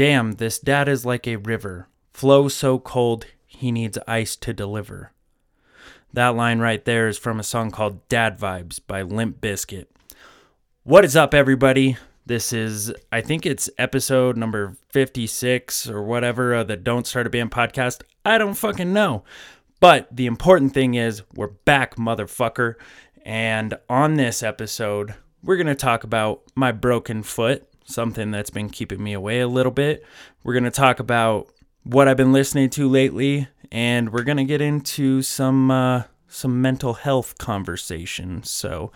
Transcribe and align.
Damn, 0.00 0.32
this 0.36 0.58
dad 0.58 0.88
is 0.88 1.04
like 1.04 1.26
a 1.26 1.36
river, 1.36 1.86
flow 2.14 2.48
so 2.48 2.78
cold 2.78 3.26
he 3.46 3.70
needs 3.70 3.98
ice 4.08 4.34
to 4.36 4.54
deliver. 4.54 5.12
That 6.10 6.34
line 6.34 6.58
right 6.58 6.82
there 6.82 7.06
is 7.06 7.18
from 7.18 7.38
a 7.38 7.42
song 7.42 7.70
called 7.70 8.08
Dad 8.08 8.38
Vibes 8.38 8.80
by 8.86 9.02
Limp 9.02 9.42
Bizkit. 9.42 9.88
What 10.84 11.04
is 11.04 11.16
up, 11.16 11.34
everybody? 11.34 11.98
This 12.24 12.50
is, 12.50 12.90
I 13.12 13.20
think 13.20 13.44
it's 13.44 13.68
episode 13.76 14.38
number 14.38 14.78
56 14.88 15.90
or 15.90 16.02
whatever 16.02 16.54
of 16.54 16.68
the 16.68 16.78
Don't 16.78 17.06
Start 17.06 17.26
a 17.26 17.30
Band 17.30 17.50
podcast. 17.50 18.00
I 18.24 18.38
don't 18.38 18.54
fucking 18.54 18.94
know. 18.94 19.24
But 19.80 20.08
the 20.10 20.24
important 20.24 20.72
thing 20.72 20.94
is, 20.94 21.24
we're 21.34 21.48
back, 21.48 21.96
motherfucker. 21.96 22.76
And 23.22 23.74
on 23.90 24.14
this 24.14 24.42
episode, 24.42 25.16
we're 25.42 25.56
going 25.56 25.66
to 25.66 25.74
talk 25.74 26.04
about 26.04 26.40
my 26.54 26.72
broken 26.72 27.22
foot, 27.22 27.69
something 27.90 28.30
that's 28.30 28.50
been 28.50 28.70
keeping 28.70 29.02
me 29.02 29.12
away 29.12 29.40
a 29.40 29.48
little 29.48 29.72
bit. 29.72 30.04
We're 30.42 30.54
going 30.54 30.64
to 30.64 30.70
talk 30.70 31.00
about 31.00 31.48
what 31.82 32.08
I've 32.08 32.16
been 32.16 32.32
listening 32.32 32.70
to 32.70 32.88
lately, 32.88 33.48
and 33.70 34.12
we're 34.12 34.22
going 34.24 34.38
to 34.38 34.44
get 34.44 34.60
into 34.60 35.22
some 35.22 35.70
uh, 35.70 36.04
some 36.28 36.62
mental 36.62 36.94
health 36.94 37.38
conversation. 37.38 38.42
So, 38.42 38.92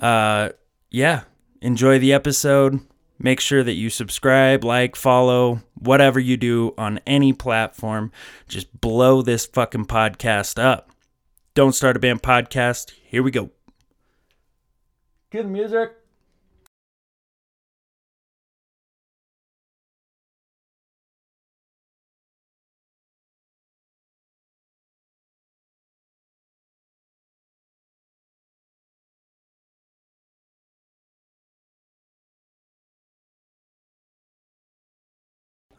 uh, 0.00 0.50
yeah, 0.90 1.22
enjoy 1.60 1.98
the 1.98 2.12
episode. 2.12 2.80
Make 3.18 3.40
sure 3.40 3.62
that 3.62 3.72
you 3.72 3.88
subscribe, 3.88 4.62
like, 4.62 4.94
follow, 4.94 5.60
whatever 5.74 6.20
you 6.20 6.36
do 6.36 6.74
on 6.76 7.00
any 7.06 7.32
platform. 7.32 8.12
Just 8.46 8.78
blow 8.80 9.22
this 9.22 9.46
fucking 9.46 9.86
podcast 9.86 10.62
up. 10.62 10.90
Don't 11.54 11.74
Start 11.74 11.96
a 11.96 11.98
Band 11.98 12.22
podcast. 12.22 12.92
Here 13.02 13.22
we 13.22 13.30
go. 13.30 13.50
Good 15.30 15.48
music. 15.48 15.92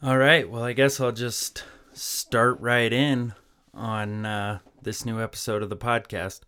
All 0.04 0.20
right. 0.20 0.48
Well, 0.48 0.62
I 0.62 0.74
guess 0.74 1.00
I'll 1.00 1.12
just 1.12 1.64
start 1.92 2.60
right 2.62 2.94
in 2.94 3.34
on 3.74 4.28
uh, 4.28 4.60
this 4.84 5.08
new 5.08 5.20
episode 5.20 5.64
of 5.64 5.70
the 5.70 5.76
podcast. 5.76 6.42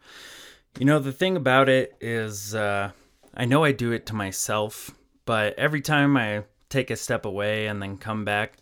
You 0.77 0.85
know, 0.85 0.99
the 0.99 1.11
thing 1.11 1.35
about 1.35 1.67
it 1.67 1.95
is, 1.99 2.53
uh, 2.53 2.91
I 3.33 3.45
know 3.45 3.63
I 3.63 3.71
do 3.71 3.91
it 3.91 4.05
to 4.05 4.13
myself, 4.13 4.91
but 5.25 5.57
every 5.57 5.81
time 5.81 6.15
I 6.15 6.43
take 6.69 6.91
a 6.91 6.95
step 6.95 7.25
away 7.25 7.65
and 7.65 7.81
then 7.81 7.97
come 7.97 8.23
back, 8.23 8.57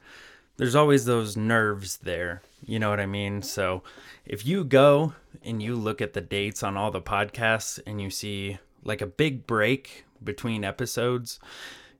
there's 0.56 0.76
always 0.76 1.04
those 1.04 1.36
nerves 1.36 1.98
there. 1.98 2.42
You 2.66 2.80
know 2.80 2.90
what 2.90 3.02
I 3.02 3.08
mean? 3.08 3.42
So 3.42 3.84
if 4.26 4.46
you 4.46 4.64
go 4.64 5.12
and 5.44 5.62
you 5.62 5.76
look 5.76 6.02
at 6.02 6.14
the 6.14 6.22
dates 6.22 6.64
on 6.64 6.78
all 6.78 6.92
the 6.92 7.02
podcasts 7.02 7.78
and 7.86 8.00
you 8.00 8.10
see 8.10 8.58
like 8.86 9.02
a 9.02 9.06
big 9.06 9.48
break 9.48 10.06
between 10.24 10.64
episodes, 10.64 11.42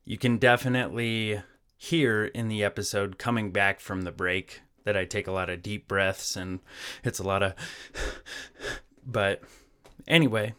you 0.06 0.18
can 0.18 0.38
definitely 0.38 1.42
hear 1.78 2.26
in 2.26 2.48
the 2.48 2.64
episode 2.64 3.18
coming 3.18 3.52
back 3.52 3.80
from 3.80 4.02
the 4.02 4.12
break 4.12 4.62
that 4.84 4.98
I 4.98 5.06
take 5.06 5.28
a 5.28 5.32
lot 5.32 5.50
of 5.50 5.62
deep 5.62 5.88
breaths 5.88 6.36
and 6.36 6.60
it's 7.04 7.20
a 7.20 7.24
lot 7.24 7.44
of. 7.44 7.54
but 9.06 9.44
anyway, 10.08 10.54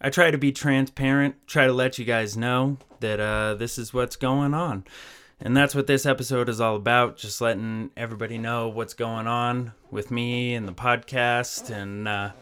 I 0.00 0.10
try 0.10 0.30
to 0.30 0.38
be 0.38 0.52
transparent, 0.52 1.46
try 1.46 1.66
to 1.66 1.72
let 1.72 1.98
you 1.98 2.04
guys 2.04 2.36
know 2.36 2.78
that 3.00 3.20
uh, 3.20 3.54
this 3.54 3.78
is 3.78 3.94
what's 3.94 4.16
going 4.16 4.54
on. 4.54 4.84
And 5.42 5.56
that's 5.56 5.74
what 5.74 5.86
this 5.86 6.04
episode 6.04 6.50
is 6.50 6.60
all 6.60 6.76
about 6.76 7.16
just 7.16 7.40
letting 7.40 7.90
everybody 7.96 8.36
know 8.36 8.68
what's 8.68 8.92
going 8.92 9.26
on 9.26 9.72
with 9.90 10.10
me 10.10 10.54
and 10.54 10.68
the 10.68 10.72
podcast. 10.72 11.70
And 11.70 12.06
uh, 12.06 12.32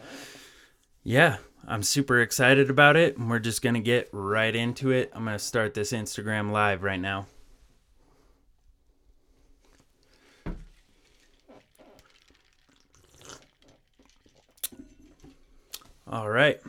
yeah, 1.03 1.37
I'm 1.65 1.83
super 1.83 2.19
excited 2.19 2.69
about 2.69 2.97
it. 2.97 3.17
And 3.17 3.29
we're 3.29 3.39
just 3.39 3.61
going 3.61 3.75
to 3.75 3.81
get 3.81 4.09
right 4.11 4.53
into 4.53 4.91
it. 4.91 5.11
I'm 5.13 5.23
going 5.23 5.37
to 5.37 5.43
start 5.43 5.73
this 5.73 5.93
Instagram 5.93 6.51
live 6.51 6.83
right 6.83 6.99
now. 6.99 7.27
All 16.11 16.27
right. 16.27 16.59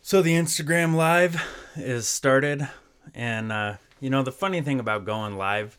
So 0.00 0.20
the 0.20 0.32
Instagram 0.34 0.96
live 0.96 1.40
is 1.76 2.08
started. 2.08 2.68
And, 3.14 3.52
uh, 3.52 3.76
you 4.00 4.10
know, 4.10 4.24
the 4.24 4.32
funny 4.32 4.60
thing 4.60 4.80
about 4.80 5.04
going 5.04 5.36
live 5.36 5.78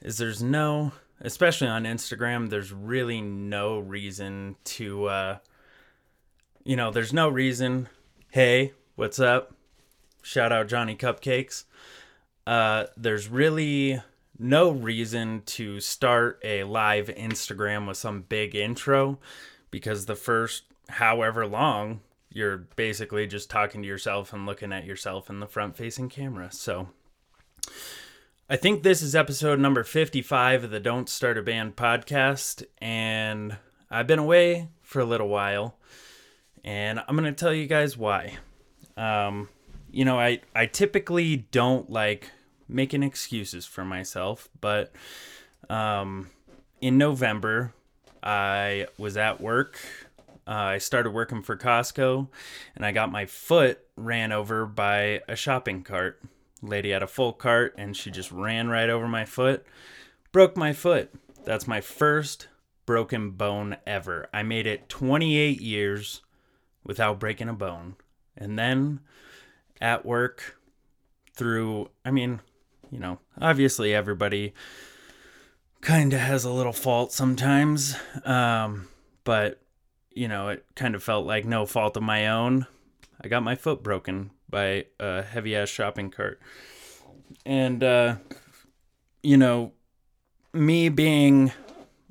is 0.00 0.18
there's 0.18 0.40
no, 0.40 0.92
especially 1.20 1.66
on 1.66 1.82
Instagram, 1.82 2.48
there's 2.48 2.72
really 2.72 3.20
no 3.20 3.80
reason 3.80 4.54
to, 4.66 5.06
uh, 5.06 5.38
you 6.62 6.76
know, 6.76 6.92
there's 6.92 7.12
no 7.12 7.28
reason, 7.28 7.88
hey, 8.30 8.72
what's 8.94 9.18
up? 9.18 9.52
Shout 10.22 10.52
out 10.52 10.68
Johnny 10.68 10.94
Cupcakes. 10.94 11.64
Uh, 12.46 12.84
there's 12.96 13.28
really 13.28 14.00
no 14.38 14.70
reason 14.70 15.42
to 15.46 15.80
start 15.80 16.38
a 16.44 16.62
live 16.62 17.08
Instagram 17.08 17.88
with 17.88 17.96
some 17.96 18.22
big 18.22 18.54
intro 18.54 19.18
because 19.72 20.06
the 20.06 20.14
first 20.14 20.71
however 20.92 21.46
long 21.46 22.00
you're 22.34 22.58
basically 22.76 23.26
just 23.26 23.50
talking 23.50 23.82
to 23.82 23.88
yourself 23.88 24.32
and 24.32 24.46
looking 24.46 24.72
at 24.72 24.84
yourself 24.84 25.28
in 25.28 25.40
the 25.40 25.46
front 25.46 25.76
facing 25.76 26.08
camera. 26.08 26.50
So 26.50 26.88
I 28.48 28.56
think 28.56 28.82
this 28.82 29.02
is 29.02 29.14
episode 29.14 29.60
number 29.60 29.84
55 29.84 30.64
of 30.64 30.70
the 30.70 30.80
Don't 30.80 31.08
Start 31.08 31.38
a 31.38 31.42
Band 31.42 31.76
podcast. 31.76 32.64
And 32.78 33.56
I've 33.90 34.06
been 34.06 34.18
away 34.18 34.68
for 34.80 35.00
a 35.00 35.04
little 35.04 35.28
while. 35.28 35.76
And 36.64 37.00
I'm 37.00 37.16
going 37.16 37.32
to 37.32 37.38
tell 37.38 37.52
you 37.52 37.66
guys 37.66 37.96
why. 37.96 38.38
Um, 38.96 39.48
you 39.90 40.04
know, 40.04 40.18
I, 40.18 40.40
I 40.54 40.66
typically 40.66 41.48
don't 41.50 41.90
like 41.90 42.30
making 42.68 43.02
excuses 43.02 43.66
for 43.66 43.84
myself, 43.84 44.48
but 44.60 44.92
um, 45.68 46.30
in 46.80 46.96
November, 46.96 47.74
I 48.22 48.86
was 48.96 49.16
at 49.16 49.40
work 49.40 49.78
uh, 50.46 50.50
I 50.50 50.78
started 50.78 51.10
working 51.10 51.42
for 51.42 51.56
Costco 51.56 52.28
and 52.74 52.84
I 52.84 52.92
got 52.92 53.12
my 53.12 53.26
foot 53.26 53.80
ran 53.96 54.32
over 54.32 54.66
by 54.66 55.20
a 55.28 55.36
shopping 55.36 55.82
cart. 55.82 56.22
Lady 56.62 56.90
had 56.90 57.02
a 57.02 57.06
full 57.06 57.32
cart 57.32 57.74
and 57.78 57.96
she 57.96 58.10
just 58.10 58.32
ran 58.32 58.68
right 58.68 58.90
over 58.90 59.08
my 59.08 59.24
foot, 59.24 59.64
broke 60.32 60.56
my 60.56 60.72
foot. 60.72 61.12
That's 61.44 61.66
my 61.66 61.80
first 61.80 62.48
broken 62.86 63.30
bone 63.30 63.76
ever. 63.86 64.28
I 64.32 64.42
made 64.42 64.66
it 64.66 64.88
28 64.88 65.60
years 65.60 66.22
without 66.84 67.20
breaking 67.20 67.48
a 67.48 67.54
bone. 67.54 67.96
And 68.36 68.58
then 68.58 69.00
at 69.80 70.04
work, 70.04 70.56
through, 71.34 71.88
I 72.04 72.10
mean, 72.10 72.40
you 72.90 72.98
know, 72.98 73.18
obviously 73.40 73.94
everybody 73.94 74.52
kind 75.80 76.12
of 76.12 76.20
has 76.20 76.44
a 76.44 76.52
little 76.52 76.72
fault 76.72 77.12
sometimes. 77.12 77.96
Um, 78.24 78.88
but 79.24 79.61
you 80.14 80.28
know, 80.28 80.48
it 80.48 80.64
kind 80.74 80.94
of 80.94 81.02
felt 81.02 81.26
like 81.26 81.44
no 81.44 81.66
fault 81.66 81.96
of 81.96 82.02
my 82.02 82.28
own. 82.28 82.66
I 83.20 83.28
got 83.28 83.42
my 83.42 83.54
foot 83.54 83.82
broken 83.82 84.30
by 84.48 84.86
a 84.98 85.22
heavy 85.22 85.56
ass 85.56 85.68
shopping 85.68 86.10
cart. 86.10 86.40
And, 87.46 87.82
uh, 87.82 88.16
you 89.22 89.36
know, 89.36 89.72
me 90.52 90.88
being 90.88 91.52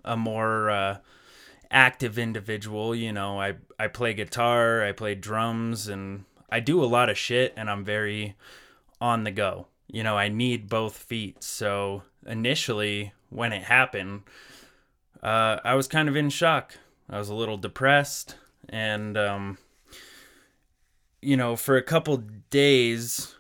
a 0.04 0.18
more 0.18 0.70
uh, 0.70 0.98
active 1.70 2.18
individual, 2.18 2.96
you 2.96 3.14
know, 3.14 3.40
I, 3.40 3.56
I 3.80 3.88
play 3.88 4.14
guitar, 4.14 4.84
I 4.84 4.92
play 4.92 5.16
drums, 5.16 5.88
and 5.88 6.26
I 6.50 6.60
do 6.60 6.84
a 6.84 6.86
lot 6.86 7.10
of 7.10 7.18
shit, 7.18 7.54
and 7.56 7.70
I'm 7.70 7.86
very 7.86 8.36
on 9.00 9.24
the 9.24 9.32
go. 9.32 9.68
You 9.88 10.04
know, 10.04 10.18
I 10.18 10.30
need 10.30 10.70
both 10.70 10.98
feet. 10.98 11.44
So 11.44 12.04
initially, 12.26 13.14
when 13.30 13.54
it 13.54 13.64
happened, 13.64 14.24
uh, 15.22 15.60
I 15.64 15.76
was 15.76 15.88
kind 15.88 16.10
of 16.10 16.16
in 16.16 16.30
shock 16.30 16.78
I 17.12 17.18
was 17.18 17.28
a 17.28 17.36
little 17.36 17.58
depressed, 17.58 18.36
and 18.70 19.18
um, 19.18 19.58
you 21.22 21.36
know, 21.36 21.56
for 21.58 21.76
a 21.76 21.84
couple 21.84 22.18
days, 22.50 23.36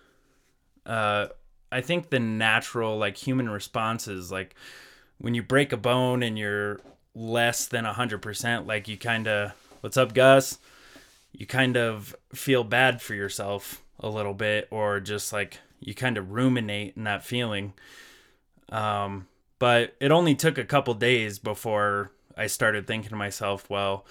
uh, 0.86 1.28
I 1.72 1.82
think 1.82 2.10
the 2.10 2.20
natural 2.20 2.98
like 2.98 3.16
human 3.16 3.50
responses, 3.50 4.32
like 4.32 4.56
when 5.20 5.34
you 5.34 5.42
break 5.42 5.72
a 5.72 5.78
bone 5.78 6.22
and 6.22 6.38
you're 6.38 6.82
less 7.16 7.66
than 7.66 7.86
hundred 7.86 8.22
percent, 8.22 8.68
like 8.68 8.88
you 8.88 8.98
kind 8.98 9.28
of, 9.28 9.54
what's 9.80 9.98
up, 9.98 10.14
Gus? 10.14 10.60
You 11.32 11.46
kind 11.46 11.78
of 11.78 12.14
feel 12.34 12.66
bad 12.66 13.02
for 13.02 13.14
yourself 13.14 13.82
a 14.02 14.10
little 14.10 14.34
bit, 14.34 14.68
or 14.70 15.00
just 15.00 15.32
like 15.32 15.60
you 15.80 15.96
kind 15.96 16.18
of 16.18 16.32
ruminate 16.32 16.98
in 16.98 17.06
that 17.06 17.24
feeling. 17.24 17.74
Um, 18.70 19.28
but 19.60 19.96
it 20.00 20.12
only 20.12 20.36
took 20.36 20.58
a 20.58 20.66
couple 20.66 20.94
days 20.94 21.40
before 21.40 22.12
I 22.38 22.48
started 22.48 22.88
thinking 22.88 23.10
to 23.10 23.16
myself, 23.16 23.70
well, 23.70 24.06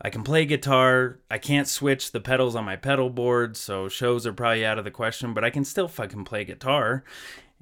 I 0.00 0.10
can 0.10 0.22
play 0.22 0.44
guitar. 0.44 1.18
I 1.30 1.38
can't 1.38 1.66
switch 1.66 2.12
the 2.12 2.20
pedals 2.20 2.54
on 2.54 2.64
my 2.64 2.76
pedal 2.76 3.10
board, 3.10 3.56
so 3.56 3.88
shows 3.88 4.26
are 4.26 4.32
probably 4.32 4.64
out 4.64 4.78
of 4.78 4.84
the 4.84 4.90
question, 4.90 5.34
but 5.34 5.44
I 5.44 5.50
can 5.50 5.64
still 5.64 5.88
fucking 5.88 6.24
play 6.24 6.44
guitar. 6.44 7.04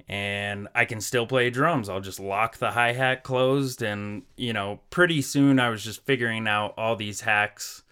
and 0.09 0.67
I 0.73 0.85
can 0.85 1.01
still 1.01 1.27
play 1.27 1.49
drums. 1.49 1.89
I'll 1.89 1.99
just 1.99 2.19
lock 2.19 2.57
the 2.57 2.71
hi 2.71 2.93
hat 2.93 3.23
closed, 3.23 3.81
and 3.81 4.23
you 4.37 4.53
know, 4.53 4.79
pretty 4.89 5.21
soon 5.21 5.59
I 5.59 5.69
was 5.69 5.83
just 5.83 6.05
figuring 6.05 6.47
out 6.47 6.73
all 6.77 6.95
these 6.95 7.21
hacks. 7.21 7.83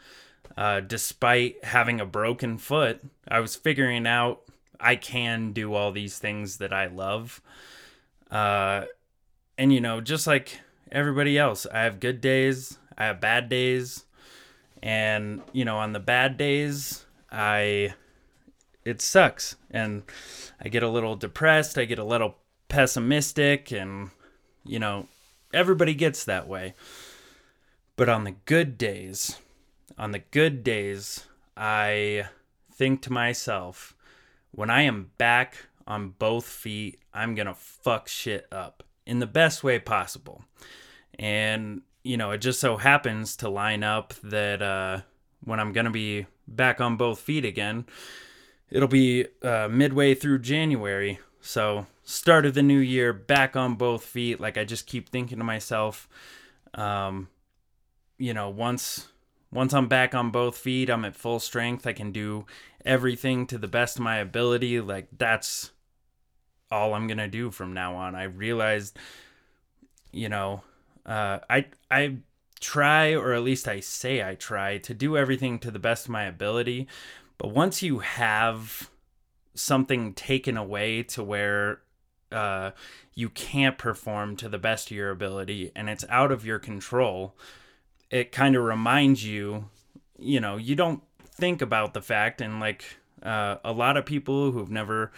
Uh, 0.58 0.80
despite 0.80 1.64
having 1.66 2.00
a 2.00 2.06
broken 2.06 2.58
foot, 2.58 3.02
I 3.28 3.42
was 3.42 3.56
figuring 3.58 4.08
out 4.08 4.42
I 4.80 4.96
can 4.96 5.52
do 5.52 5.74
all 5.74 5.92
these 5.92 6.18
things 6.18 6.58
that 6.58 6.72
I 6.72 6.88
love. 6.88 7.42
Uh, 8.32 8.86
and 9.58 9.74
you 9.74 9.82
know, 9.82 10.00
just 10.00 10.28
like 10.28 10.62
everybody 10.96 11.38
else, 11.38 11.68
I 11.72 11.82
have 11.82 12.00
good 12.00 12.22
days, 12.22 12.80
I 12.98 13.06
have 13.06 13.20
bad 13.20 13.50
days, 13.50 14.06
and 14.82 15.42
you 15.52 15.66
know, 15.66 15.78
on 15.78 15.92
the 15.92 16.00
bad 16.00 16.38
days, 16.38 17.06
I 17.30 17.94
it 18.86 19.02
sucks 19.02 19.58
and 19.70 20.04
I 20.62 20.70
get 20.70 20.84
a 20.84 20.90
little 20.90 21.16
depressed, 21.16 21.78
I 21.78 21.86
get 21.86 22.00
a 22.00 22.04
little 22.04 22.38
pessimistic 22.70 23.72
and 23.72 24.12
you 24.64 24.80
know, 24.80 25.08
everybody 25.54 25.94
gets 25.94 26.24
that 26.24 26.48
way. 26.48 26.74
But 27.98 28.10
on 28.10 28.24
the 28.24 28.36
good 28.46 28.78
days, 28.78 29.38
on 29.98 30.12
the 30.12 30.24
good 30.32 30.64
days, 30.64 31.26
I 31.58 32.28
think 32.74 33.02
to 33.04 33.14
myself, 33.14 33.96
when 34.52 34.70
I 34.70 34.82
am 34.84 35.12
back 35.18 35.68
on 35.88 36.10
both 36.10 36.46
feet, 36.46 37.00
I'm 37.14 37.36
going 37.36 37.48
to 37.48 37.54
fuck 37.54 38.08
shit 38.08 38.48
up 38.52 38.84
in 39.06 39.20
the 39.20 39.28
best 39.28 39.64
way 39.64 39.80
possible. 39.80 40.44
And, 41.18 41.82
you 42.04 42.18
know, 42.18 42.32
it 42.32 42.40
just 42.40 42.60
so 42.60 42.78
happens 42.78 43.36
to 43.38 43.50
line 43.50 43.84
up 43.84 44.14
that 44.24 44.62
uh, 44.62 45.02
when 45.44 45.60
I'm 45.60 45.74
to 45.74 45.92
be 45.92 46.28
back 46.48 46.82
on 46.82 46.98
both 46.98 47.20
feet 47.20 47.46
again, 47.46 47.86
it'll 48.70 48.88
be 48.88 49.28
uh, 49.42 49.68
midway 49.70 50.14
through 50.14 50.40
January. 50.40 51.20
So, 51.42 51.86
start 52.04 52.46
of 52.46 52.54
the 52.56 52.64
new 52.64 52.80
year, 52.80 53.14
back 53.14 53.56
on 53.56 53.76
both 53.76 54.04
feet. 54.04 54.40
Like, 54.40 54.58
I 54.58 54.66
just 54.66 54.88
keep 54.88 55.10
thinking 55.10 55.38
to 55.38 55.44
myself, 55.44 56.10
um, 56.74 57.30
you 58.18 58.34
know, 58.34 58.50
once 58.50 59.08
once 59.52 59.74
I'm 59.74 59.88
back 59.88 60.14
on 60.14 60.32
both 60.32 60.58
feet, 60.58 60.90
I'm 60.90 61.06
at 61.06 61.16
full 61.16 61.40
strength. 61.40 61.88
I 61.88 61.94
can 61.94 62.12
do 62.12 62.46
everything 62.84 63.48
to 63.48 63.58
the 63.58 63.68
best 63.68 63.98
of 63.98 64.04
my 64.04 64.18
ability. 64.18 64.80
Like 64.82 65.08
that's 65.18 65.72
all 66.70 66.94
I'm 66.94 67.08
gonna 67.08 67.28
do 67.28 67.52
from 67.52 67.74
now 67.74 67.96
on. 67.96 68.16
I 68.16 68.24
realized, 68.24 68.98
you 70.12 70.30
know, 70.30 70.62
uh, 71.06 71.40
I 71.50 71.66
I 71.90 72.18
try, 72.60 73.14
or 73.14 73.34
at 73.34 73.44
least 73.44 73.68
I 73.68 73.80
say 73.80 74.28
I 74.28 74.36
try 74.36 74.78
to 74.80 74.94
do 74.94 75.18
everything 75.18 75.60
to 75.60 75.72
the 75.72 75.80
best 75.80 76.06
of 76.06 76.12
my 76.12 76.24
ability. 76.24 76.88
But 77.38 77.50
once 77.50 77.84
you 77.84 78.00
have 78.00 78.90
something 79.54 80.14
taken 80.14 80.58
away 80.58 81.04
to 81.04 81.24
where 81.24 81.82
uh, 82.32 82.72
you 83.14 83.30
can't 83.30 83.78
perform 83.78 84.36
to 84.38 84.50
the 84.50 84.58
best 84.58 84.90
of 84.90 84.98
your 84.98 85.12
ability 85.12 85.72
and 85.76 85.90
it's 85.90 86.06
out 86.10 86.32
of 86.32 86.46
your 86.46 86.60
control, 86.60 87.36
it 88.10 88.32
kind 88.32 88.56
of 88.56 88.64
reminds 88.64 89.26
you, 89.26 89.70
you 90.18 90.40
know, 90.40 90.58
you 90.58 90.76
don't 90.76 91.04
think 91.24 91.62
about 91.62 91.94
the 91.94 92.02
fact, 92.02 92.42
and 92.42 92.60
like 92.60 92.84
uh, 93.22 93.58
a 93.64 93.72
lot 93.72 93.98
of 93.98 94.06
people 94.06 94.52
who've 94.52 94.72
never 94.72 95.12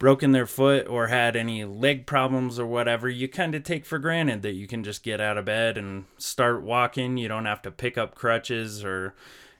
broken 0.00 0.32
their 0.32 0.46
foot 0.46 0.88
or 0.88 1.08
had 1.08 1.36
any 1.36 1.62
leg 1.62 2.06
problems 2.06 2.58
or 2.58 2.66
whatever, 2.66 3.06
you 3.06 3.28
kind 3.28 3.54
of 3.54 3.62
take 3.62 3.84
for 3.84 3.98
granted 3.98 4.40
that 4.40 4.54
you 4.54 4.66
can 4.66 4.82
just 4.82 5.02
get 5.02 5.20
out 5.20 5.36
of 5.36 5.44
bed 5.44 5.76
and 5.76 6.06
start 6.16 6.62
walking. 6.62 7.18
You 7.18 7.28
don't 7.28 7.44
have 7.44 7.60
to 7.62 7.70
pick 7.70 7.98
up 7.98 8.14
crutches 8.14 8.82
or 8.82 9.14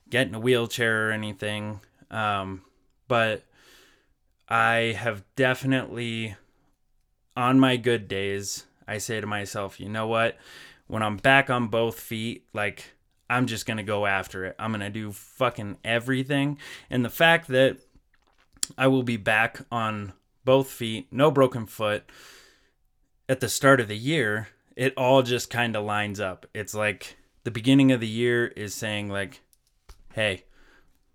get 0.08 0.26
in 0.26 0.34
a 0.34 0.40
wheelchair 0.40 1.08
or 1.08 1.12
anything. 1.12 1.81
Um, 2.10 2.62
but 3.06 3.44
I 4.48 4.96
have 4.98 5.22
definitely, 5.37 6.37
on 7.37 7.60
my 7.60 7.76
good 7.76 8.08
days, 8.08 8.64
I 8.88 8.96
say 8.96 9.20
to 9.20 9.26
myself, 9.26 9.78
you 9.78 9.90
know 9.90 10.06
what? 10.06 10.38
When 10.87 11.02
I'm 11.02 11.19
back 11.19 11.50
on 11.50 11.69
both 11.69 12.00
feet, 12.00 12.46
like 12.54 12.94
I'm 13.28 13.46
just 13.46 13.66
going 13.66 13.76
to 13.76 13.82
go 13.82 14.06
after 14.06 14.46
it. 14.46 14.56
I'm 14.58 14.70
going 14.70 14.81
to 14.81 14.88
do 14.88 15.12
fucking 15.12 15.76
everything. 15.84 16.56
And 16.88 17.04
the 17.04 17.10
fact 17.10 17.48
that 17.48 17.76
I 18.78 18.87
will 18.87 19.02
be 19.02 19.19
back 19.19 19.60
on 19.70 20.14
both 20.44 20.70
feet, 20.70 21.08
no 21.10 21.31
broken 21.31 21.66
foot 21.66 22.10
at 23.31 23.38
the 23.38 23.48
start 23.48 23.81
of 23.81 23.87
the 23.87 23.96
year, 23.96 24.48
it 24.75 24.92
all 24.96 25.22
just 25.22 25.50
kind 25.50 25.76
of 25.76 25.84
lines 25.84 26.19
up. 26.19 26.46
It's 26.52 26.75
like 26.75 27.16
the 27.44 27.52
beginning 27.52 27.92
of 27.92 28.00
the 28.00 28.08
year 28.08 28.48
is 28.48 28.75
saying 28.75 29.08
like, 29.08 29.40
"Hey, 30.14 30.44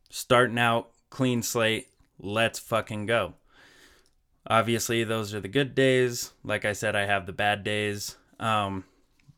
starting 0.10 0.58
out 0.58 0.92
clean 1.10 1.44
slate, 1.44 1.90
let's 2.18 2.58
fucking 2.58 3.06
go." 3.06 3.34
Obviously, 4.48 5.04
those 5.04 5.34
are 5.34 5.42
the 5.42 5.50
good 5.50 5.76
days. 5.76 6.32
Like 6.42 6.64
I 6.64 6.72
said, 6.72 6.96
I 6.96 7.06
have 7.06 7.26
the 7.26 7.34
bad 7.34 7.66
days. 7.66 8.16
Um 8.40 8.86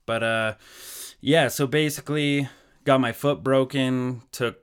but 0.05 0.21
uh 0.21 0.53
yeah, 1.19 1.47
so 1.47 1.65
basically 1.65 2.47
got 2.83 3.01
my 3.01 3.11
foot 3.11 3.43
broken. 3.43 4.21
Took 4.31 4.59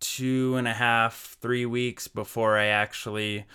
two 0.00 0.56
and 0.56 0.68
a 0.68 0.74
half, 0.74 1.38
three 1.40 1.64
weeks 1.64 2.08
before 2.08 2.58
I 2.58 2.66
actually 2.66 3.46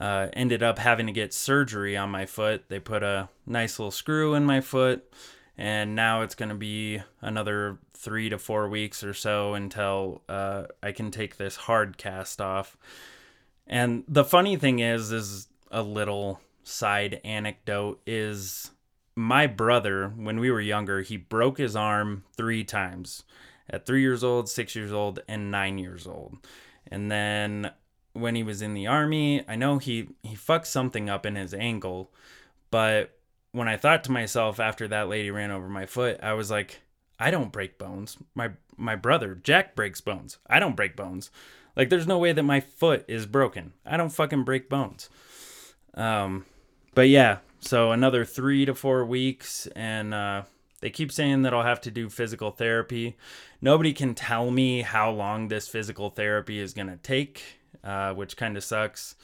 uh, 0.00 0.28
ended 0.32 0.62
up 0.62 0.78
having 0.78 1.06
to 1.06 1.12
get 1.12 1.32
surgery 1.32 1.96
on 1.96 2.10
my 2.10 2.26
foot. 2.26 2.64
They 2.68 2.78
put 2.78 3.02
a 3.02 3.28
nice 3.46 3.78
little 3.78 3.90
screw 3.90 4.34
in 4.34 4.44
my 4.44 4.60
foot, 4.60 5.10
and 5.56 5.94
now 5.94 6.22
it's 6.22 6.34
going 6.34 6.48
to 6.48 6.54
be 6.54 7.00
another 7.20 7.78
three 7.94 8.28
to 8.28 8.38
four 8.38 8.68
weeks 8.68 9.02
or 9.02 9.14
so 9.14 9.54
until 9.54 10.22
uh, 10.28 10.64
I 10.82 10.92
can 10.92 11.10
take 11.10 11.36
this 11.36 11.56
hard 11.56 11.96
cast 11.96 12.40
off. 12.40 12.76
And 13.66 14.04
the 14.06 14.24
funny 14.24 14.56
thing 14.56 14.80
is, 14.80 15.10
is 15.10 15.48
a 15.70 15.82
little 15.82 16.40
side 16.64 17.20
anecdote 17.24 18.00
is 18.06 18.70
my 19.16 19.46
brother 19.46 20.12
when 20.16 20.40
we 20.40 20.50
were 20.50 20.60
younger 20.60 21.02
he 21.02 21.16
broke 21.16 21.58
his 21.58 21.76
arm 21.76 22.24
three 22.36 22.64
times 22.64 23.22
at 23.70 23.86
three 23.86 24.02
years 24.02 24.24
old, 24.24 24.48
six 24.48 24.74
years 24.74 24.92
old, 24.92 25.20
and 25.28 25.50
nine 25.50 25.78
years 25.78 26.06
old. 26.06 26.36
And 26.90 27.10
then 27.10 27.70
when 28.14 28.34
he 28.34 28.42
was 28.42 28.62
in 28.62 28.74
the 28.74 28.86
army, 28.86 29.44
I 29.46 29.56
know 29.56 29.78
he 29.78 30.08
he 30.22 30.34
fucked 30.34 30.66
something 30.66 31.10
up 31.10 31.26
in 31.26 31.36
his 31.36 31.52
ankle, 31.52 32.10
but 32.70 33.18
when 33.52 33.68
I 33.68 33.76
thought 33.76 34.02
to 34.04 34.12
myself 34.12 34.58
after 34.58 34.88
that 34.88 35.08
lady 35.08 35.30
ran 35.30 35.50
over 35.50 35.68
my 35.68 35.86
foot, 35.86 36.18
I 36.22 36.32
was 36.32 36.50
like, 36.50 36.80
I 37.18 37.30
don't 37.30 37.52
break 37.52 37.78
bones. 37.78 38.16
My 38.34 38.50
my 38.76 38.96
brother 38.96 39.34
Jack 39.34 39.74
breaks 39.76 40.00
bones. 40.00 40.38
I 40.48 40.58
don't 40.58 40.76
break 40.76 40.96
bones. 40.96 41.30
Like 41.76 41.90
there's 41.90 42.06
no 42.06 42.18
way 42.18 42.32
that 42.32 42.42
my 42.42 42.60
foot 42.60 43.04
is 43.08 43.26
broken. 43.26 43.72
I 43.84 43.96
don't 43.96 44.10
fucking 44.10 44.44
break 44.44 44.68
bones. 44.68 45.10
Um, 45.94 46.44
but 46.94 47.08
yeah, 47.08 47.38
so 47.60 47.92
another 47.92 48.24
three 48.24 48.64
to 48.64 48.74
four 48.74 49.04
weeks, 49.04 49.66
and 49.74 50.14
uh, 50.14 50.42
they 50.80 50.90
keep 50.90 51.10
saying 51.10 51.42
that 51.42 51.54
I'll 51.54 51.62
have 51.62 51.80
to 51.82 51.90
do 51.90 52.08
physical 52.08 52.50
therapy. 52.50 53.16
Nobody 53.60 53.92
can 53.92 54.14
tell 54.14 54.50
me 54.50 54.82
how 54.82 55.10
long 55.10 55.48
this 55.48 55.66
physical 55.66 56.10
therapy 56.10 56.60
is 56.60 56.74
going 56.74 56.88
to 56.88 56.96
take, 56.96 57.60
uh, 57.82 58.12
which 58.14 58.36
kind 58.36 58.56
of 58.56 58.64
sucks. 58.64 59.16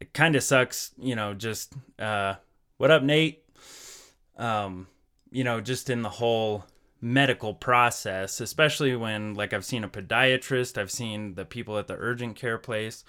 It 0.00 0.12
kind 0.12 0.36
of 0.36 0.42
sucks, 0.42 0.92
you 0.98 1.14
know, 1.16 1.34
just 1.34 1.74
uh, 1.98 2.34
what 2.76 2.90
up, 2.90 3.02
Nate? 3.02 3.44
Um, 4.36 4.86
you 5.30 5.44
know, 5.44 5.60
just 5.60 5.90
in 5.90 6.02
the 6.02 6.08
whole 6.08 6.64
medical 7.00 7.54
process, 7.54 8.40
especially 8.40 8.94
when, 8.96 9.34
like, 9.34 9.52
I've 9.52 9.64
seen 9.64 9.84
a 9.84 9.88
podiatrist, 9.88 10.78
I've 10.78 10.90
seen 10.90 11.34
the 11.34 11.44
people 11.44 11.78
at 11.78 11.88
the 11.88 11.96
urgent 11.98 12.36
care 12.36 12.58
place. 12.58 13.04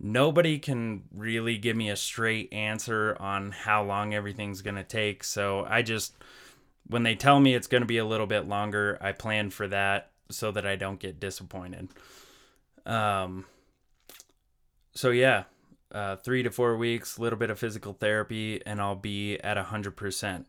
Nobody 0.00 0.58
can 0.58 1.04
really 1.14 1.56
give 1.56 1.76
me 1.76 1.90
a 1.90 1.96
straight 1.96 2.52
answer 2.52 3.16
on 3.20 3.50
how 3.50 3.84
long 3.84 4.14
everything's 4.14 4.62
going 4.62 4.76
to 4.76 4.84
take. 4.84 5.24
So 5.24 5.66
I 5.68 5.82
just 5.82 6.14
when 6.86 7.02
they 7.02 7.14
tell 7.14 7.40
me 7.40 7.54
it's 7.54 7.66
going 7.66 7.82
to 7.82 7.86
be 7.86 7.98
a 7.98 8.04
little 8.04 8.26
bit 8.26 8.46
longer, 8.46 8.98
I 9.00 9.12
plan 9.12 9.50
for 9.50 9.66
that 9.68 10.10
so 10.30 10.50
that 10.52 10.66
I 10.66 10.76
don't 10.76 11.00
get 11.00 11.20
disappointed. 11.20 11.88
Um, 12.86 13.46
so 14.94 15.10
yeah, 15.10 15.44
uh, 15.92 16.16
three 16.16 16.42
to 16.42 16.50
four 16.50 16.76
weeks, 16.76 17.16
a 17.16 17.22
little 17.22 17.38
bit 17.38 17.50
of 17.50 17.58
physical 17.58 17.92
therapy, 17.92 18.60
and 18.66 18.80
I'll 18.80 18.94
be 18.94 19.38
at 19.38 19.56
100%. 19.56 20.44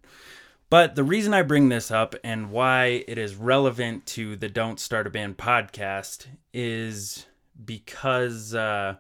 But 0.70 0.96
the 0.96 1.04
reason 1.04 1.34
I 1.34 1.44
bring 1.44 1.70
this 1.70 1.92
up 1.92 2.16
and 2.24 2.52
why 2.52 3.04
it 3.08 3.18
is 3.18 3.36
relevant 3.36 4.06
to 4.08 4.36
the 4.36 4.50
Don't 4.50 4.80
Start 4.80 5.06
a 5.06 5.10
Band 5.12 5.38
podcast 5.38 6.26
is 6.54 7.28
because, 7.64 8.56
uh, 8.56 8.96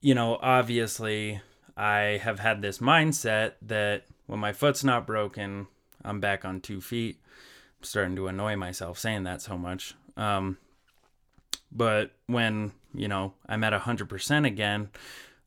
you 0.00 0.14
know, 0.14 0.38
obviously 0.40 1.40
I 1.76 2.20
have 2.22 2.38
had 2.38 2.62
this 2.62 2.78
mindset 2.78 3.54
that 3.62 4.04
when 4.26 4.38
my 4.38 4.52
foot's 4.52 4.84
not 4.84 5.06
broken, 5.06 5.66
I'm 6.04 6.20
back 6.20 6.44
on 6.44 6.60
two 6.60 6.80
feet. 6.80 7.20
I'm 7.78 7.84
starting 7.84 8.16
to 8.16 8.28
annoy 8.28 8.54
myself 8.54 8.98
saying 8.98 9.24
that 9.24 9.42
so 9.42 9.58
much. 9.58 9.94
Um, 10.16 10.58
but 11.72 12.12
when, 12.26 12.72
you 12.94 13.08
know, 13.08 13.34
I'm 13.46 13.64
at 13.64 13.72
100% 13.72 14.46
again, 14.46 14.90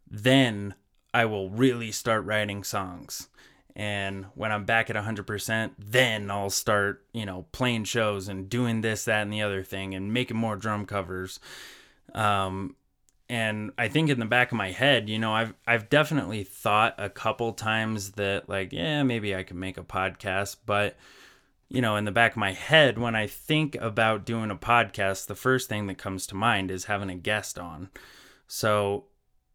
then 0.10 0.76
I 1.14 1.26
will 1.26 1.50
really 1.50 1.92
start 1.92 2.26
writing 2.26 2.64
songs. 2.64 3.30
And 3.76 4.26
when 4.36 4.52
I'm 4.52 4.66
back 4.66 4.90
at 4.90 4.96
100%, 4.96 5.72
then 5.80 6.30
I'll 6.30 6.52
start, 6.52 7.04
you 7.12 7.26
know, 7.26 7.48
playing 7.52 7.86
shows 7.86 8.28
and 8.28 8.50
doing 8.50 8.82
this, 8.82 9.06
that, 9.06 9.24
and 9.24 9.34
the 9.34 9.42
other 9.42 9.64
thing 9.64 9.96
and 9.96 10.14
making 10.14 10.38
more 10.38 10.56
drum 10.56 10.86
covers. 10.86 11.40
Um, 12.14 12.76
and 13.30 13.72
I 13.78 13.88
think 13.88 14.10
in 14.10 14.20
the 14.20 14.26
back 14.26 14.52
of 14.52 14.58
my 14.58 14.72
head, 14.72 15.10
you 15.10 15.18
know, 15.18 15.34
I've 15.34 15.54
I've 15.66 15.90
definitely 15.90 16.44
thought 16.44 16.94
a 16.98 17.10
couple 17.10 17.54
times 17.54 18.12
that 18.12 18.48
like, 18.48 18.74
yeah, 18.74 19.02
maybe 19.02 19.36
I 19.36 19.44
could 19.44 19.56
make 19.56 19.78
a 19.78 19.84
podcast, 19.84 20.58
but 20.66 20.98
you 21.70 21.82
know, 21.82 21.96
in 21.96 22.06
the 22.06 22.12
back 22.12 22.32
of 22.32 22.38
my 22.38 22.52
head 22.52 22.98
when 22.98 23.16
I 23.16 23.28
think 23.28 23.76
about 23.76 24.26
doing 24.26 24.52
a 24.52 24.56
podcast, 24.56 25.28
the 25.28 25.36
first 25.36 25.70
thing 25.70 25.88
that 25.88 25.98
comes 25.98 26.28
to 26.28 26.36
mind 26.36 26.70
is 26.70 26.86
having 26.86 27.10
a 27.10 27.16
guest 27.16 27.58
on. 27.58 27.90
So, 28.48 29.06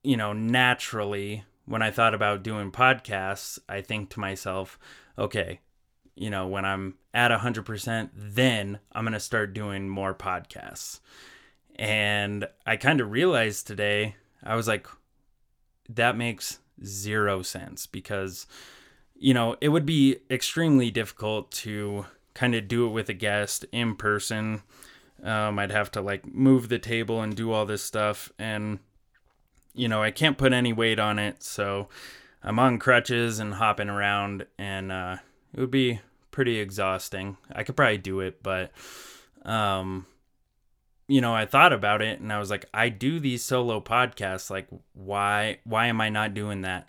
you 0.02 0.16
know, 0.16 0.32
naturally, 0.32 1.44
when 1.64 1.82
I 1.82 1.90
thought 1.90 2.14
about 2.14 2.42
doing 2.42 2.72
podcasts, 2.72 3.58
I 3.68 3.82
think 3.82 4.10
to 4.10 4.20
myself, 4.20 4.78
okay, 5.18 5.60
you 6.16 6.30
know, 6.30 6.46
when 6.48 6.64
I'm 6.64 6.94
at 7.14 7.30
100%, 7.30 8.10
then 8.14 8.80
I'm 8.92 9.04
going 9.04 9.12
to 9.12 9.20
start 9.20 9.54
doing 9.54 9.88
more 9.88 10.14
podcasts. 10.14 11.00
And 11.76 12.48
I 12.66 12.76
kind 12.76 13.00
of 13.00 13.12
realized 13.12 13.66
today, 13.66 14.16
I 14.42 14.56
was 14.56 14.66
like, 14.66 14.88
that 15.88 16.16
makes 16.16 16.58
zero 16.84 17.42
sense 17.42 17.86
because, 17.86 18.46
you 19.18 19.34
know, 19.34 19.56
it 19.60 19.68
would 19.70 19.86
be 19.86 20.18
extremely 20.30 20.90
difficult 20.90 21.50
to 21.50 22.06
kind 22.34 22.54
of 22.54 22.68
do 22.68 22.86
it 22.86 22.90
with 22.90 23.08
a 23.08 23.14
guest 23.14 23.64
in 23.72 23.96
person. 23.96 24.62
Um, 25.22 25.58
I'd 25.58 25.72
have 25.72 25.90
to 25.92 26.00
like 26.00 26.32
move 26.32 26.68
the 26.68 26.78
table 26.78 27.20
and 27.20 27.36
do 27.36 27.50
all 27.52 27.66
this 27.66 27.82
stuff. 27.82 28.32
And, 28.38 28.78
you 29.74 29.88
know, 29.88 30.02
I 30.02 30.12
can't 30.12 30.38
put 30.38 30.52
any 30.52 30.72
weight 30.72 31.00
on 31.00 31.18
it. 31.18 31.42
So 31.42 31.88
I'm 32.42 32.58
on 32.58 32.78
crutches 32.78 33.40
and 33.40 33.54
hopping 33.54 33.88
around, 33.88 34.46
and 34.56 34.92
uh, 34.92 35.16
it 35.52 35.60
would 35.60 35.72
be 35.72 36.00
pretty 36.30 36.60
exhausting. 36.60 37.36
I 37.52 37.64
could 37.64 37.76
probably 37.76 37.98
do 37.98 38.20
it, 38.20 38.42
but 38.42 38.70
um 39.44 40.06
you 41.08 41.22
know, 41.22 41.34
I 41.34 41.46
thought 41.46 41.72
about 41.72 42.02
it 42.02 42.20
and 42.20 42.30
I 42.30 42.38
was 42.38 42.50
like, 42.50 42.66
I 42.72 42.90
do 42.90 43.18
these 43.18 43.42
solo 43.42 43.80
podcasts. 43.80 44.50
Like, 44.50 44.68
why 44.92 45.58
why 45.64 45.86
am 45.86 46.00
I 46.00 46.10
not 46.10 46.34
doing 46.34 46.60
that? 46.62 46.88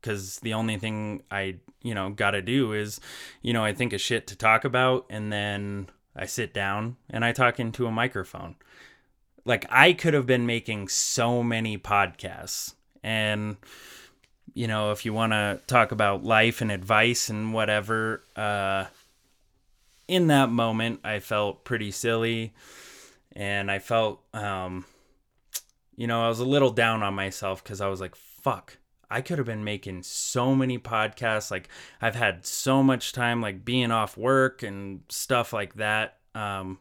Because 0.00 0.38
the 0.40 0.54
only 0.54 0.78
thing 0.78 1.22
I 1.30 1.56
you 1.82 1.94
know 1.94 2.10
got 2.10 2.32
to 2.32 2.42
do 2.42 2.72
is, 2.72 3.00
you 3.42 3.52
know, 3.52 3.64
I 3.64 3.72
think 3.72 3.92
of 3.92 4.00
shit 4.00 4.26
to 4.28 4.36
talk 4.36 4.64
about, 4.64 5.06
and 5.10 5.32
then 5.32 5.88
I 6.14 6.26
sit 6.26 6.52
down 6.52 6.96
and 7.10 7.24
I 7.24 7.32
talk 7.32 7.60
into 7.60 7.86
a 7.86 7.90
microphone. 7.90 8.56
Like, 9.44 9.64
I 9.70 9.94
could 9.94 10.14
have 10.14 10.26
been 10.26 10.44
making 10.46 10.88
so 10.88 11.42
many 11.42 11.78
podcasts, 11.78 12.74
and 13.02 13.56
you 14.54 14.66
know, 14.66 14.90
if 14.90 15.04
you 15.04 15.12
want 15.12 15.32
to 15.32 15.60
talk 15.66 15.92
about 15.92 16.24
life 16.24 16.60
and 16.60 16.72
advice 16.72 17.28
and 17.28 17.52
whatever, 17.52 18.22
uh, 18.34 18.86
in 20.08 20.28
that 20.28 20.50
moment, 20.50 21.00
I 21.04 21.20
felt 21.20 21.64
pretty 21.64 21.90
silly 21.90 22.54
and 23.36 23.70
I 23.70 23.78
felt, 23.78 24.20
um, 24.34 24.84
you 25.96 26.06
know, 26.06 26.24
I 26.24 26.28
was 26.28 26.40
a 26.40 26.44
little 26.44 26.70
down 26.70 27.02
on 27.02 27.14
myself 27.14 27.62
because 27.62 27.80
I 27.80 27.88
was 27.88 28.00
like, 28.00 28.16
fuck, 28.16 28.78
I 29.10 29.20
could 29.20 29.38
have 29.38 29.46
been 29.46 29.64
making 29.64 30.02
so 30.02 30.54
many 30.54 30.78
podcasts. 30.78 31.50
Like, 31.50 31.68
I've 32.00 32.14
had 32.14 32.44
so 32.44 32.82
much 32.82 33.12
time, 33.12 33.40
like 33.40 33.64
being 33.64 33.90
off 33.90 34.16
work 34.16 34.62
and 34.62 35.00
stuff 35.08 35.52
like 35.52 35.74
that. 35.74 36.18
Um, 36.34 36.78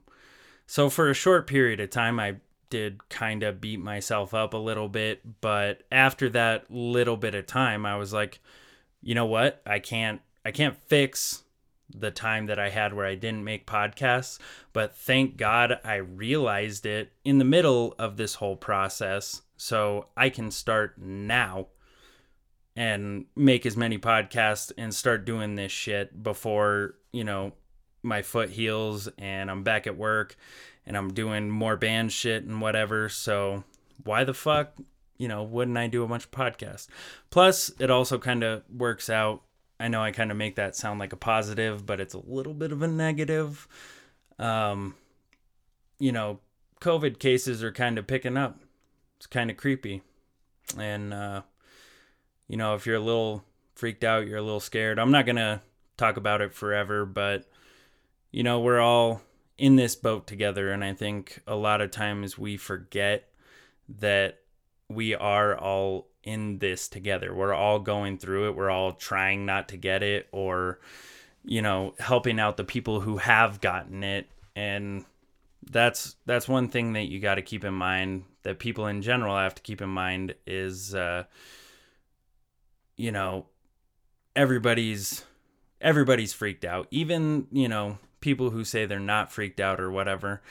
so 0.65 0.89
for 0.89 1.09
a 1.09 1.13
short 1.13 1.47
period 1.47 1.79
of 1.79 1.89
time, 1.89 2.19
I 2.19 2.35
did 2.69 3.09
kind 3.09 3.43
of 3.43 3.61
beat 3.61 3.79
myself 3.79 4.33
up 4.33 4.53
a 4.53 4.57
little 4.57 4.89
bit, 4.89 5.41
but 5.41 5.83
after 5.91 6.29
that 6.29 6.69
little 6.69 7.17
bit 7.17 7.35
of 7.35 7.45
time, 7.45 7.85
I 7.85 7.95
was 7.95 8.13
like, 8.13 8.39
you 9.01 9.15
know 9.15 9.25
what? 9.25 9.61
I 9.65 9.79
can't 9.79 10.21
I 10.43 10.51
can't 10.51 10.77
fix 10.87 11.43
the 11.93 12.11
time 12.11 12.47
that 12.47 12.59
I 12.59 12.69
had 12.69 12.93
where 12.93 13.05
I 13.05 13.15
didn't 13.15 13.43
make 13.43 13.65
podcasts, 13.65 14.39
but 14.73 14.95
thank 14.95 15.37
God 15.37 15.79
I 15.83 15.95
realized 15.95 16.85
it 16.85 17.13
in 17.23 17.37
the 17.37 17.45
middle 17.45 17.95
of 17.97 18.17
this 18.17 18.35
whole 18.35 18.57
process 18.57 19.41
so 19.55 20.07
I 20.15 20.29
can 20.29 20.51
start 20.51 20.97
now 20.97 21.67
and 22.77 23.25
make 23.35 23.65
as 23.65 23.75
many 23.75 23.97
podcasts 23.97 24.71
and 24.77 24.93
start 24.93 25.25
doing 25.25 25.55
this 25.55 25.71
shit 25.71 26.21
before, 26.21 26.93
you 27.11 27.23
know, 27.23 27.51
my 28.03 28.21
foot 28.21 28.51
heals 28.51 29.09
and 29.17 29.49
I'm 29.49 29.63
back 29.63 29.87
at 29.87 29.97
work 29.97 30.35
and 30.85 30.95
I'm 30.95 31.11
doing 31.11 31.49
more 31.49 31.75
band 31.75 32.11
shit 32.11 32.43
and 32.43 32.61
whatever. 32.61 33.09
So 33.09 33.63
why 34.03 34.23
the 34.23 34.35
fuck, 34.35 34.77
you 35.17 35.27
know, 35.27 35.41
wouldn't 35.41 35.75
I 35.75 35.87
do 35.87 36.03
a 36.03 36.07
bunch 36.07 36.25
of 36.25 36.31
podcasts? 36.31 36.87
Plus, 37.31 37.71
it 37.79 37.89
also 37.89 38.19
kind 38.19 38.43
of 38.43 38.61
works 38.71 39.09
out. 39.09 39.41
I 39.79 39.87
know 39.87 40.03
I 40.03 40.11
kind 40.11 40.29
of 40.29 40.37
make 40.37 40.55
that 40.57 40.75
sound 40.75 40.99
like 40.99 41.13
a 41.13 41.17
positive, 41.17 41.83
but 41.83 41.99
it's 41.99 42.13
a 42.13 42.21
little 42.27 42.53
bit 42.53 42.71
of 42.71 42.83
a 42.83 42.87
negative. 42.87 43.67
Um, 44.37 44.93
you 45.97 46.11
know, 46.11 46.41
COVID 46.79 47.17
cases 47.17 47.63
are 47.63 47.71
kind 47.71 47.97
of 47.97 48.05
picking 48.05 48.37
up. 48.37 48.59
It's 49.17 49.25
kind 49.25 49.49
of 49.49 49.57
creepy. 49.57 50.03
And, 50.77 51.11
uh, 51.11 51.41
you 52.47 52.57
know, 52.57 52.75
if 52.75 52.85
you're 52.85 52.95
a 52.95 52.99
little 52.99 53.43
freaked 53.75 54.03
out, 54.03 54.27
you're 54.27 54.37
a 54.37 54.43
little 54.43 54.59
scared. 54.59 54.99
I'm 54.99 55.11
not 55.11 55.25
going 55.25 55.37
to 55.37 55.61
talk 55.97 56.17
about 56.17 56.41
it 56.41 56.53
forever, 56.53 57.05
but, 57.05 57.45
you 58.31 58.43
know, 58.43 58.59
we're 58.59 58.79
all 58.79 59.21
in 59.57 59.75
this 59.75 59.95
boat 59.95 60.27
together. 60.27 60.71
And 60.71 60.83
I 60.83 60.93
think 60.93 61.41
a 61.47 61.55
lot 61.55 61.81
of 61.81 61.91
times 61.91 62.37
we 62.37 62.57
forget 62.57 63.29
that 63.99 64.39
we 64.89 65.15
are 65.15 65.57
all 65.57 66.07
in 66.23 66.59
this 66.59 66.87
together. 66.87 67.33
We're 67.33 67.53
all 67.53 67.79
going 67.79 68.17
through 68.17 68.49
it. 68.49 68.55
We're 68.55 68.69
all 68.69 68.93
trying 68.93 69.45
not 69.45 69.69
to 69.69 69.77
get 69.77 70.03
it 70.03 70.27
or, 70.31 70.79
you 71.43 71.61
know, 71.61 71.95
helping 71.99 72.39
out 72.39 72.57
the 72.57 72.63
people 72.63 73.01
who 73.01 73.17
have 73.17 73.61
gotten 73.61 74.03
it. 74.03 74.27
And 74.55 75.05
that's 75.69 76.15
that's 76.25 76.47
one 76.47 76.69
thing 76.69 76.93
that 76.93 77.09
you 77.09 77.19
got 77.19 77.35
to 77.35 77.41
keep 77.41 77.63
in 77.63 77.73
mind 77.73 78.23
that 78.43 78.59
people 78.59 78.87
in 78.87 79.01
general 79.01 79.35
have 79.35 79.55
to 79.55 79.61
keep 79.61 79.81
in 79.81 79.89
mind 79.89 80.33
is 80.45 80.95
uh 80.95 81.23
you 82.97 83.11
know 83.11 83.45
everybody's 84.35 85.23
everybody's 85.79 86.33
freaked 86.33 86.65
out 86.65 86.87
even 86.91 87.47
you 87.51 87.69
know 87.69 87.97
people 88.19 88.49
who 88.49 88.63
say 88.63 88.85
they're 88.85 88.99
not 88.99 89.31
freaked 89.31 89.59
out 89.59 89.79
or 89.79 89.91
whatever, 89.91 90.41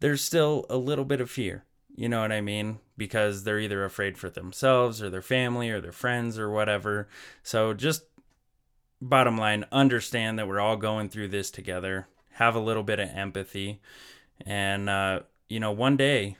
there's 0.00 0.22
still 0.22 0.66
a 0.68 0.76
little 0.76 1.04
bit 1.04 1.20
of 1.20 1.30
fear. 1.30 1.64
You 1.94 2.08
know 2.08 2.20
what 2.22 2.32
I 2.32 2.40
mean? 2.40 2.78
Because 2.96 3.44
they're 3.44 3.60
either 3.60 3.84
afraid 3.84 4.16
for 4.16 4.30
themselves 4.30 5.02
or 5.02 5.10
their 5.10 5.22
family 5.22 5.70
or 5.70 5.80
their 5.80 5.92
friends 5.92 6.38
or 6.38 6.50
whatever. 6.50 7.08
So 7.42 7.74
just 7.74 8.04
bottom 9.00 9.36
line, 9.36 9.66
understand 9.70 10.38
that 10.38 10.48
we're 10.48 10.60
all 10.60 10.76
going 10.76 11.08
through 11.08 11.28
this 11.28 11.50
together. 11.50 12.08
Have 12.32 12.54
a 12.54 12.60
little 12.60 12.82
bit 12.82 12.98
of 12.98 13.10
empathy. 13.10 13.80
And, 14.46 14.88
uh, 14.88 15.20
you 15.48 15.60
know, 15.60 15.72
one 15.72 15.96
day 15.96 16.36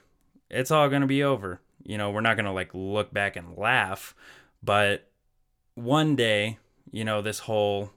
it's 0.51 0.71
all 0.71 0.89
going 0.89 1.03
to 1.03 1.09
be 1.09 1.23
over. 1.23 1.61
You 1.85 1.99
know, 1.99 2.11
we're 2.11 2.21
not 2.21 2.37
going 2.37 2.47
to 2.47 2.53
like 2.53 2.71
look 2.73 3.13
back 3.13 3.37
and 3.37 3.57
laugh, 3.57 4.15
but 4.63 5.11
one 5.75 6.17
day, 6.17 6.59
you 6.91 7.05
know, 7.05 7.23
this 7.23 7.41
whole 7.41 7.91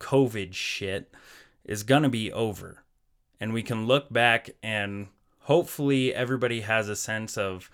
COVID 0.00 0.54
shit 0.54 1.12
is 1.64 1.82
going 1.82 2.02
to 2.02 2.08
be 2.08 2.32
over. 2.32 2.82
And 3.40 3.52
we 3.52 3.62
can 3.62 3.86
look 3.86 4.12
back 4.12 4.50
and 4.62 5.08
hopefully 5.40 6.14
everybody 6.14 6.62
has 6.62 6.88
a 6.88 6.96
sense 6.96 7.36
of 7.36 7.70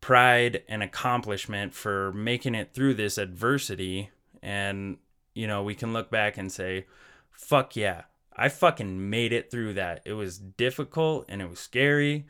pride 0.00 0.62
and 0.68 0.82
accomplishment 0.82 1.74
for 1.74 2.12
making 2.12 2.54
it 2.54 2.72
through 2.72 2.94
this 2.94 3.18
adversity. 3.18 4.10
And, 4.42 4.98
you 5.34 5.46
know, 5.46 5.62
we 5.62 5.74
can 5.74 5.92
look 5.92 6.10
back 6.10 6.38
and 6.38 6.50
say, 6.50 6.86
fuck 7.30 7.76
yeah, 7.76 8.02
I 8.36 8.48
fucking 8.48 9.10
made 9.10 9.32
it 9.32 9.50
through 9.50 9.74
that. 9.74 10.02
It 10.04 10.12
was 10.12 10.38
difficult 10.38 11.26
and 11.28 11.42
it 11.42 11.50
was 11.50 11.58
scary 11.58 12.26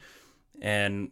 and 0.60 1.10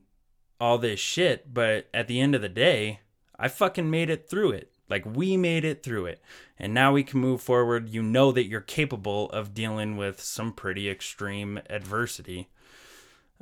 all 0.61 0.79
this 0.79 1.00
shit. 1.00 1.53
But 1.53 1.88
at 1.93 2.09
the 2.09 2.21
end 2.21 2.35
of 2.35 2.43
the 2.43 2.49
day, 2.49 3.00
I 3.38 3.49
fucking 3.49 3.91
made 3.91 4.11
it 4.11 4.29
through 4.29 4.53
it. 4.53 4.73
Like 4.88 5.04
we 5.04 5.37
made 5.37 5.64
it 5.64 5.83
through 5.83 6.07
it. 6.07 6.23
And 6.59 6.73
now 6.73 6.92
we 6.92 7.02
can 7.02 7.21
move 7.21 7.42
forward. 7.42 7.88
You 7.88 8.02
know 8.02 8.33
that 8.33 8.47
you're 8.47 8.61
capable 8.61 9.30
of 9.30 9.54
dealing 9.54 9.97
with 9.97 10.21
some 10.21 10.52
pretty 10.52 10.88
extreme 10.88 11.61
adversity. 11.68 12.49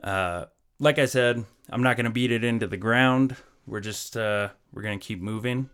Uh, 0.03 0.47
like 0.79 0.99
I 0.99 1.07
said, 1.07 1.45
I'm 1.71 1.83
not 1.83 1.97
going 1.97 2.05
to 2.05 2.11
beat 2.11 2.33
it 2.33 2.45
into 2.45 2.67
the 2.67 2.77
ground. 2.77 3.37
We're 3.67 3.81
just, 3.81 4.17
uh, 4.17 4.51
we're 4.73 4.83
going 4.83 4.99
to 4.99 5.05
keep 5.05 5.21
moving. 5.21 5.71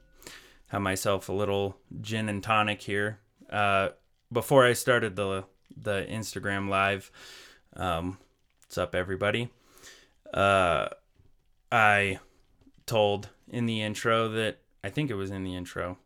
Have 0.68 0.82
myself 0.82 1.28
a 1.28 1.32
little 1.32 1.76
gin 2.00 2.28
and 2.28 2.42
tonic 2.42 2.82
here. 2.82 3.18
Uh, 3.50 3.90
before 4.32 4.64
I 4.64 4.72
started 4.72 5.16
the, 5.16 5.44
the 5.76 6.06
Instagram 6.08 6.68
live, 6.68 7.10
um, 7.76 8.18
what's 8.62 8.78
up, 8.78 8.94
everybody? 8.94 9.50
Uh, 10.32 10.88
I 11.70 12.20
told 12.86 13.28
in 13.48 13.66
the 13.66 13.82
intro 13.82 14.28
that 14.30 14.61
I 14.84 14.90
think 14.90 15.10
it 15.10 15.14
was 15.14 15.30
in 15.30 15.44
the 15.44 15.54
intro. 15.54 15.98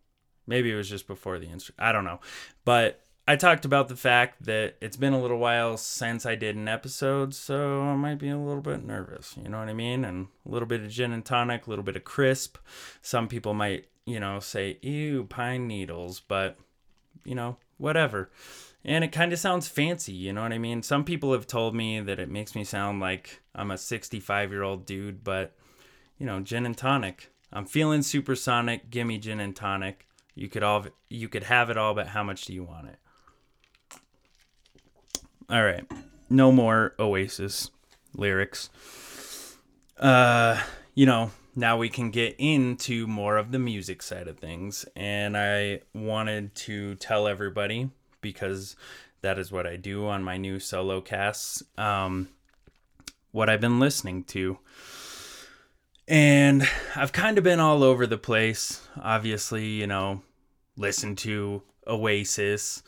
Maybe 0.46 0.70
it 0.70 0.76
was 0.76 0.88
just 0.88 1.06
before 1.06 1.38
the 1.38 1.46
intro. 1.46 1.74
I 1.78 1.92
don't 1.92 2.04
know. 2.04 2.20
But 2.64 3.02
I 3.28 3.36
talked 3.36 3.64
about 3.64 3.88
the 3.88 3.96
fact 3.96 4.44
that 4.44 4.76
it's 4.80 4.96
been 4.96 5.12
a 5.12 5.20
little 5.20 5.38
while 5.38 5.76
since 5.76 6.24
I 6.24 6.36
did 6.36 6.54
an 6.54 6.68
episode, 6.68 7.34
so 7.34 7.82
I 7.82 7.96
might 7.96 8.18
be 8.18 8.28
a 8.28 8.38
little 8.38 8.62
bit 8.62 8.84
nervous. 8.84 9.34
You 9.42 9.48
know 9.48 9.58
what 9.58 9.68
I 9.68 9.72
mean? 9.72 10.04
And 10.04 10.28
a 10.46 10.48
little 10.48 10.68
bit 10.68 10.82
of 10.82 10.90
gin 10.90 11.12
and 11.12 11.24
tonic, 11.24 11.66
a 11.66 11.70
little 11.70 11.84
bit 11.84 11.96
of 11.96 12.04
crisp. 12.04 12.58
Some 13.02 13.26
people 13.26 13.52
might, 13.52 13.86
you 14.04 14.20
know, 14.20 14.38
say, 14.38 14.78
ew, 14.82 15.24
pine 15.24 15.66
needles, 15.66 16.20
but, 16.20 16.56
you 17.24 17.34
know, 17.34 17.56
whatever. 17.78 18.30
And 18.84 19.02
it 19.02 19.10
kind 19.10 19.32
of 19.32 19.40
sounds 19.40 19.66
fancy, 19.66 20.12
you 20.12 20.32
know 20.32 20.42
what 20.42 20.52
I 20.52 20.58
mean? 20.58 20.84
Some 20.84 21.02
people 21.02 21.32
have 21.32 21.48
told 21.48 21.74
me 21.74 21.98
that 21.98 22.20
it 22.20 22.30
makes 22.30 22.54
me 22.54 22.62
sound 22.62 23.00
like 23.00 23.40
I'm 23.52 23.72
a 23.72 23.78
65 23.78 24.52
year 24.52 24.62
old 24.62 24.86
dude, 24.86 25.24
but 25.24 25.52
you 26.18 26.24
know, 26.24 26.40
gin 26.40 26.64
and 26.64 26.76
tonic. 26.76 27.30
I'm 27.56 27.64
feeling 27.64 28.02
supersonic. 28.02 28.90
Give 28.90 29.06
me 29.06 29.16
gin 29.16 29.40
and 29.40 29.56
tonic. 29.56 30.06
You 30.34 30.46
could 30.46 30.62
all 30.62 30.84
you 31.08 31.26
could 31.26 31.44
have 31.44 31.70
it 31.70 31.78
all, 31.78 31.94
but 31.94 32.08
how 32.08 32.22
much 32.22 32.44
do 32.44 32.52
you 32.52 32.62
want 32.62 32.88
it? 32.88 32.98
All 35.48 35.64
right. 35.64 35.90
No 36.28 36.52
more 36.52 36.94
Oasis 36.98 37.70
lyrics. 38.14 38.68
Uh, 39.96 40.60
you 40.94 41.06
know, 41.06 41.30
now 41.54 41.78
we 41.78 41.88
can 41.88 42.10
get 42.10 42.34
into 42.38 43.06
more 43.06 43.38
of 43.38 43.52
the 43.52 43.58
music 43.58 44.02
side 44.02 44.28
of 44.28 44.38
things. 44.38 44.84
And 44.94 45.34
I 45.34 45.80
wanted 45.94 46.54
to 46.56 46.96
tell 46.96 47.26
everybody 47.26 47.88
because 48.20 48.76
that 49.22 49.38
is 49.38 49.50
what 49.50 49.66
I 49.66 49.76
do 49.76 50.06
on 50.08 50.22
my 50.22 50.36
new 50.36 50.60
solo 50.60 51.00
casts. 51.00 51.62
Um, 51.78 52.28
what 53.32 53.48
I've 53.48 53.62
been 53.62 53.80
listening 53.80 54.24
to. 54.24 54.58
And 56.08 56.68
I've 56.94 57.12
kind 57.12 57.36
of 57.36 57.42
been 57.42 57.58
all 57.58 57.82
over 57.82 58.06
the 58.06 58.16
place. 58.16 58.86
Obviously, 59.00 59.66
you 59.66 59.88
know, 59.88 60.22
listen 60.76 61.16
to 61.16 61.62
Oasis, 61.84 62.84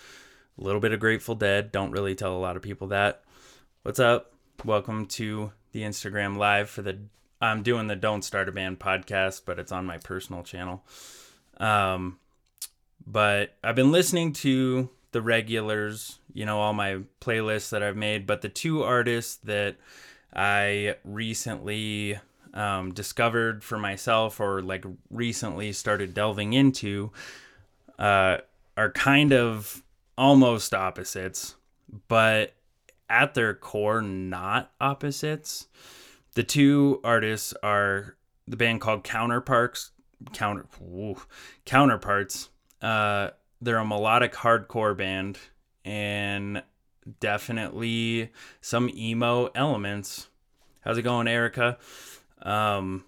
a 0.56 0.62
little 0.62 0.80
bit 0.80 0.92
of 0.92 1.00
Grateful 1.00 1.34
Dead. 1.34 1.72
Don't 1.72 1.90
really 1.90 2.14
tell 2.14 2.37
a 2.37 2.38
lot 2.38 2.56
of 2.56 2.62
people 2.62 2.87
that. 2.88 3.25
What's 3.82 3.98
up? 3.98 4.34
Welcome 4.64 5.06
to 5.06 5.50
the 5.72 5.82
Instagram 5.82 6.37
live 6.37 6.70
for 6.70 6.82
the 6.82 6.98
I'm 7.40 7.64
doing 7.64 7.88
the 7.88 7.96
Don't 7.96 8.22
Start 8.22 8.48
a 8.48 8.52
Band 8.52 8.78
podcast, 8.78 9.42
but 9.44 9.58
it's 9.58 9.72
on 9.72 9.84
my 9.84 9.98
personal 9.98 10.44
channel. 10.44 10.84
Um 11.58 12.20
but 13.04 13.56
I've 13.64 13.76
been 13.76 13.90
listening 13.90 14.32
to 14.34 14.90
the 15.10 15.22
regulars, 15.22 16.20
you 16.32 16.46
know, 16.46 16.60
all 16.60 16.72
my 16.72 17.00
playlists 17.20 17.70
that 17.70 17.82
I've 17.82 17.96
made, 17.96 18.28
but 18.28 18.42
the 18.42 18.48
two 18.48 18.84
artists 18.84 19.37
that 19.44 19.76
I 20.32 20.96
recently 21.04 22.20
um, 22.55 22.93
discovered 22.93 23.62
for 23.62 23.78
myself 23.78 24.40
or 24.40 24.62
like 24.62 24.85
recently 25.11 25.73
started 25.73 26.14
delving 26.14 26.52
into 26.52 27.11
uh, 27.99 28.38
are 28.76 28.93
kind 28.93 29.33
of 29.33 29.83
almost 30.17 30.75
opposites, 30.75 31.57
but 32.09 32.55
at 33.11 33.35
their 33.35 33.55
core, 33.55 34.02
not 34.02 34.73
opposites. 34.81 35.69
The 36.35 36.43
two 36.43 37.00
artists 37.02 37.55
are 37.62 38.17
the 38.47 38.57
band 38.57 38.81
called 38.81 39.05
Counterparts. 39.05 39.90
Counter 40.33 40.67
Counterparts. 41.64 42.50
Uh, 42.83 43.31
they're 43.61 43.78
a 43.78 43.85
melodic 43.85 44.35
hardcore 44.35 44.97
band 44.97 45.38
and 45.85 46.62
definitely 47.21 48.31
some 48.61 48.90
emo 48.90 49.50
elements. 49.55 50.28
How's 50.83 50.99
it 50.99 51.02
going, 51.02 51.28
Erica? 51.28 51.78
Um, 52.42 53.04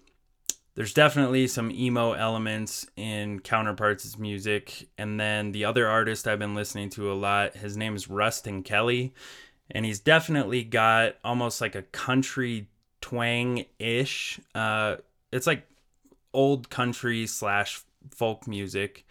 there's 0.74 0.94
definitely 0.94 1.46
some 1.46 1.70
emo 1.70 2.12
elements 2.12 2.86
in 2.96 3.40
Counterparts' 3.40 4.18
music. 4.18 4.88
And 4.96 5.18
then 5.18 5.52
the 5.52 5.64
other 5.64 5.86
artist 5.88 6.26
I've 6.28 6.38
been 6.38 6.54
listening 6.54 6.90
to 6.90 7.12
a 7.12 7.14
lot, 7.14 7.56
his 7.56 7.76
name 7.76 7.94
is 7.96 8.08
Ruston 8.08 8.62
Kelly. 8.62 9.12
And 9.70 9.84
he's 9.84 10.00
definitely 10.00 10.64
got 10.64 11.16
almost 11.24 11.60
like 11.60 11.74
a 11.74 11.82
country 11.82 12.68
twang 13.00 13.66
ish. 13.78 14.40
Uh, 14.54 14.96
it's 15.32 15.46
like 15.46 15.66
old 16.32 16.70
country 16.70 17.26
slash 17.26 17.82
folk 18.10 18.46
music. 18.46 19.04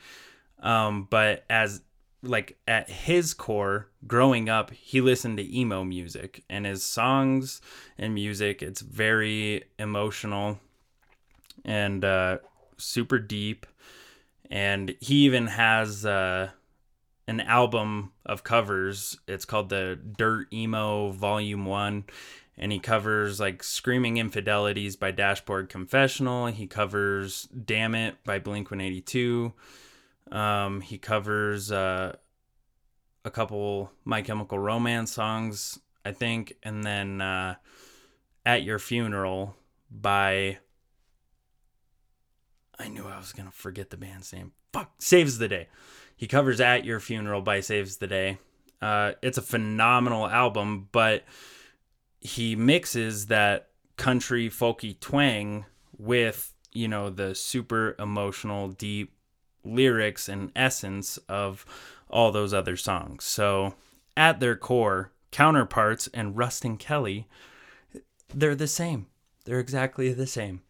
Um, 0.61 1.07
but 1.09 1.45
as 1.49 1.81
like 2.23 2.57
at 2.67 2.89
his 2.89 3.33
core, 3.33 3.88
growing 4.07 4.49
up, 4.49 4.71
he 4.71 5.01
listened 5.01 5.37
to 5.37 5.57
emo 5.57 5.83
music 5.83 6.43
and 6.49 6.65
his 6.65 6.83
songs 6.83 7.61
and 7.97 8.13
music, 8.13 8.61
it's 8.61 8.81
very 8.81 9.63
emotional 9.77 10.59
and 11.65 12.03
uh, 12.03 12.37
super 12.77 13.19
deep. 13.19 13.65
And 14.49 14.95
he 14.99 15.25
even 15.25 15.47
has 15.47 16.05
uh, 16.05 16.49
an 17.27 17.41
album 17.41 18.11
of 18.25 18.43
covers. 18.43 19.17
It's 19.27 19.45
called 19.45 19.69
the 19.69 19.95
Dirt 20.17 20.51
Emo 20.51 21.11
Volume 21.11 21.65
1. 21.65 22.05
And 22.57 22.71
he 22.71 22.79
covers 22.79 23.39
like 23.39 23.63
Screaming 23.63 24.17
Infidelities 24.17 24.99
by 24.99 25.11
Dashboard 25.11 25.69
Confessional. 25.69 26.47
He 26.47 26.67
covers 26.67 27.43
Damn 27.43 27.95
It 27.95 28.15
by 28.25 28.39
Blink 28.39 28.71
182. 28.71 29.53
Um, 30.31 30.81
he 30.81 30.97
covers 30.97 31.71
uh, 31.71 32.15
a 33.29 33.31
couple 33.31 33.91
My 34.05 34.23
Chemical 34.23 34.57
Romance 34.57 35.13
songs, 35.13 35.79
I 36.03 36.11
think, 36.13 36.55
and 36.63 36.83
then 36.83 37.21
uh, 37.21 37.55
At 38.43 38.63
Your 38.63 38.79
Funeral 38.79 39.55
by. 39.89 40.57
I 42.79 42.87
knew 42.87 43.05
I 43.05 43.17
was 43.17 43.31
gonna 43.31 43.51
forget 43.51 43.91
the 43.91 43.97
band's 43.97 44.33
name. 44.33 44.53
Fuck, 44.73 44.93
Saves 44.97 45.37
the 45.37 45.47
Day. 45.47 45.67
He 46.17 46.25
covers 46.25 46.59
At 46.59 46.85
Your 46.85 46.99
Funeral 46.99 47.41
by 47.41 47.59
Saves 47.59 47.97
the 47.97 48.07
Day. 48.07 48.39
Uh, 48.81 49.11
it's 49.21 49.37
a 49.37 49.43
phenomenal 49.43 50.27
album, 50.27 50.89
but 50.91 51.23
he 52.19 52.55
mixes 52.55 53.27
that 53.27 53.69
country 53.95 54.49
folky 54.49 54.99
twang 54.99 55.65
with 55.97 56.53
you 56.73 56.87
know 56.87 57.11
the 57.11 57.35
super 57.35 57.95
emotional, 57.99 58.69
deep 58.69 59.13
lyrics 59.63 60.27
and 60.27 60.51
essence 60.55 61.17
of 61.29 61.63
all 62.09 62.31
those 62.31 62.53
other 62.53 62.75
songs. 62.75 63.23
So, 63.23 63.75
at 64.17 64.39
their 64.39 64.55
core, 64.55 65.11
counterparts 65.31 66.07
and 66.13 66.37
Ruston 66.37 66.77
Kelly, 66.77 67.27
they're 68.33 68.55
the 68.55 68.67
same. 68.67 69.07
They're 69.45 69.59
exactly 69.59 70.13
the 70.13 70.27
same. 70.27 70.61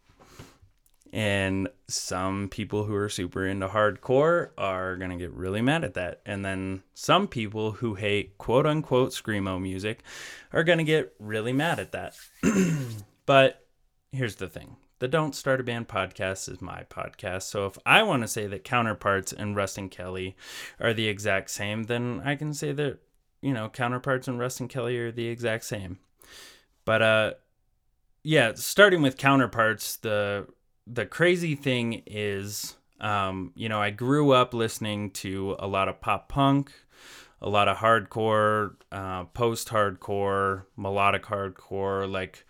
And 1.12 1.68
some 1.88 2.48
people 2.48 2.84
who 2.84 2.94
are 2.94 3.08
super 3.08 3.44
into 3.44 3.68
hardcore 3.68 4.50
are 4.56 4.96
going 4.96 5.10
to 5.10 5.16
get 5.16 5.32
really 5.32 5.60
mad 5.60 5.82
at 5.82 5.94
that. 5.94 6.20
And 6.24 6.44
then 6.44 6.84
some 6.94 7.26
people 7.26 7.72
who 7.72 7.94
hate 7.94 8.38
quote 8.38 8.66
unquote 8.66 9.10
Screamo 9.10 9.60
music 9.60 10.04
are 10.52 10.62
going 10.62 10.78
to 10.78 10.84
get 10.84 11.12
really 11.18 11.52
mad 11.52 11.80
at 11.80 11.92
that. 11.92 12.14
but 13.26 13.66
here's 14.12 14.36
the 14.36 14.48
thing 14.48 14.76
the 15.00 15.08
Don't 15.08 15.34
Start 15.34 15.60
a 15.60 15.64
Band 15.64 15.88
podcast 15.88 16.48
is 16.48 16.60
my 16.60 16.84
podcast. 16.90 17.42
So 17.42 17.66
if 17.66 17.76
I 17.84 18.02
want 18.02 18.22
to 18.22 18.28
say 18.28 18.46
that 18.46 18.64
Counterparts 18.64 19.32
and 19.32 19.56
Ruston 19.56 19.88
Kelly 19.88 20.36
are 20.78 20.92
the 20.92 21.08
exact 21.08 21.50
same, 21.50 21.84
then 21.84 22.22
I 22.24 22.36
can 22.36 22.54
say 22.54 22.72
that, 22.72 22.98
you 23.40 23.52
know, 23.52 23.70
Counterparts 23.70 24.28
and 24.28 24.38
Ruston 24.38 24.68
Kelly 24.68 24.98
are 24.98 25.10
the 25.10 25.26
exact 25.26 25.64
same. 25.64 25.98
But 26.84 27.02
uh 27.02 27.32
yeah, 28.22 28.52
starting 28.54 29.00
with 29.00 29.16
Counterparts, 29.16 29.96
the 29.96 30.46
the 30.86 31.06
crazy 31.06 31.54
thing 31.54 32.02
is 32.06 32.76
um, 33.00 33.52
you 33.54 33.70
know, 33.70 33.80
I 33.80 33.88
grew 33.88 34.32
up 34.32 34.52
listening 34.52 35.10
to 35.12 35.56
a 35.58 35.66
lot 35.66 35.88
of 35.88 36.02
pop 36.02 36.28
punk, 36.28 36.70
a 37.40 37.48
lot 37.48 37.66
of 37.66 37.78
hardcore, 37.78 38.74
uh, 38.92 39.24
post 39.24 39.68
hardcore, 39.68 40.64
melodic 40.76 41.22
hardcore, 41.22 42.10
like 42.10 42.44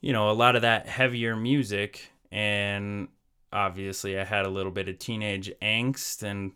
you 0.00 0.12
know, 0.12 0.30
a 0.30 0.32
lot 0.32 0.56
of 0.56 0.62
that 0.62 0.86
heavier 0.86 1.36
music. 1.36 2.10
And 2.30 3.08
obviously, 3.52 4.18
I 4.18 4.24
had 4.24 4.46
a 4.46 4.50
little 4.50 4.72
bit 4.72 4.88
of 4.88 4.98
teenage 4.98 5.50
angst, 5.60 6.22
and, 6.22 6.52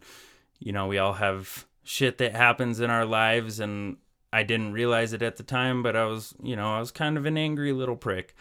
you 0.59 0.73
know, 0.73 0.87
we 0.87 0.99
all 0.99 1.15
have 1.15 1.67
shit 1.85 2.19
that 2.19 2.35
happens 2.35 2.81
in 2.81 2.91
our 2.91 3.05
lives. 3.05 3.61
And 3.61 3.97
I 4.33 4.43
didn't 4.43 4.73
realize 4.73 5.13
it 5.13 5.23
at 5.23 5.37
the 5.37 5.43
time, 5.43 5.83
but 5.83 5.97
I 5.97 6.05
was, 6.05 6.35
you 6.43 6.57
know, 6.57 6.75
I 6.75 6.81
was 6.81 6.91
kind 6.91 7.17
of 7.17 7.27
an 7.27 7.37
angry 7.37 7.73
little 7.73 7.97
prick. 7.97 8.35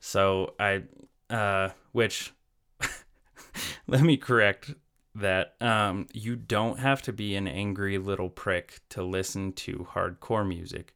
So 0.00 0.54
I, 0.58 0.82
uh, 1.30 1.70
which, 1.92 2.32
let 3.86 4.02
me 4.02 4.16
correct 4.16 4.74
that 5.16 5.54
um, 5.62 6.06
you 6.12 6.36
don't 6.36 6.78
have 6.78 7.00
to 7.02 7.12
be 7.12 7.36
an 7.36 7.48
angry 7.48 7.96
little 7.98 8.28
prick 8.28 8.80
to 8.90 9.02
listen 9.02 9.52
to 9.52 9.88
hardcore 9.92 10.46
music. 10.46 10.94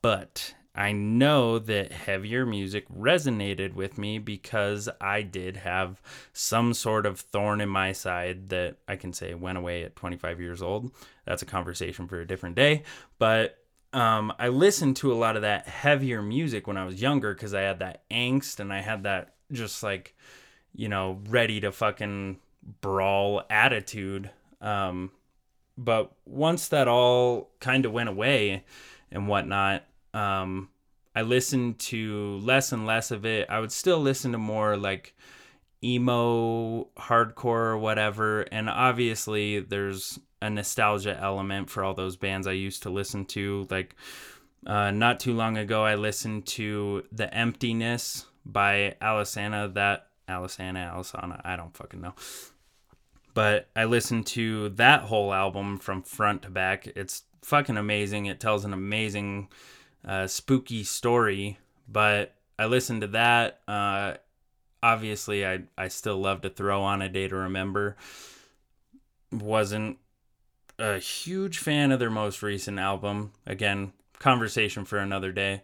But 0.00 0.54
I 0.76 0.92
know 0.92 1.58
that 1.58 1.90
heavier 1.90 2.44
music 2.44 2.86
resonated 2.94 3.72
with 3.72 3.96
me 3.96 4.18
because 4.18 4.90
I 5.00 5.22
did 5.22 5.56
have 5.56 6.02
some 6.34 6.74
sort 6.74 7.06
of 7.06 7.18
thorn 7.18 7.62
in 7.62 7.70
my 7.70 7.92
side 7.92 8.50
that 8.50 8.76
I 8.86 8.96
can 8.96 9.14
say 9.14 9.32
went 9.32 9.56
away 9.56 9.84
at 9.84 9.96
25 9.96 10.38
years 10.38 10.60
old. 10.60 10.92
That's 11.24 11.40
a 11.40 11.46
conversation 11.46 12.06
for 12.06 12.20
a 12.20 12.26
different 12.26 12.56
day. 12.56 12.82
But 13.18 13.58
um, 13.94 14.34
I 14.38 14.48
listened 14.48 14.96
to 14.96 15.10
a 15.10 15.16
lot 15.16 15.36
of 15.36 15.42
that 15.42 15.66
heavier 15.66 16.20
music 16.20 16.66
when 16.66 16.76
I 16.76 16.84
was 16.84 17.00
younger 17.00 17.32
because 17.32 17.54
I 17.54 17.62
had 17.62 17.78
that 17.78 18.02
angst 18.10 18.60
and 18.60 18.70
I 18.70 18.82
had 18.82 19.04
that 19.04 19.32
just 19.50 19.82
like, 19.82 20.14
you 20.74 20.88
know, 20.88 21.22
ready 21.30 21.58
to 21.60 21.72
fucking 21.72 22.36
brawl 22.82 23.42
attitude. 23.48 24.30
Um, 24.60 25.10
but 25.78 26.12
once 26.26 26.68
that 26.68 26.86
all 26.86 27.48
kind 27.60 27.86
of 27.86 27.92
went 27.92 28.10
away 28.10 28.64
and 29.10 29.26
whatnot, 29.26 29.84
um, 30.16 30.68
I 31.14 31.22
listened 31.22 31.78
to 31.80 32.38
less 32.42 32.72
and 32.72 32.86
less 32.86 33.10
of 33.10 33.24
it. 33.24 33.48
I 33.48 33.60
would 33.60 33.72
still 33.72 34.00
listen 34.00 34.32
to 34.32 34.38
more 34.38 34.76
like 34.76 35.14
emo, 35.82 36.84
hardcore, 36.98 37.78
whatever. 37.78 38.42
And 38.42 38.68
obviously, 38.68 39.60
there's 39.60 40.18
a 40.42 40.50
nostalgia 40.50 41.18
element 41.20 41.70
for 41.70 41.84
all 41.84 41.94
those 41.94 42.16
bands 42.16 42.46
I 42.46 42.52
used 42.52 42.82
to 42.82 42.90
listen 42.90 43.24
to. 43.26 43.66
Like, 43.70 43.94
uh, 44.66 44.90
not 44.90 45.20
too 45.20 45.34
long 45.34 45.56
ago, 45.56 45.84
I 45.84 45.94
listened 45.94 46.46
to 46.46 47.04
The 47.12 47.32
Emptiness 47.32 48.26
by 48.44 48.96
Alesana. 49.00 49.72
That 49.74 50.08
Alesana, 50.28 50.92
Alesana, 50.94 51.40
I 51.44 51.56
don't 51.56 51.76
fucking 51.76 52.00
know. 52.00 52.14
But 53.34 53.68
I 53.76 53.84
listened 53.84 54.26
to 54.28 54.70
that 54.70 55.02
whole 55.02 55.32
album 55.32 55.78
from 55.78 56.02
front 56.02 56.42
to 56.42 56.50
back. 56.50 56.86
It's 56.96 57.22
fucking 57.42 57.76
amazing. 57.76 58.26
It 58.26 58.40
tells 58.40 58.64
an 58.64 58.72
amazing, 58.72 59.48
uh, 60.06 60.26
spooky 60.26 60.84
story. 60.84 61.58
But 61.88 62.34
I 62.58 62.66
listened 62.66 63.02
to 63.02 63.08
that. 63.08 63.60
Uh, 63.66 64.14
obviously, 64.82 65.46
I 65.46 65.62
I 65.76 65.88
still 65.88 66.18
love 66.18 66.42
to 66.42 66.50
throw 66.50 66.82
on 66.82 67.02
a 67.02 67.08
day 67.08 67.28
to 67.28 67.36
remember. 67.36 67.96
Wasn't 69.32 69.98
a 70.78 70.98
huge 70.98 71.58
fan 71.58 71.92
of 71.92 71.98
their 71.98 72.10
most 72.10 72.42
recent 72.42 72.78
album. 72.78 73.32
Again, 73.46 73.92
conversation 74.18 74.84
for 74.84 74.98
another 74.98 75.32
day. 75.32 75.62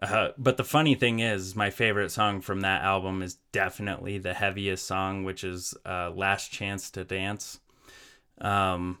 Uh, 0.00 0.28
but 0.38 0.56
the 0.56 0.64
funny 0.64 0.94
thing 0.94 1.18
is, 1.20 1.56
my 1.56 1.70
favorite 1.70 2.10
song 2.10 2.40
from 2.40 2.60
that 2.60 2.82
album 2.82 3.20
is 3.20 3.34
definitely 3.50 4.18
the 4.18 4.34
heaviest 4.34 4.86
song, 4.86 5.24
which 5.24 5.42
is 5.42 5.74
uh, 5.84 6.10
"Last 6.14 6.52
Chance 6.52 6.90
to 6.92 7.04
Dance." 7.04 7.58
Um, 8.40 8.98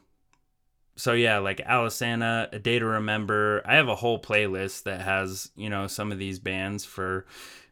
so 0.98 1.12
yeah, 1.12 1.38
like 1.38 1.58
Alesana, 1.58 2.52
A 2.52 2.58
Day 2.58 2.80
to 2.80 2.84
Remember. 2.84 3.62
I 3.64 3.76
have 3.76 3.86
a 3.86 3.94
whole 3.94 4.20
playlist 4.20 4.82
that 4.82 5.00
has 5.00 5.52
you 5.54 5.70
know 5.70 5.86
some 5.86 6.10
of 6.10 6.18
these 6.18 6.40
bands 6.40 6.84
for 6.84 7.24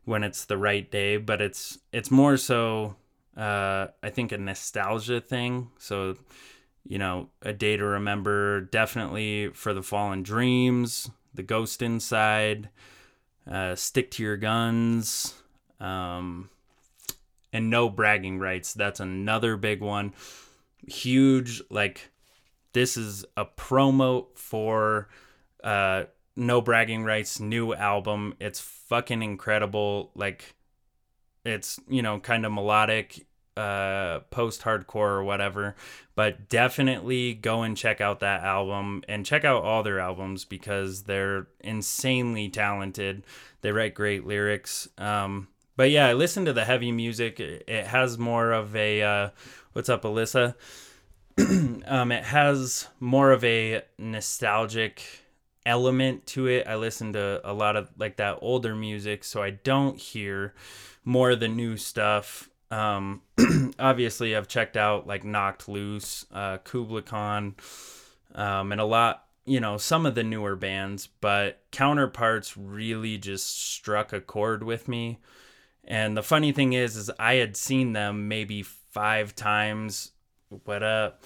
when 0.04 0.22
it's 0.22 0.44
the 0.44 0.56
right 0.56 0.88
day, 0.88 1.16
but 1.16 1.42
it's 1.42 1.76
it's 1.92 2.10
more 2.10 2.36
so 2.36 2.94
uh, 3.36 3.88
I 4.00 4.10
think 4.10 4.30
a 4.30 4.38
nostalgia 4.38 5.20
thing. 5.20 5.70
So 5.78 6.16
you 6.86 6.98
know, 6.98 7.30
A 7.42 7.52
Day 7.52 7.76
to 7.76 7.84
Remember, 7.84 8.60
definitely 8.60 9.48
for 9.48 9.74
the 9.74 9.82
Fallen 9.82 10.22
Dreams, 10.22 11.10
The 11.34 11.42
Ghost 11.42 11.82
Inside, 11.82 12.68
uh, 13.50 13.74
Stick 13.74 14.12
to 14.12 14.22
Your 14.22 14.36
Guns, 14.36 15.34
um, 15.80 16.48
and 17.52 17.70
No 17.70 17.90
Bragging 17.90 18.38
Rights. 18.38 18.72
That's 18.72 19.00
another 19.00 19.56
big 19.56 19.80
one. 19.80 20.14
Huge, 20.86 21.60
like 21.70 22.10
this 22.76 22.98
is 22.98 23.24
a 23.38 23.46
promo 23.46 24.26
for 24.34 25.08
uh 25.64 26.04
No 26.36 26.60
Bragging 26.60 27.04
Rights 27.04 27.40
new 27.40 27.72
album. 27.72 28.34
It's 28.38 28.60
fucking 28.60 29.22
incredible. 29.22 30.10
Like 30.14 30.54
it's, 31.42 31.80
you 31.88 32.02
know, 32.02 32.20
kind 32.20 32.44
of 32.44 32.52
melodic, 32.52 33.24
uh 33.56 34.20
post 34.30 34.60
hardcore 34.60 35.16
or 35.16 35.24
whatever, 35.24 35.74
but 36.14 36.50
definitely 36.50 37.32
go 37.32 37.62
and 37.62 37.78
check 37.78 38.02
out 38.02 38.20
that 38.20 38.42
album 38.44 39.02
and 39.08 39.24
check 39.24 39.46
out 39.46 39.64
all 39.64 39.82
their 39.82 39.98
albums 39.98 40.44
because 40.44 41.04
they're 41.04 41.46
insanely 41.60 42.50
talented. 42.50 43.22
They 43.62 43.72
write 43.72 43.94
great 43.94 44.26
lyrics. 44.26 44.86
Um 44.98 45.48
but 45.76 45.90
yeah, 45.90 46.08
I 46.08 46.12
listen 46.12 46.44
to 46.44 46.52
the 46.52 46.66
heavy 46.66 46.92
music. 46.92 47.40
It 47.40 47.86
has 47.86 48.18
more 48.18 48.52
of 48.52 48.76
a 48.76 49.02
uh 49.02 49.30
what's 49.72 49.88
up, 49.88 50.02
Alyssa? 50.02 50.56
um, 51.86 52.12
it 52.12 52.24
has 52.24 52.88
more 52.98 53.30
of 53.30 53.44
a 53.44 53.82
nostalgic 53.98 55.02
element 55.66 56.26
to 56.28 56.46
it. 56.46 56.66
I 56.66 56.76
listen 56.76 57.12
to 57.12 57.40
a 57.44 57.52
lot 57.52 57.76
of 57.76 57.90
like 57.98 58.16
that 58.16 58.38
older 58.40 58.74
music, 58.74 59.24
so 59.24 59.42
I 59.42 59.50
don't 59.50 59.98
hear 59.98 60.54
more 61.04 61.32
of 61.32 61.40
the 61.40 61.48
new 61.48 61.76
stuff. 61.76 62.48
Um, 62.70 63.22
obviously, 63.78 64.34
I've 64.34 64.48
checked 64.48 64.76
out 64.76 65.06
like 65.06 65.24
Knocked 65.24 65.68
Loose, 65.68 66.24
uh, 66.32 66.58
Kublai 66.58 67.02
Khan, 67.02 67.56
um, 68.34 68.72
and 68.72 68.80
a 68.80 68.84
lot, 68.84 69.24
you 69.44 69.60
know, 69.60 69.76
some 69.76 70.06
of 70.06 70.14
the 70.14 70.24
newer 70.24 70.56
bands, 70.56 71.08
but 71.20 71.62
Counterparts 71.70 72.56
really 72.56 73.18
just 73.18 73.60
struck 73.60 74.12
a 74.12 74.20
chord 74.20 74.62
with 74.62 74.88
me. 74.88 75.18
And 75.84 76.16
the 76.16 76.22
funny 76.22 76.50
thing 76.50 76.72
is, 76.72 76.96
is 76.96 77.10
I 77.18 77.34
had 77.34 77.56
seen 77.56 77.92
them 77.92 78.26
maybe 78.26 78.62
five 78.62 79.36
times 79.36 80.12
what 80.64 80.82
up 80.82 81.22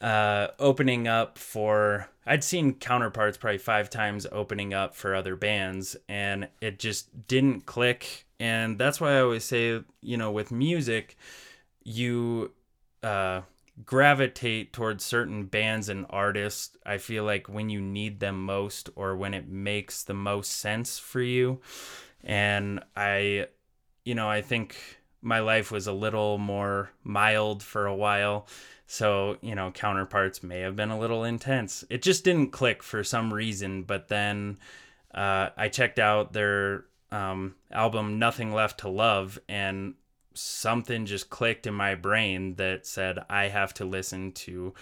uh 0.00 0.48
opening 0.58 1.06
up 1.06 1.38
for 1.38 2.08
I'd 2.26 2.44
seen 2.44 2.74
counterparts 2.74 3.38
probably 3.38 3.58
5 3.58 3.88
times 3.90 4.26
opening 4.30 4.74
up 4.74 4.94
for 4.94 5.14
other 5.14 5.36
bands 5.36 5.96
and 6.08 6.48
it 6.60 6.78
just 6.78 7.26
didn't 7.26 7.66
click. 7.66 8.26
And 8.38 8.78
that's 8.78 9.00
why 9.00 9.16
I 9.16 9.20
always 9.20 9.44
say 9.44 9.80
you 10.00 10.16
know 10.16 10.30
with 10.30 10.50
music 10.50 11.16
you 11.84 12.52
uh 13.02 13.42
gravitate 13.86 14.72
towards 14.72 15.04
certain 15.04 15.44
bands 15.44 15.88
and 15.88 16.04
artists 16.10 16.76
I 16.84 16.98
feel 16.98 17.24
like 17.24 17.48
when 17.48 17.70
you 17.70 17.80
need 17.80 18.20
them 18.20 18.44
most 18.44 18.90
or 18.96 19.16
when 19.16 19.34
it 19.34 19.48
makes 19.48 20.02
the 20.04 20.14
most 20.14 20.52
sense 20.52 20.98
for 20.98 21.22
you. 21.22 21.60
And 22.24 22.82
I 22.96 23.46
you 24.04 24.16
know 24.16 24.28
I 24.28 24.42
think 24.42 24.76
my 25.22 25.38
life 25.38 25.70
was 25.70 25.86
a 25.86 25.92
little 25.92 26.36
more 26.36 26.90
mild 27.04 27.62
for 27.62 27.86
a 27.86 27.94
while. 27.94 28.46
So, 28.86 29.38
you 29.40 29.54
know, 29.54 29.70
counterparts 29.70 30.42
may 30.42 30.60
have 30.60 30.76
been 30.76 30.90
a 30.90 30.98
little 30.98 31.24
intense. 31.24 31.84
It 31.88 32.02
just 32.02 32.24
didn't 32.24 32.50
click 32.50 32.82
for 32.82 33.02
some 33.02 33.32
reason. 33.32 33.84
But 33.84 34.08
then 34.08 34.58
uh, 35.14 35.50
I 35.56 35.68
checked 35.68 35.98
out 35.98 36.32
their 36.32 36.84
um, 37.10 37.54
album, 37.70 38.18
Nothing 38.18 38.52
Left 38.52 38.80
to 38.80 38.88
Love, 38.88 39.38
and 39.48 39.94
something 40.34 41.06
just 41.06 41.30
clicked 41.30 41.66
in 41.66 41.74
my 41.74 41.94
brain 41.94 42.56
that 42.56 42.86
said, 42.86 43.20
I 43.30 43.44
have 43.44 43.72
to 43.74 43.84
listen 43.84 44.32
to 44.32 44.74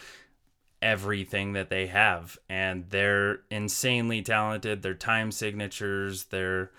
everything 0.81 1.53
that 1.53 1.69
they 1.69 1.87
have. 1.89 2.39
And 2.49 2.89
they're 2.89 3.41
insanely 3.51 4.23
talented. 4.23 4.83
Their 4.83 4.95
time 4.95 5.31
signatures, 5.31 6.25
their 6.25 6.71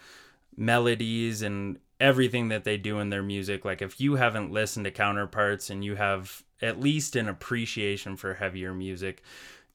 melodies, 0.57 1.43
and 1.43 1.77
everything 2.01 2.49
that 2.49 2.63
they 2.63 2.77
do 2.77 2.99
in 2.99 3.09
their 3.09 3.21
music. 3.23 3.63
Like 3.63 3.81
if 3.81 4.01
you 4.01 4.15
haven't 4.15 4.51
listened 4.51 4.85
to 4.85 4.91
Counterparts 4.91 5.69
and 5.69 5.85
you 5.85 5.95
have 5.95 6.43
at 6.61 6.79
least 6.79 7.15
an 7.15 7.29
appreciation 7.29 8.17
for 8.17 8.33
heavier 8.33 8.73
music, 8.73 9.21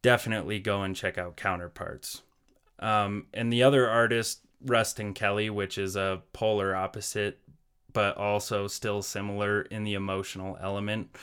definitely 0.02 0.58
go 0.58 0.82
and 0.82 0.94
check 0.94 1.16
out 1.16 1.36
Counterparts. 1.36 2.22
Um, 2.80 3.26
and 3.32 3.52
the 3.52 3.62
other 3.62 3.88
artist, 3.88 4.40
Ruston 4.60 5.14
Kelly, 5.14 5.48
which 5.48 5.78
is 5.78 5.96
a 5.96 6.22
polar 6.32 6.74
opposite, 6.74 7.38
but 7.92 8.16
also 8.16 8.66
still 8.66 9.02
similar 9.02 9.62
in 9.62 9.84
the 9.84 9.94
emotional 9.94 10.58
element. 10.60 11.16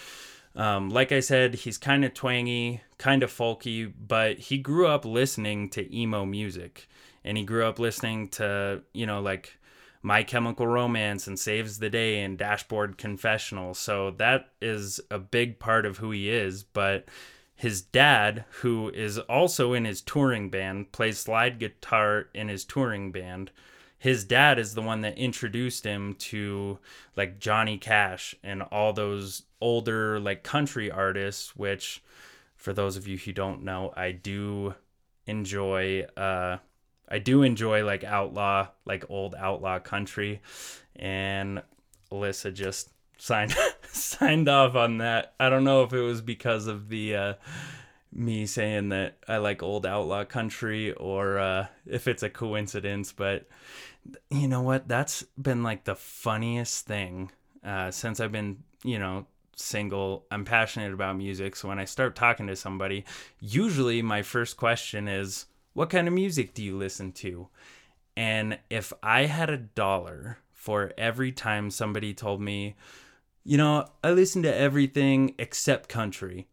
Um, 0.55 0.89
like 0.89 1.11
I 1.11 1.19
said, 1.19 1.55
he's 1.55 1.77
kind 1.77 2.05
of 2.05 2.13
twangy, 2.13 2.81
kind 2.97 3.23
of 3.23 3.31
folky, 3.31 3.91
but 4.07 4.39
he 4.39 4.57
grew 4.57 4.87
up 4.87 5.03
listening 5.03 5.69
to 5.71 5.95
emo 5.95 6.25
music 6.25 6.87
and 7.23 7.37
he 7.37 7.43
grew 7.43 7.65
up 7.65 7.77
listening 7.79 8.29
to, 8.29 8.81
you 8.93 9.05
know, 9.05 9.21
like 9.21 9.57
my 10.03 10.21
Chemical 10.21 10.67
Romance 10.67 11.27
and 11.27 11.39
Saves 11.39 11.79
the 11.79 11.89
Day 11.89 12.21
and 12.21 12.37
Dashboard 12.37 12.97
Confessional. 12.97 13.73
So 13.73 14.11
that 14.11 14.49
is 14.61 14.99
a 15.09 15.17
big 15.17 15.59
part 15.59 15.85
of 15.85 15.97
who 15.97 16.11
he 16.11 16.29
is. 16.29 16.63
But 16.63 17.07
his 17.55 17.81
dad, 17.81 18.43
who 18.61 18.89
is 18.89 19.17
also 19.17 19.71
in 19.71 19.85
his 19.85 20.01
touring 20.01 20.49
band, 20.49 20.91
plays 20.91 21.19
slide 21.19 21.57
guitar 21.57 22.27
in 22.33 22.49
his 22.49 22.65
touring 22.65 23.13
band. 23.13 23.51
His 23.97 24.25
dad 24.25 24.59
is 24.59 24.75
the 24.75 24.81
one 24.81 24.99
that 25.01 25.17
introduced 25.17 25.85
him 25.85 26.15
to 26.15 26.79
like 27.15 27.39
Johnny 27.39 27.77
Cash 27.77 28.35
and 28.43 28.61
all 28.63 28.91
those 28.91 29.43
older 29.61 30.19
like 30.19 30.43
country 30.43 30.91
artists, 30.91 31.55
which 31.55 32.03
for 32.57 32.73
those 32.73 32.97
of 32.97 33.07
you 33.07 33.17
who 33.17 33.31
don't 33.31 33.63
know, 33.63 33.93
I 33.95 34.11
do 34.11 34.75
enjoy 35.25 36.01
uh 36.17 36.57
I 37.09 37.19
do 37.19 37.43
enjoy 37.43 37.85
like 37.85 38.03
outlaw, 38.03 38.69
like 38.85 39.09
old 39.09 39.35
outlaw 39.35 39.79
country, 39.79 40.41
and 40.95 41.61
Alyssa 42.11 42.53
just 42.53 42.89
signed 43.17 43.55
signed 43.91 44.49
off 44.49 44.75
on 44.75 44.97
that. 44.99 45.33
I 45.39 45.49
don't 45.49 45.63
know 45.63 45.83
if 45.83 45.93
it 45.93 46.01
was 46.01 46.21
because 46.21 46.67
of 46.67 46.89
the 46.89 47.15
uh, 47.15 47.33
me 48.11 48.45
saying 48.45 48.89
that 48.89 49.17
I 49.27 49.37
like 49.37 49.63
old 49.63 49.85
outlaw 49.85 50.23
country 50.23 50.93
or 50.93 51.39
uh, 51.39 51.67
if 51.85 52.07
it's 52.07 52.23
a 52.23 52.29
coincidence, 52.29 53.11
but 53.11 53.47
you 54.29 54.47
know 54.47 54.61
what? 54.61 54.87
That's 54.87 55.23
been 55.41 55.63
like 55.63 55.85
the 55.85 55.95
funniest 55.95 56.85
thing 56.85 57.31
uh, 57.63 57.91
since 57.91 58.19
I've 58.19 58.31
been, 58.31 58.63
you 58.83 58.99
know, 58.99 59.25
single. 59.55 60.25
I'm 60.31 60.45
passionate 60.45 60.93
about 60.93 61.17
music, 61.17 61.55
so 61.55 61.69
when 61.69 61.79
I 61.79 61.85
start 61.85 62.15
talking 62.15 62.47
to 62.47 62.55
somebody, 62.55 63.05
usually 63.39 64.01
my 64.01 64.21
first 64.21 64.57
question 64.57 65.07
is 65.07 65.45
what 65.73 65.89
kind 65.89 66.07
of 66.07 66.13
music 66.13 66.53
do 66.53 66.63
you 66.63 66.77
listen 66.77 67.11
to? 67.13 67.47
And 68.15 68.59
if 68.69 68.93
I 69.01 69.25
had 69.25 69.49
a 69.49 69.57
dollar 69.57 70.37
for 70.51 70.93
every 70.97 71.31
time 71.31 71.71
somebody 71.71 72.13
told 72.13 72.41
me, 72.41 72.75
you 73.43 73.57
know, 73.57 73.87
I 74.03 74.11
listen 74.11 74.43
to 74.43 74.55
everything 74.55 75.35
except 75.37 75.89
country, 75.89 76.47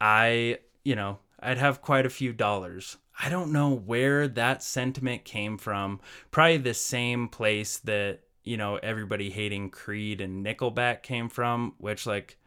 I, 0.00 0.58
you 0.84 0.94
know, 0.96 1.18
I'd 1.40 1.58
have 1.58 1.82
quite 1.82 2.06
a 2.06 2.10
few 2.10 2.32
dollars. 2.32 2.96
I 3.20 3.28
don't 3.28 3.52
know 3.52 3.74
where 3.74 4.28
that 4.28 4.62
sentiment 4.62 5.24
came 5.24 5.58
from. 5.58 6.00
Probably 6.30 6.56
the 6.58 6.74
same 6.74 7.28
place 7.28 7.78
that, 7.78 8.20
you 8.44 8.56
know, 8.56 8.76
everybody 8.76 9.30
hating 9.30 9.70
Creed 9.70 10.20
and 10.20 10.46
Nickelback 10.46 11.02
came 11.02 11.28
from, 11.28 11.74
which, 11.78 12.06
like, 12.06 12.38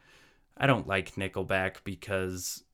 I 0.56 0.66
don't 0.66 0.88
like 0.88 1.14
Nickelback 1.14 1.76
because 1.84 2.64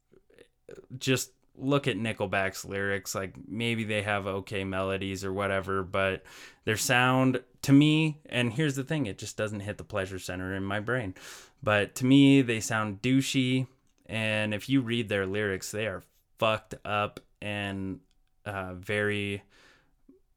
just 0.96 1.32
look 1.58 1.88
at 1.88 1.96
Nickelback's 1.96 2.64
lyrics, 2.64 3.14
like 3.14 3.34
maybe 3.46 3.84
they 3.84 4.02
have 4.02 4.26
okay 4.26 4.64
melodies 4.64 5.24
or 5.24 5.32
whatever, 5.32 5.82
but 5.82 6.22
their 6.64 6.76
sound 6.76 7.42
to 7.62 7.72
me, 7.72 8.20
and 8.26 8.52
here's 8.52 8.76
the 8.76 8.84
thing, 8.84 9.06
it 9.06 9.18
just 9.18 9.36
doesn't 9.36 9.60
hit 9.60 9.78
the 9.78 9.84
pleasure 9.84 10.18
center 10.18 10.54
in 10.54 10.64
my 10.64 10.80
brain. 10.80 11.14
But 11.62 11.94
to 11.96 12.06
me, 12.06 12.42
they 12.42 12.60
sound 12.60 13.02
douchey, 13.02 13.66
and 14.06 14.54
if 14.54 14.68
you 14.68 14.80
read 14.80 15.08
their 15.08 15.26
lyrics, 15.26 15.70
they 15.70 15.86
are 15.86 16.02
fucked 16.38 16.74
up 16.84 17.20
and 17.42 18.00
uh, 18.46 18.74
very 18.74 19.42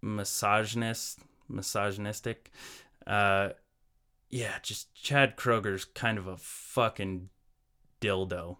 misogynist, 0.01 1.19
misogynistic. 1.47 2.51
Uh, 3.05 3.49
yeah, 4.29 4.55
just 4.63 4.93
Chad 4.95 5.37
Kroeger's 5.37 5.85
kind 5.85 6.17
of 6.17 6.27
a 6.27 6.37
fucking 6.37 7.29
dildo, 7.99 8.57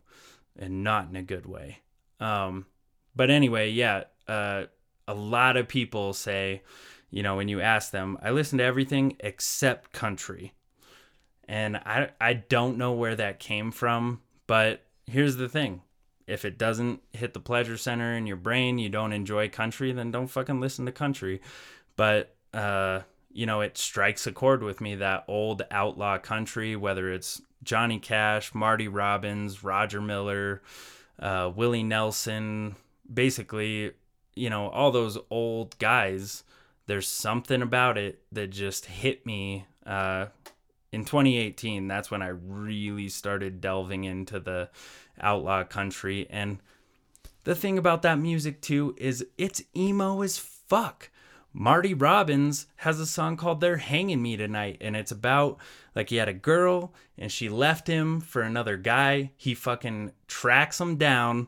and 0.58 0.84
not 0.84 1.10
in 1.10 1.16
a 1.16 1.24
good 1.24 1.46
way. 1.46 1.80
Um, 2.22 2.68
but 3.16 3.30
anyway, 3.30 3.72
yeah, 3.72 4.04
uh, 4.28 4.66
a 5.08 5.14
lot 5.14 5.58
of 5.58 5.68
people 5.68 6.14
say, 6.14 6.62
you 7.10 7.24
know, 7.24 7.36
when 7.36 7.50
you 7.50 7.60
ask 7.60 7.92
them, 7.92 8.18
I 8.22 8.30
listen 8.30 8.60
to 8.60 8.64
everything 8.64 9.18
except 9.20 9.92
country. 9.92 10.54
And 11.50 11.76
I, 11.76 12.12
I 12.22 12.34
don't 12.34 12.78
know 12.78 12.94
where 12.94 13.16
that 13.16 13.40
came 13.40 13.72
from, 13.72 14.22
but 14.48 14.86
here's 15.06 15.36
the 15.36 15.50
thing. 15.50 15.82
If 16.28 16.46
it 16.46 16.58
doesn't 16.58 17.02
hit 17.12 17.34
the 17.34 17.42
pleasure 17.42 17.76
center 17.76 18.14
in 18.14 18.26
your 18.26 18.38
brain, 18.38 18.80
you 18.80 18.88
don't 18.88 19.12
enjoy 19.12 19.50
country, 19.50 19.92
then 19.92 20.12
don't 20.12 20.28
fucking 20.28 20.62
listen 20.62 20.86
to 20.86 20.94
country. 20.94 21.42
But, 21.98 22.34
uh, 22.54 23.02
you 23.34 23.46
know, 23.46 23.60
it 23.60 23.78
strikes 23.78 24.26
a 24.28 24.32
chord 24.32 24.64
with 24.64 24.80
me 24.80 24.96
that 24.96 25.26
old 25.28 25.64
outlaw 25.72 26.20
country, 26.20 26.78
whether 26.78 27.12
it's 27.12 27.42
Johnny 27.64 28.00
Cash, 28.00 28.54
Marty 28.54 28.88
Robbins, 28.88 29.62
Roger 29.62 30.00
Miller, 30.00 30.62
uh, 31.22 31.52
Willie 31.56 31.84
Nelson, 31.84 32.76
basically, 33.12 33.92
you 34.36 34.50
know, 34.50 34.70
all 34.70 34.92
those 34.92 35.18
old 35.30 35.78
guys. 35.80 36.44
There's 36.88 37.08
something 37.08 37.62
about 37.62 37.98
it 37.98 38.24
that 38.32 38.50
just 38.50 38.86
hit 38.86 39.26
me. 39.26 39.66
Uh, 39.86 40.28
in 40.92 41.06
2018, 41.06 41.88
that's 41.88 42.12
when 42.12 42.22
I 42.22 42.28
really 42.28 43.08
started 43.08 43.62
delving 43.62 44.04
into 44.04 44.40
the 44.40 44.70
outlaw 45.22 45.64
country. 45.64 46.28
And 46.30 46.60
the 47.44 47.56
thing 47.56 47.78
about 47.78 48.02
that 48.02 48.20
music, 48.20 48.62
too, 48.62 48.96
is 48.98 49.26
it's 49.38 49.62
emo 49.76 50.22
as 50.22 50.38
fuck. 50.38 51.10
Marty 51.54 51.94
Robbins 51.94 52.68
has 52.78 53.00
a 53.00 53.06
song 53.06 53.36
called 53.36 53.60
They're 53.60 53.78
Hanging 53.78 54.22
Me 54.22 54.38
Tonight, 54.38 54.78
and 54.80 54.96
it's 54.96 55.12
about 55.12 55.58
like 55.96 56.10
he 56.10 56.16
had 56.16 56.30
a 56.30 56.34
girl 56.34 56.94
and 57.18 57.32
she 57.32 57.50
left 57.50 57.88
him 57.88 58.22
for 58.22 58.42
another 58.42 58.78
guy. 58.78 59.32
He 59.36 59.54
fucking 59.54 60.14
tracks 60.28 60.80
him 60.80 60.96
down. 60.96 61.48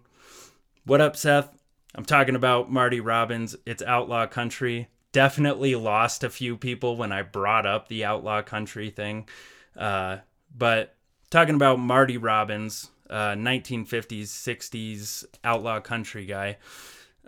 What 0.85 0.99
up, 1.01 1.15
Seth? 1.15 1.49
I'm 1.95 2.05
talking 2.05 2.35
about 2.35 2.71
Marty 2.71 2.99
Robbins. 2.99 3.55
It's 3.65 3.81
outlaw 3.83 4.27
country. 4.27 4.87
Definitely 5.13 5.75
lost 5.75 6.23
a 6.23 6.29
few 6.29 6.57
people 6.57 6.97
when 6.97 7.11
I 7.11 7.21
brought 7.21 7.65
up 7.65 7.87
the 7.87 8.03
outlaw 8.03 8.41
country 8.41 8.89
thing. 8.89 9.29
Uh, 9.77 10.17
but 10.55 10.95
talking 11.29 11.55
about 11.55 11.79
Marty 11.79 12.17
Robbins, 12.17 12.89
uh, 13.09 13.33
1950s, 13.33 14.23
60s 14.23 15.25
outlaw 15.43 15.79
country 15.79 16.25
guy. 16.25 16.57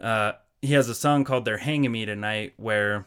Uh, 0.02 0.34
he 0.62 0.74
has 0.74 0.90
a 0.90 0.96
song 0.96 1.24
called 1.24 1.46
They're 1.46 1.58
Hanging 1.58 1.92
Me 1.92 2.06
Tonight 2.06 2.54
where 2.58 3.06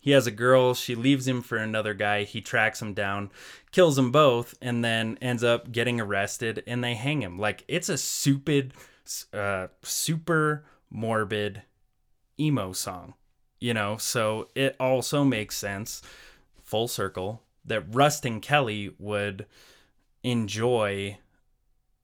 he 0.00 0.12
has 0.12 0.26
a 0.26 0.32
girl, 0.32 0.74
she 0.74 0.94
leaves 0.94 1.26
him 1.26 1.42
for 1.42 1.58
another 1.58 1.92
guy, 1.92 2.22
he 2.22 2.40
tracks 2.40 2.80
him 2.80 2.94
down, 2.94 3.30
kills 3.72 3.96
them 3.96 4.12
both, 4.12 4.54
and 4.62 4.84
then 4.84 5.18
ends 5.20 5.42
up 5.42 5.72
getting 5.72 6.00
arrested 6.00 6.62
and 6.66 6.82
they 6.82 6.94
hang 6.94 7.20
him. 7.20 7.38
Like 7.38 7.64
it's 7.68 7.88
a 7.88 7.98
stupid, 7.98 8.74
uh, 9.32 9.68
super 9.82 10.64
morbid 10.90 11.62
emo 12.38 12.72
song, 12.72 13.14
you 13.58 13.74
know? 13.74 13.96
So 13.96 14.48
it 14.54 14.76
also 14.78 15.24
makes 15.24 15.56
sense, 15.56 16.00
full 16.62 16.88
circle, 16.88 17.42
that 17.64 17.92
Ruston 17.94 18.40
Kelly 18.40 18.94
would 18.98 19.46
enjoy 20.22 21.18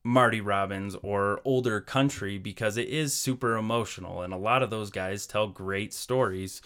Marty 0.07 0.43
Robbins 0.43 0.95
or 1.03 1.41
older 1.47 1.81
country 1.81 2.37
because 2.37 2.77
it 2.77 2.89
is 2.89 3.15
super 3.15 3.57
emotional 3.57 4.21
and 4.21 4.35
a 4.35 4.39
lot 4.39 4.63
of 4.63 4.69
those 4.69 4.91
guys 4.91 5.27
tell 5.27 5.49
great 5.49 5.95
stories. 5.95 6.61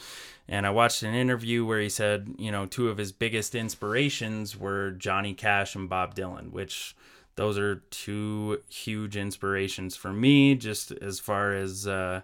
And 0.49 0.67
I 0.67 0.71
watched 0.71 1.05
an 1.05 1.15
interview 1.15 1.65
where 1.65 1.81
he 1.81 1.89
said, 1.89 2.35
you 2.37 2.51
know, 2.51 2.67
two 2.67 2.89
of 2.89 2.99
his 2.99 3.13
biggest 3.13 3.55
inspirations 3.55 4.59
were 4.59 4.91
Johnny 4.91 5.35
Cash 5.35 5.77
and 5.77 5.89
Bob 5.89 6.17
Dylan, 6.17 6.51
which 6.51 6.97
those 7.37 7.57
are 7.57 7.77
two 7.91 8.61
huge 8.69 9.17
inspirations 9.17 9.95
for 9.95 10.13
me 10.13 10.57
just 10.57 10.91
as 10.91 11.21
far 11.21 11.53
as 11.53 11.87
uh 11.87 12.23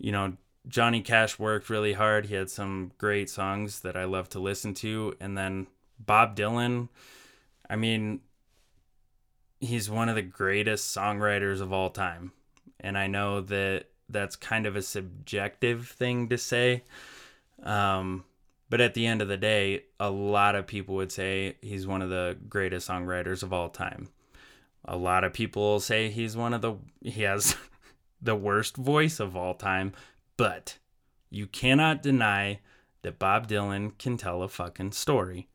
you 0.00 0.12
know, 0.12 0.34
Johnny 0.68 1.00
Cash 1.00 1.40
worked 1.40 1.68
really 1.68 1.94
hard. 1.94 2.26
He 2.26 2.36
had 2.36 2.48
some 2.48 2.92
great 2.96 3.28
songs 3.28 3.80
that 3.80 3.96
I 3.96 4.04
love 4.04 4.28
to 4.30 4.38
listen 4.38 4.72
to 4.74 5.14
and 5.18 5.36
then 5.36 5.66
Bob 5.98 6.36
Dylan, 6.36 6.90
I 7.68 7.74
mean, 7.74 8.20
he's 9.60 9.90
one 9.90 10.08
of 10.08 10.14
the 10.14 10.22
greatest 10.22 10.94
songwriters 10.94 11.60
of 11.60 11.72
all 11.72 11.90
time. 11.90 12.32
And 12.80 12.96
I 12.96 13.06
know 13.06 13.40
that 13.42 13.86
that's 14.08 14.36
kind 14.36 14.66
of 14.66 14.76
a 14.76 14.82
subjective 14.82 15.88
thing 15.88 16.28
to 16.28 16.38
say. 16.38 16.84
Um, 17.62 18.24
but 18.70 18.80
at 18.80 18.94
the 18.94 19.06
end 19.06 19.22
of 19.22 19.28
the 19.28 19.36
day, 19.36 19.84
a 19.98 20.10
lot 20.10 20.54
of 20.54 20.66
people 20.66 20.94
would 20.96 21.12
say 21.12 21.56
he's 21.60 21.86
one 21.86 22.02
of 22.02 22.10
the 22.10 22.36
greatest 22.48 22.88
songwriters 22.88 23.42
of 23.42 23.52
all 23.52 23.68
time. 23.68 24.08
A 24.84 24.96
lot 24.96 25.24
of 25.24 25.32
people 25.32 25.80
say 25.80 26.08
he's 26.08 26.36
one 26.36 26.54
of 26.54 26.62
the 26.62 26.76
he 27.02 27.22
has 27.22 27.56
the 28.22 28.36
worst 28.36 28.76
voice 28.76 29.20
of 29.20 29.36
all 29.36 29.54
time, 29.54 29.92
but 30.36 30.78
you 31.30 31.46
cannot 31.46 32.02
deny 32.02 32.60
that 33.02 33.18
Bob 33.18 33.48
Dylan 33.48 33.96
can 33.98 34.16
tell 34.16 34.42
a 34.42 34.48
fucking 34.48 34.92
story. 34.92 35.48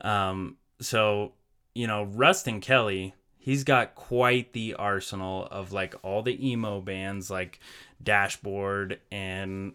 Um, 0.00 0.56
so 0.80 1.32
you 1.80 1.86
know, 1.86 2.04
Ruston 2.04 2.60
Kelly 2.60 3.14
he's 3.38 3.64
got 3.64 3.94
quite 3.94 4.52
the 4.52 4.74
arsenal 4.74 5.48
of 5.50 5.72
like 5.72 5.94
all 6.02 6.22
the 6.22 6.46
emo 6.46 6.78
bands 6.78 7.30
like 7.30 7.58
Dashboard 8.02 9.00
and 9.10 9.72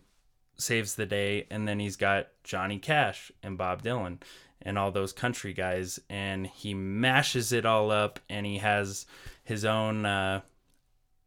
Saves 0.56 0.94
the 0.94 1.08
Day 1.08 1.48
and 1.50 1.68
then 1.68 1.80
he's 1.80 1.96
got 1.96 2.28
Johnny 2.44 2.78
Cash 2.78 3.32
and 3.42 3.58
Bob 3.58 3.82
Dylan 3.82 4.22
and 4.62 4.78
all 4.78 4.92
those 4.92 5.14
country 5.14 5.52
guys 5.52 6.00
and 6.08 6.46
he 6.46 6.76
mashes 6.76 7.52
it 7.52 7.66
all 7.66 7.90
up 7.90 8.20
and 8.30 8.46
he 8.46 8.60
has 8.60 9.08
his 9.44 9.66
own 9.66 10.06
uh, 10.06 10.42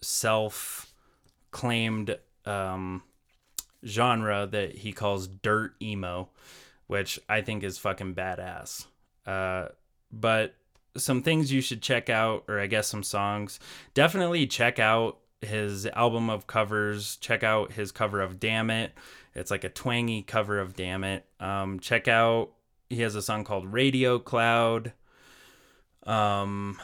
self 0.01 0.95
claimed 1.51 2.17
um, 2.47 3.03
genre 3.85 4.47
that 4.47 4.77
he 4.77 4.93
calls 4.93 5.27
dirt 5.27 5.75
emo 5.83 6.29
which 6.87 7.19
I 7.29 7.43
think 7.43 7.65
is 7.65 7.79
fucking 7.79 8.15
badass. 8.15 8.87
Uh, 9.27 9.69
but 10.11 10.55
some 10.99 11.23
things 11.23 11.53
you 11.53 11.61
should 11.61 11.83
check 11.83 12.11
out, 12.11 12.45
or 12.49 12.61
I 12.61 12.67
guess 12.67 12.89
some 12.89 13.03
songs. 13.03 13.59
Definitely 13.95 14.47
check 14.47 14.79
out 14.79 15.19
his 15.41 15.87
album 15.87 16.31
of 16.31 16.47
covers. 16.47 17.17
Check 17.17 17.43
out 17.43 17.73
his 17.73 17.93
cover 17.93 18.21
of 18.21 18.41
Damn 18.41 18.71
It. 18.71 18.93
It's 19.35 19.51
like 19.51 19.65
a 19.65 19.69
twangy 19.69 20.23
cover 20.23 20.59
of 20.59 20.75
Damn 20.75 21.05
It. 21.05 21.25
Um, 21.39 21.81
check 21.81 22.09
out, 22.09 22.51
he 22.91 23.03
has 23.03 23.15
a 23.15 23.23
song 23.23 23.45
called 23.45 23.73
Radio 23.73 24.19
Cloud. 24.19 24.93
Um, 26.05 26.79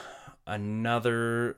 another, 0.46 1.56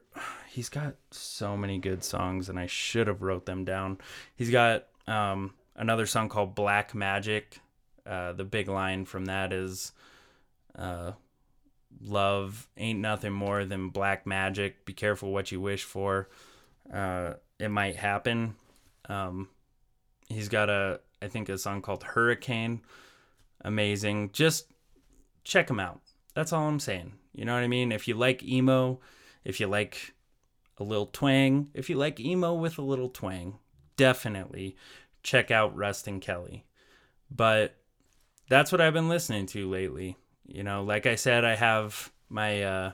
he's 0.49 0.69
got 0.69 0.95
so 1.11 1.57
many 1.57 1.79
good 1.79 2.03
songs, 2.03 2.49
and 2.49 2.59
I 2.59 2.67
should 2.67 3.09
have 3.09 3.23
wrote 3.23 3.47
them 3.47 3.65
down. 3.65 3.99
He's 4.35 4.51
got 4.51 4.87
um, 5.07 5.55
another 5.75 6.07
song 6.07 6.29
called 6.29 6.55
Black 6.55 6.95
Magic. 6.95 7.61
Uh, 8.07 8.33
the 8.33 8.45
big 8.45 8.69
line 8.69 9.05
from 9.05 9.25
that 9.27 9.53
is, 9.53 9.93
uh, 10.79 11.13
love 12.01 12.69
ain't 12.77 13.01
nothing 13.01 13.33
more 13.33 13.65
than 13.65 13.89
black 13.89 14.27
magic. 14.27 14.85
Be 14.85 14.93
careful 14.93 15.33
what 15.33 15.53
you 15.53 15.61
wish 15.61 15.85
for. 15.85 16.29
Uh, 16.93 17.35
it 17.59 17.71
might 17.71 17.97
happen. 17.97 18.55
Um, 19.09 19.49
he's 20.29 20.49
got 20.49 20.69
a, 20.69 21.01
I 21.23 21.29
think, 21.29 21.49
a 21.49 21.59
song 21.59 21.83
called 21.83 22.03
Hurricane. 22.03 22.83
Amazing. 23.63 24.31
Just 24.33 24.67
check 25.45 25.71
him 25.71 25.81
out. 25.81 26.01
That's 26.35 26.53
all 26.53 26.69
I'm 26.69 26.81
saying. 26.81 27.13
You 27.33 27.45
know 27.45 27.55
what 27.55 27.63
I 27.63 27.69
mean? 27.69 27.93
If 27.93 28.09
you 28.09 28.15
like 28.15 28.43
emo, 28.43 29.01
if 29.45 29.61
you 29.61 29.67
like 29.67 30.15
a 30.79 30.85
little 30.85 31.07
twang, 31.07 31.69
if 31.75 31.89
you 31.89 31.97
like 31.97 32.21
emo 32.21 32.55
with 32.55 32.79
a 32.79 32.83
little 32.83 33.09
twang, 33.09 33.59
definitely 33.97 34.77
check 35.23 35.51
out 35.51 35.77
Ruston 35.77 36.21
Kelly. 36.21 36.65
But 37.31 37.77
that's 38.49 38.71
what 38.71 38.81
I've 38.81 38.93
been 38.93 39.09
listening 39.09 39.47
to 39.47 39.69
lately. 39.69 40.17
You 40.47 40.63
know, 40.63 40.83
like 40.83 41.07
I 41.07 41.15
said, 41.15 41.45
I 41.45 41.57
have 41.57 42.13
my 42.29 42.63
uh, 42.63 42.93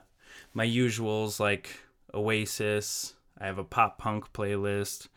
my 0.54 0.66
usuals 0.66 1.38
like 1.40 1.70
Oasis. 2.14 3.14
I 3.38 3.46
have 3.46 3.58
a 3.58 3.64
pop 3.64 3.98
punk 3.98 4.32
playlist. 4.32 5.08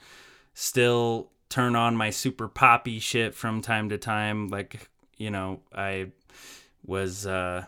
Still 0.53 1.31
turn 1.49 1.75
on 1.75 1.95
my 1.95 2.09
super 2.09 2.47
poppy 2.47 2.99
shit 2.99 3.35
from 3.35 3.61
time 3.61 3.89
to 3.89 3.97
time. 3.97 4.47
Like 4.47 4.89
you 5.17 5.31
know, 5.31 5.61
I 5.73 6.11
was 6.85 7.25
uh, 7.25 7.65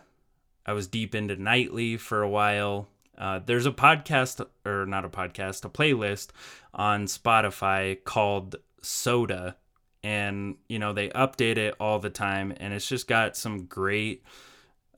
I 0.66 0.72
was 0.72 0.86
deep 0.86 1.14
into 1.14 1.36
Nightly 1.36 1.96
for 1.96 2.22
a 2.22 2.28
while. 2.28 2.88
Uh, 3.16 3.40
there's 3.44 3.66
a 3.66 3.72
podcast, 3.72 4.44
or 4.64 4.86
not 4.86 5.04
a 5.04 5.08
podcast, 5.08 5.64
a 5.64 5.68
playlist 5.68 6.28
on 6.72 7.06
Spotify 7.06 8.02
called 8.04 8.56
Soda. 8.80 9.56
And, 10.04 10.56
you 10.68 10.78
know, 10.78 10.92
they 10.92 11.08
update 11.08 11.56
it 11.56 11.74
all 11.80 11.98
the 11.98 12.10
time. 12.10 12.52
And 12.58 12.72
it's 12.72 12.88
just 12.88 13.08
got 13.08 13.36
some 13.36 13.64
great, 13.64 14.22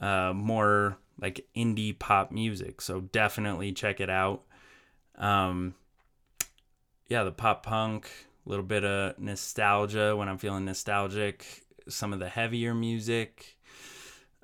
uh, 0.00 0.32
more 0.34 0.98
like 1.20 1.46
indie 1.56 1.98
pop 1.98 2.32
music. 2.32 2.80
So 2.80 3.00
definitely 3.00 3.72
check 3.72 4.00
it 4.00 4.10
out. 4.10 4.42
Um, 5.16 5.74
yeah, 7.08 7.24
the 7.24 7.32
pop 7.32 7.64
punk, 7.64 8.10
a 8.46 8.48
little 8.48 8.64
bit 8.64 8.84
of 8.84 9.18
nostalgia 9.18 10.16
when 10.16 10.28
I'm 10.28 10.38
feeling 10.38 10.64
nostalgic, 10.64 11.64
some 11.88 12.12
of 12.12 12.20
the 12.20 12.28
heavier 12.28 12.74
music. 12.74 13.58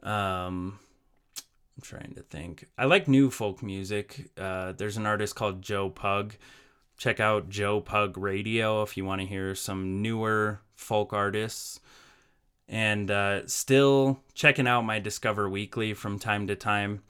Um, 0.02 0.78
I'm 1.76 1.82
trying 1.82 2.14
to 2.14 2.22
think. 2.22 2.66
I 2.76 2.84
like 2.86 3.08
new 3.08 3.30
folk 3.30 3.62
music. 3.62 4.30
Uh, 4.36 4.72
there's 4.72 4.96
an 4.96 5.06
artist 5.06 5.34
called 5.34 5.62
Joe 5.62 5.90
Pug. 5.90 6.34
Check 6.98 7.20
out 7.20 7.48
Joe 7.50 7.80
Pug 7.80 8.16
Radio 8.16 8.82
if 8.82 8.96
you 8.96 9.04
want 9.04 9.20
to 9.20 9.26
hear 9.26 9.54
some 9.54 10.00
newer 10.02 10.60
folk 10.74 11.12
artists. 11.12 11.80
And 12.68 13.10
uh, 13.10 13.46
still 13.46 14.20
checking 14.34 14.66
out 14.66 14.82
my 14.82 14.98
Discover 14.98 15.48
Weekly 15.48 15.94
from 15.94 16.18
time 16.18 16.48
to 16.48 16.56
time. 16.56 17.02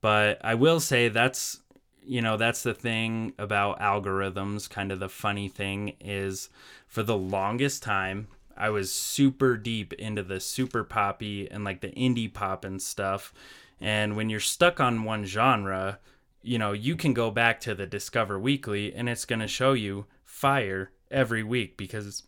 But 0.00 0.40
I 0.44 0.54
will 0.54 0.80
say 0.80 1.08
that's 1.08 1.60
you 2.04 2.20
know 2.20 2.36
that's 2.36 2.62
the 2.62 2.74
thing 2.74 3.32
about 3.38 3.78
algorithms 3.80 4.68
kind 4.68 4.90
of 4.90 4.98
the 5.00 5.08
funny 5.08 5.48
thing 5.48 5.94
is 6.00 6.48
for 6.86 7.02
the 7.02 7.16
longest 7.16 7.82
time 7.82 8.26
i 8.56 8.68
was 8.68 8.92
super 8.92 9.56
deep 9.56 9.92
into 9.94 10.22
the 10.22 10.40
super 10.40 10.82
poppy 10.84 11.48
and 11.50 11.64
like 11.64 11.80
the 11.80 11.92
indie 11.92 12.32
pop 12.32 12.64
and 12.64 12.82
stuff 12.82 13.32
and 13.80 14.16
when 14.16 14.28
you're 14.28 14.40
stuck 14.40 14.80
on 14.80 15.04
one 15.04 15.24
genre 15.24 15.98
you 16.42 16.58
know 16.58 16.72
you 16.72 16.96
can 16.96 17.14
go 17.14 17.30
back 17.30 17.60
to 17.60 17.74
the 17.74 17.86
discover 17.86 18.38
weekly 18.38 18.92
and 18.92 19.08
it's 19.08 19.24
going 19.24 19.40
to 19.40 19.48
show 19.48 19.72
you 19.72 20.06
fire 20.24 20.90
every 21.10 21.42
week 21.42 21.76
because 21.76 22.24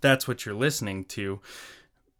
that's 0.00 0.28
what 0.28 0.44
you're 0.44 0.54
listening 0.54 1.04
to 1.04 1.40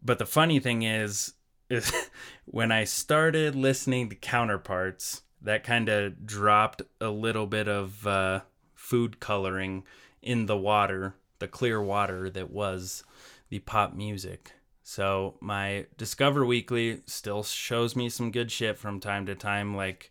but 0.03 0.19
the 0.19 0.27
funny 0.27 0.59
thing 0.59 0.83
is 0.83 1.35
is 1.69 1.93
when 2.45 2.71
i 2.71 2.85
started 2.85 3.55
listening 3.55 4.09
to 4.09 4.15
counterparts 4.15 5.23
that 5.47 5.65
kind 5.65 5.89
of 5.89 6.27
dropped 6.27 6.83
a 7.01 7.09
little 7.09 7.47
bit 7.47 7.69
of 7.69 8.07
uh, 8.07 8.41
food 8.75 9.21
coloring 9.21 9.85
in 10.21 10.47
the 10.47 10.57
water, 10.57 11.15
the 11.39 11.49
clear 11.49 11.81
water 11.81 12.29
that 12.31 12.51
was 12.51 13.05
the 13.49 13.61
pop 13.61 13.95
music. 13.95 14.53
So 14.83 15.37
my 15.41 15.87
Discover 15.97 16.45
Weekly 16.45 17.01
still 17.07 17.43
shows 17.43 17.95
me 17.95 18.09
some 18.09 18.31
good 18.31 18.51
shit 18.51 18.79
from 18.79 19.01
time 19.01 19.27
to 19.27 19.35
time. 19.35 19.77
Like 19.77 20.11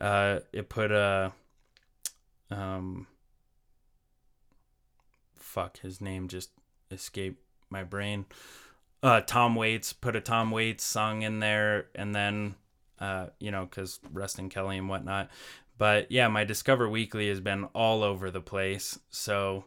uh, 0.00 0.40
it 0.52 0.68
put 0.68 0.90
a 0.90 1.32
um, 2.50 3.06
fuck 5.34 5.80
his 5.80 6.00
name 6.00 6.28
just 6.28 6.50
escaped 6.92 7.42
my 7.70 7.82
brain. 7.82 8.26
Uh, 9.02 9.20
Tom 9.20 9.54
Waits 9.54 9.92
put 9.92 10.14
a 10.14 10.20
Tom 10.20 10.50
Waits 10.50 10.84
song 10.84 11.22
in 11.22 11.40
there, 11.40 11.86
and 11.94 12.14
then 12.14 12.54
uh, 13.02 13.26
you 13.40 13.50
know, 13.50 13.64
because 13.64 13.98
Ruston 14.12 14.48
Kelly 14.48 14.78
and 14.78 14.88
whatnot. 14.88 15.28
But 15.76 16.12
yeah, 16.12 16.28
my 16.28 16.44
Discover 16.44 16.88
Weekly 16.88 17.28
has 17.28 17.40
been 17.40 17.64
all 17.74 18.04
over 18.04 18.30
the 18.30 18.40
place. 18.40 18.98
So 19.10 19.64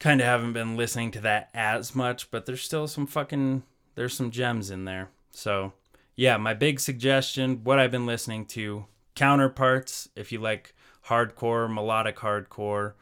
kind 0.00 0.20
of 0.20 0.26
haven't 0.26 0.52
been 0.52 0.76
listening 0.76 1.12
to 1.12 1.20
that 1.20 1.50
as 1.54 1.94
much, 1.94 2.32
but 2.32 2.44
there's 2.44 2.62
still 2.62 2.88
some 2.88 3.06
fucking, 3.06 3.62
there's 3.94 4.14
some 4.14 4.32
gems 4.32 4.70
in 4.70 4.84
there. 4.84 5.10
So 5.30 5.74
yeah, 6.16 6.36
my 6.36 6.54
big 6.54 6.80
suggestion, 6.80 7.60
what 7.62 7.78
I've 7.78 7.92
been 7.92 8.06
listening 8.06 8.46
to, 8.46 8.86
counterparts, 9.14 10.08
if 10.16 10.32
you 10.32 10.40
like 10.40 10.74
hardcore, 11.06 11.72
melodic 11.72 12.16
hardcore, 12.16 12.94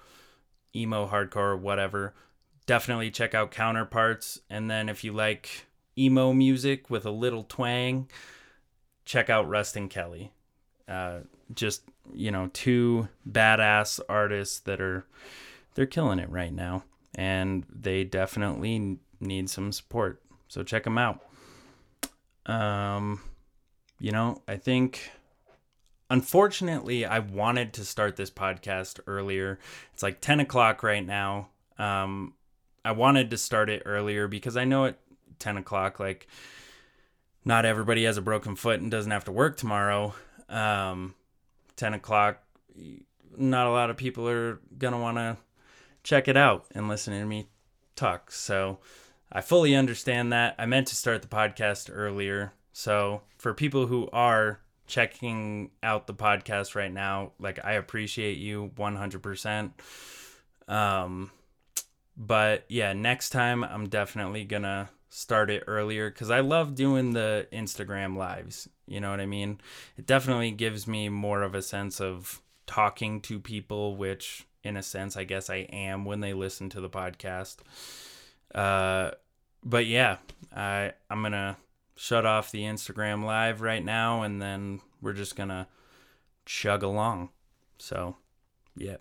emo 0.77 1.09
hardcore, 1.09 1.59
whatever, 1.59 2.13
definitely 2.67 3.11
check 3.11 3.35
out 3.35 3.51
counterparts. 3.51 4.41
And 4.49 4.71
then 4.71 4.89
if 4.89 5.05
you 5.05 5.13
like 5.13 5.67
emo 5.97 6.33
music 6.33 6.91
with 6.91 7.05
a 7.05 7.11
little 7.11 7.45
twang, 7.45 8.09
check 9.05 9.31
out 9.31 9.49
Ruston 9.49 9.89
Kelly. 9.89 10.33
Uh, 10.89 11.21
just 11.55 11.83
you 12.15 12.31
know, 12.31 12.51
two 12.53 13.09
badass 13.29 14.01
artists 14.09 14.59
that 14.61 14.81
are 14.81 15.07
they're 15.75 15.87
killing 15.87 16.19
it 16.19 16.31
right 16.31 16.53
now, 16.53 16.85
and 17.15 17.65
they 17.69 18.05
definitely 18.05 18.99
need 19.21 19.49
some 19.49 19.73
support. 19.73 20.23
So 20.49 20.63
check 20.63 20.85
them 20.85 20.99
out. 20.99 21.21
Um, 22.47 23.23
you 23.99 24.13
know, 24.13 24.43
I 24.47 24.57
think. 24.57 25.11
Unfortunately, 26.11 27.07
I 27.07 27.21
wanted 27.21 27.73
to 27.73 27.87
start 27.87 28.17
this 28.17 28.31
podcast 28.31 29.01
earlier. 29.07 29.59
It's 29.95 30.03
like 30.03 30.21
10 30.21 30.41
o'clock 30.41 30.83
right 30.83 31.07
now. 31.07 31.49
Um, 31.79 32.35
I 32.85 32.93
wanted 32.93 33.31
to 33.31 33.39
start 33.39 33.71
it 33.71 33.83
earlier 33.87 34.29
because 34.29 34.57
I 34.57 34.65
know 34.65 34.87
at 34.87 34.99
10 35.39 35.57
o'clock, 35.57 36.01
like, 36.01 36.27
not 37.45 37.65
everybody 37.65 38.05
has 38.05 38.17
a 38.17 38.23
broken 38.23 38.57
foot 38.57 38.81
and 38.81 38.91
doesn't 38.91 39.11
have 39.11 39.25
to 39.25 39.33
work 39.33 39.57
tomorrow. 39.57 40.15
Um, 40.49 41.15
10 41.77 41.95
o'clock, 41.95 42.43
not 43.37 43.67
a 43.67 43.71
lot 43.71 43.91
of 43.91 43.97
people 43.97 44.29
are 44.29 44.61
going 44.79 44.93
to 44.93 44.99
want 44.99 45.17
to 45.17 45.37
check 46.03 46.29
it 46.29 46.37
out 46.37 46.67
and 46.75 46.89
listen 46.89 47.19
to 47.19 47.25
me 47.25 47.49
talk. 47.97 48.31
So 48.31 48.79
I 49.31 49.41
fully 49.41 49.75
understand 49.75 50.33
that. 50.33 50.55
I 50.59 50.67
meant 50.67 50.89
to 50.89 50.97
start 50.97 51.23
the 51.23 51.29
podcast 51.29 51.91
earlier. 51.93 52.53
So 52.73 53.23
for 53.39 53.55
people 53.55 53.87
who 53.87 54.09
are 54.13 54.61
checking 54.87 55.71
out 55.83 56.07
the 56.07 56.15
podcast 56.15 56.75
right 56.75 56.93
now, 56.93 57.33
like 57.39 57.59
I 57.65 57.73
appreciate 57.73 58.39
you 58.39 58.71
100%. 58.77 59.71
Um, 60.69 61.31
but 62.17 62.65
yeah, 62.69 62.93
next 62.93 63.31
time 63.31 63.65
I'm 63.65 63.89
definitely 63.89 64.45
going 64.45 64.63
to 64.63 64.89
start 65.09 65.51
it 65.51 65.65
earlier 65.67 66.11
because 66.11 66.31
I 66.31 66.41
love 66.41 66.75
doing 66.75 67.13
the 67.13 67.47
Instagram 67.53 68.17
lives. 68.17 68.69
You 68.87 69.01
know 69.01 69.11
what 69.11 69.21
I 69.21 69.27
mean? 69.27 69.61
It 69.97 70.07
definitely 70.07 70.51
gives 70.51 70.87
me 70.87 71.09
more 71.09 71.43
of 71.43 71.55
a 71.55 71.63
sense 71.63 72.01
of 72.01 72.41
talking 72.67 73.21
to 73.23 73.39
people, 73.39 73.97
which 73.97 74.47
in 74.65 74.77
a 74.77 74.83
sense 74.83 75.17
I 75.17 75.25
guess 75.25 75.51
I 75.51 75.67
am 75.73 76.05
when 76.05 76.21
they 76.21 76.33
listen 76.33 76.71
to 76.71 76.81
the 76.81 76.89
podcast. 76.89 77.59
Uh, 78.55 79.13
but 79.65 79.87
yeah, 79.87 80.17
I 80.55 80.93
I'm 81.11 81.23
gonna 81.23 81.57
shut 81.95 82.27
off 82.27 82.51
the 82.51 82.63
Instagram 82.63 83.25
live 83.25 83.61
right 83.61 83.85
now, 83.85 84.23
and 84.23 84.41
then 84.41 84.81
we're 85.01 85.13
just 85.13 85.37
gonna 85.37 85.69
chug 86.45 86.83
along. 86.83 87.31
So, 87.79 88.17
yeah. 88.77 88.97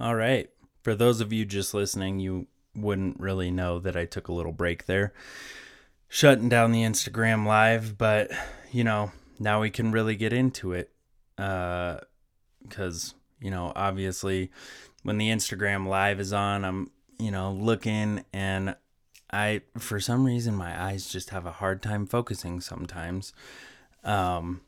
All 0.00 0.14
right 0.14 0.50
for 0.82 0.94
those 0.94 1.20
of 1.20 1.32
you 1.32 1.44
just 1.44 1.74
listening, 1.74 2.20
you 2.20 2.46
wouldn't 2.74 3.20
really 3.20 3.50
know 3.50 3.78
that 3.78 3.96
I 3.96 4.04
took 4.04 4.28
a 4.28 4.32
little 4.32 4.52
break 4.52 4.86
there, 4.86 5.12
shutting 6.08 6.48
down 6.48 6.72
the 6.72 6.82
Instagram 6.82 7.46
live. 7.46 7.98
But, 7.98 8.30
you 8.70 8.84
know, 8.84 9.12
now 9.38 9.60
we 9.60 9.70
can 9.70 9.92
really 9.92 10.16
get 10.16 10.32
into 10.32 10.72
it. 10.72 10.90
Because, 11.36 13.14
uh, 13.14 13.16
you 13.40 13.50
know, 13.50 13.72
obviously, 13.76 14.50
when 15.02 15.18
the 15.18 15.28
Instagram 15.28 15.86
live 15.86 16.20
is 16.20 16.32
on, 16.32 16.64
I'm, 16.64 16.90
you 17.18 17.30
know, 17.30 17.52
looking 17.52 18.24
and 18.32 18.76
I, 19.32 19.62
for 19.78 20.00
some 20.00 20.24
reason, 20.24 20.54
my 20.54 20.80
eyes 20.82 21.08
just 21.08 21.30
have 21.30 21.46
a 21.46 21.52
hard 21.52 21.82
time 21.82 22.06
focusing 22.06 22.60
sometimes. 22.60 23.32
Um, 24.02 24.62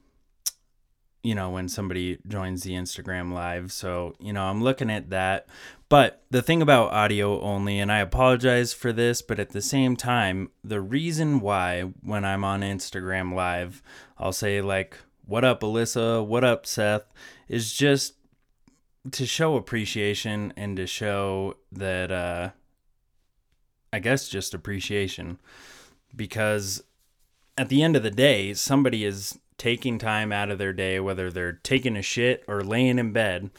you 1.22 1.35
know, 1.35 1.50
when 1.50 1.68
somebody 1.68 2.18
joins 2.26 2.62
the 2.62 2.72
Instagram 2.72 3.32
live. 3.32 3.72
So, 3.72 4.14
you 4.18 4.32
know, 4.32 4.44
I'm 4.44 4.62
looking 4.62 4.90
at 4.90 5.11
that. 5.11 5.46
But 5.88 6.22
the 6.30 6.42
thing 6.42 6.62
about 6.62 6.92
audio 6.92 7.40
only, 7.40 7.78
and 7.78 7.92
I 7.92 7.98
apologize 7.98 8.72
for 8.72 8.92
this, 8.92 9.22
but 9.22 9.38
at 9.38 9.50
the 9.50 9.62
same 9.62 9.94
time, 9.94 10.50
the 10.64 10.80
reason 10.80 11.40
why 11.40 11.82
when 12.02 12.24
I'm 12.24 12.44
on 12.44 12.62
Instagram 12.62 13.35
live, 13.35 13.82
I'll 14.18 14.32
say, 14.32 14.61
like, 14.61 14.96
what 15.24 15.44
up, 15.44 15.61
Alyssa? 15.61 16.26
What 16.26 16.44
up, 16.44 16.66
Seth? 16.66 17.04
is 17.52 17.74
just 17.74 18.14
to 19.11 19.26
show 19.26 19.56
appreciation 19.56 20.54
and 20.56 20.74
to 20.78 20.87
show 20.87 21.54
that, 21.70 22.11
uh, 22.11 22.50
I 23.92 23.99
guess, 23.99 24.26
just 24.26 24.55
appreciation. 24.55 25.38
Because 26.16 26.82
at 27.59 27.68
the 27.68 27.82
end 27.82 27.94
of 27.94 28.03
the 28.03 28.11
day, 28.11 28.55
somebody 28.55 29.05
is 29.05 29.38
taking 29.59 29.98
time 29.98 30.32
out 30.32 30.50
of 30.50 30.59
their 30.59 30.72
day, 30.72 31.00
whether 31.00 31.30
they're 31.30 31.53
taking 31.53 31.96
a 31.96 32.03
shit 32.03 32.44
or 32.48 32.62
laying 32.62 32.98
in 32.98 33.12
bed, 33.12 33.50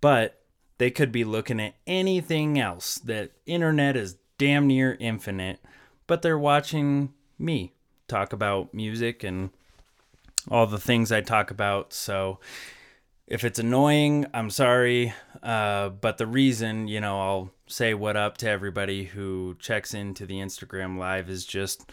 but 0.00 0.40
they 0.78 0.90
could 0.90 1.12
be 1.12 1.24
looking 1.24 1.60
at 1.60 1.74
anything 1.86 2.58
else. 2.58 2.96
That 2.96 3.32
internet 3.46 3.96
is 3.96 4.16
damn 4.38 4.66
near 4.66 4.96
infinite, 4.98 5.60
but 6.06 6.22
they're 6.22 6.38
watching 6.38 7.12
me 7.38 7.72
talk 8.08 8.32
about 8.32 8.74
music 8.74 9.22
and 9.22 9.50
all 10.50 10.66
the 10.66 10.78
things 10.78 11.10
I 11.10 11.20
talk 11.20 11.50
about. 11.50 11.92
So 11.92 12.38
if 13.26 13.44
it's 13.44 13.58
annoying, 13.58 14.26
I'm 14.34 14.50
sorry. 14.50 15.14
Uh, 15.42 15.88
but 15.90 16.18
the 16.18 16.26
reason, 16.26 16.88
you 16.88 17.00
know, 17.00 17.20
I'll 17.20 17.50
say 17.66 17.94
what 17.94 18.16
up 18.16 18.36
to 18.38 18.48
everybody 18.48 19.04
who 19.04 19.56
checks 19.58 19.94
into 19.94 20.26
the 20.26 20.36
Instagram 20.36 20.98
live 20.98 21.30
is 21.30 21.46
just 21.46 21.90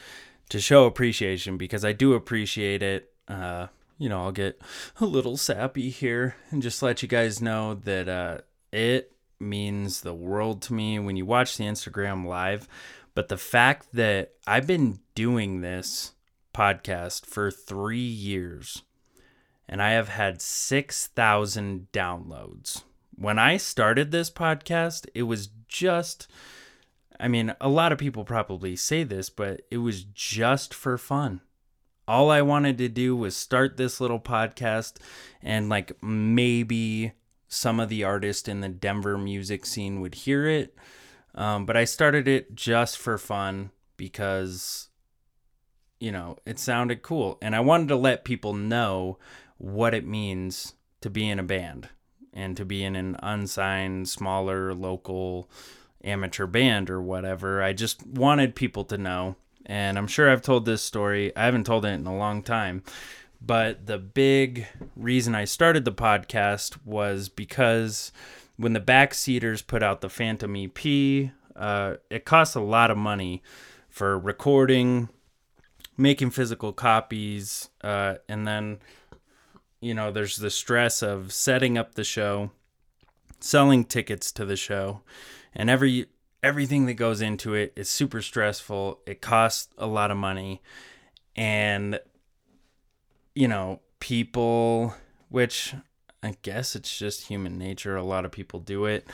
to 0.49 0.60
show 0.60 0.86
appreciation 0.86 1.58
because 1.58 1.86
I 1.86 1.93
do 1.93 2.14
appreciate 2.14 2.84
it. 2.84 3.11
Uh, 3.32 3.68
you 3.98 4.10
know, 4.10 4.24
I'll 4.24 4.32
get 4.32 4.60
a 5.00 5.06
little 5.06 5.38
sappy 5.38 5.90
here 5.90 6.36
and 6.50 6.62
just 6.62 6.84
let 6.84 7.02
you 7.02 7.08
guys 7.08 7.42
know 7.42 7.76
that 7.76 8.10
uh, 8.10 8.40
it 8.72 9.14
means 9.40 10.02
the 10.02 10.14
world 10.14 10.62
to 10.64 10.74
me 10.74 11.00
when 11.00 11.16
you 11.16 11.26
watch 11.26 11.56
the 11.56 11.64
Instagram 11.64 12.26
live. 12.26 12.68
But 13.14 13.30
the 13.30 13.38
fact 13.38 13.88
that 13.94 14.34
I've 14.46 14.68
been 14.68 15.00
doing 15.16 15.62
this 15.62 16.14
podcast 16.54 17.26
for 17.26 17.50
three 17.50 18.00
years 18.00 18.84
and 19.68 19.82
I 19.82 19.92
have 19.92 20.10
had 20.10 20.42
6,000 20.42 21.88
downloads. 21.94 22.84
When 23.16 23.40
I 23.40 23.58
started 23.58 24.12
this 24.12 24.30
podcast, 24.30 25.08
it 25.14 25.24
was 25.24 25.50
just, 25.68 26.28
I 27.20 27.30
mean, 27.30 27.54
a 27.62 27.70
lot 27.70 27.94
of 27.94 27.98
people 27.98 28.26
probably 28.26 28.76
say 28.76 29.04
this, 29.04 29.30
but 29.30 29.62
it 29.72 29.78
was 29.78 30.04
just 30.04 30.74
for 30.74 30.98
fun. 30.98 31.42
All 32.08 32.30
I 32.30 32.41
wanted 32.41 32.78
to 32.80 32.89
do 32.89 33.16
was 33.16 33.36
start 33.36 33.78
this 33.78 34.02
little 34.02 34.20
podcast 34.20 34.95
and, 35.41 35.70
like, 35.70 35.91
maybe 36.04 37.14
some 37.47 37.80
of 37.80 37.89
the 37.89 38.04
artists 38.04 38.47
in 38.47 38.62
the 38.62 38.70
Denver 38.70 39.18
music 39.18 39.66
scene 39.66 40.02
would 40.02 40.16
hear 40.16 40.45
it. 40.47 40.76
Um, 41.36 41.66
but 41.66 41.78
I 41.78 41.86
started 41.86 42.28
it 42.28 42.56
just 42.56 42.97
for 42.97 43.18
fun 43.18 43.72
because, 43.97 44.89
you 45.99 46.12
know, 46.12 46.38
it 46.45 46.60
sounded 46.60 47.02
cool. 47.02 47.38
And 47.41 47.56
I 47.56 47.60
wanted 47.60 47.88
to 47.89 47.95
let 47.95 48.26
people 48.26 48.54
know 48.54 49.18
what 49.58 49.93
it 49.93 50.06
means 50.06 50.74
to 51.02 51.10
be 51.10 51.30
in 51.30 51.39
a 51.39 51.43
band 51.43 51.89
and 52.34 52.58
to 52.58 52.66
be 52.66 52.84
in 52.84 52.95
an 52.95 53.16
unsigned, 53.22 54.10
smaller, 54.10 54.74
local 54.74 55.49
amateur 56.04 56.47
band 56.47 56.89
or 56.89 57.02
whatever. 57.02 57.62
I 57.62 57.74
just 57.74 58.06
wanted 58.08 58.56
people 58.56 58.84
to 58.86 58.97
know. 58.97 59.36
And 59.72 59.98
I'm 59.98 60.08
sure 60.08 60.30
I've 60.30 60.42
told 60.42 60.66
this 60.66 60.82
story. 60.82 61.34
I 61.34 61.46
haven't 61.46 61.64
told 61.64 61.86
it 61.86 61.94
in 61.94 62.06
a 62.06 62.18
long 62.18 62.44
time. 62.44 62.84
But 63.42 63.86
the 63.86 63.98
big 63.98 64.68
reason 64.98 65.34
I 65.34 65.46
started 65.46 65.86
the 65.86 65.94
podcast 65.94 66.86
was 66.86 67.30
because 67.30 68.12
when 68.58 68.74
the 68.74 68.82
Backseaters 68.82 69.66
put 69.66 69.82
out 69.82 70.02
the 70.02 70.10
Phantom 70.10 70.54
EP, 70.58 71.32
uh, 71.56 71.96
it 72.10 72.26
costs 72.26 72.54
a 72.56 72.60
lot 72.60 72.92
of 72.92 72.98
money 72.98 73.44
for 73.88 74.20
recording, 74.20 75.08
making 75.96 76.32
physical 76.32 76.74
copies, 76.74 77.70
uh, 77.82 78.16
and 78.28 78.46
then 78.46 78.80
you 79.80 79.94
know, 79.94 80.12
there's 80.12 80.36
the 80.36 80.50
stress 80.50 81.02
of 81.02 81.32
setting 81.32 81.78
up 81.78 81.96
the 81.96 82.04
show, 82.04 82.52
selling 83.40 83.86
tickets 83.86 84.34
to 84.34 84.44
the 84.44 84.58
show, 84.58 85.00
and 85.56 85.70
every 85.70 86.08
everything 86.44 86.86
that 86.88 86.96
goes 86.96 87.22
into 87.22 87.54
it 87.54 87.74
is 87.76 87.89
super 87.89 88.22
stressful. 88.22 89.00
It 89.06 89.22
costs 89.22 89.70
a 89.78 89.88
lot 89.88 90.12
of 90.12 90.18
money. 90.18 90.62
And 91.36 92.00
you 93.34 93.48
know, 93.48 93.80
people 94.00 94.94
which 95.30 95.74
I 96.24 96.36
guess 96.42 96.76
it's 96.76 96.98
just 96.98 97.28
human 97.28 97.58
nature. 97.58 97.96
A 97.96 98.04
lot 98.04 98.26
of 98.26 98.32
people 98.32 98.60
do 98.60 98.86
it. 98.86 99.08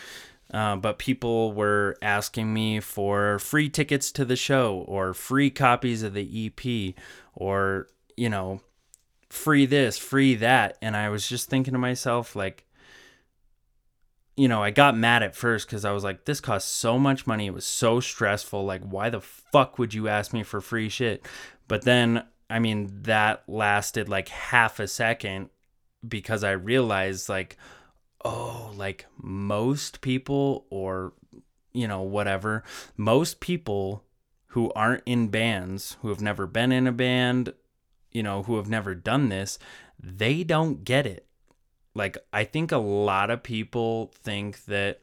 Uh, 0.54 0.76
but 0.78 0.98
people 0.98 1.54
were 1.54 1.98
asking 2.02 2.54
me 2.54 2.80
for 2.80 3.38
free 3.40 3.70
tickets 3.70 4.12
to 4.14 4.26
the 4.26 4.36
show 4.36 4.86
or 4.88 5.14
free 5.14 5.50
copies 5.50 6.04
of 6.04 6.14
the 6.14 6.48
EP 6.48 6.96
or, 7.34 7.88
you 8.16 8.30
know, 8.30 8.62
free 9.30 9.66
this, 9.66 9.98
free 9.98 10.36
that. 10.36 10.78
And 10.82 10.96
I 10.96 11.10
was 11.10 11.28
just 11.28 11.50
thinking 11.50 11.74
to 11.74 11.80
myself, 11.80 12.36
like, 12.36 12.66
you 14.38 14.48
know, 14.48 14.62
I 14.62 14.70
got 14.70 14.96
mad 14.96 15.24
at 15.24 15.36
first 15.36 15.68
because 15.68 15.84
I 15.84 15.92
was 15.92 16.04
like, 16.04 16.26
this 16.26 16.40
costs 16.40 16.72
so 16.72 17.00
much 17.00 17.26
money. 17.26 17.48
It 17.48 17.54
was 17.54 17.66
so 17.66 18.00
stressful. 18.00 18.64
Like, 18.64 18.84
why 18.84 19.10
the 19.10 19.20
fuck 19.20 19.80
would 19.80 19.96
you 19.96 20.08
ask 20.08 20.32
me 20.32 20.44
for 20.44 20.62
free 20.62 20.90
shit? 20.90 21.26
But 21.68 21.82
then, 21.82 22.24
I 22.48 22.60
mean, 22.60 23.02
that 23.02 23.44
lasted 23.48 24.08
like 24.08 24.30
half 24.30 24.80
a 24.80 24.88
second 24.88 25.50
because 26.08 26.44
I 26.44 26.52
realized, 26.52 27.28
like, 27.28 27.58
oh, 28.24 28.72
like 28.76 29.08
most 29.22 30.02
people, 30.02 30.68
or, 30.70 31.14
you 31.74 31.88
know, 31.88 32.04
whatever, 32.04 32.64
most 32.96 33.40
people 33.40 34.04
who 34.52 34.72
aren't 34.74 35.04
in 35.08 35.30
bands, 35.30 35.98
who 36.02 36.10
have 36.10 36.22
never 36.22 36.46
been 36.46 36.72
in 36.72 36.86
a 36.86 36.92
band, 36.92 37.54
you 38.12 38.22
know, 38.24 38.44
who 38.44 38.58
have 38.58 38.70
never 38.70 38.94
done 38.94 39.30
this, 39.30 39.58
they 40.00 40.44
don't 40.44 40.84
get 40.84 41.08
it. 41.08 41.27
Like, 41.98 42.18
I 42.32 42.44
think 42.44 42.72
a 42.72 42.78
lot 42.78 43.32
of 43.32 43.42
people 43.42 44.14
think 44.24 44.66
that, 44.66 45.02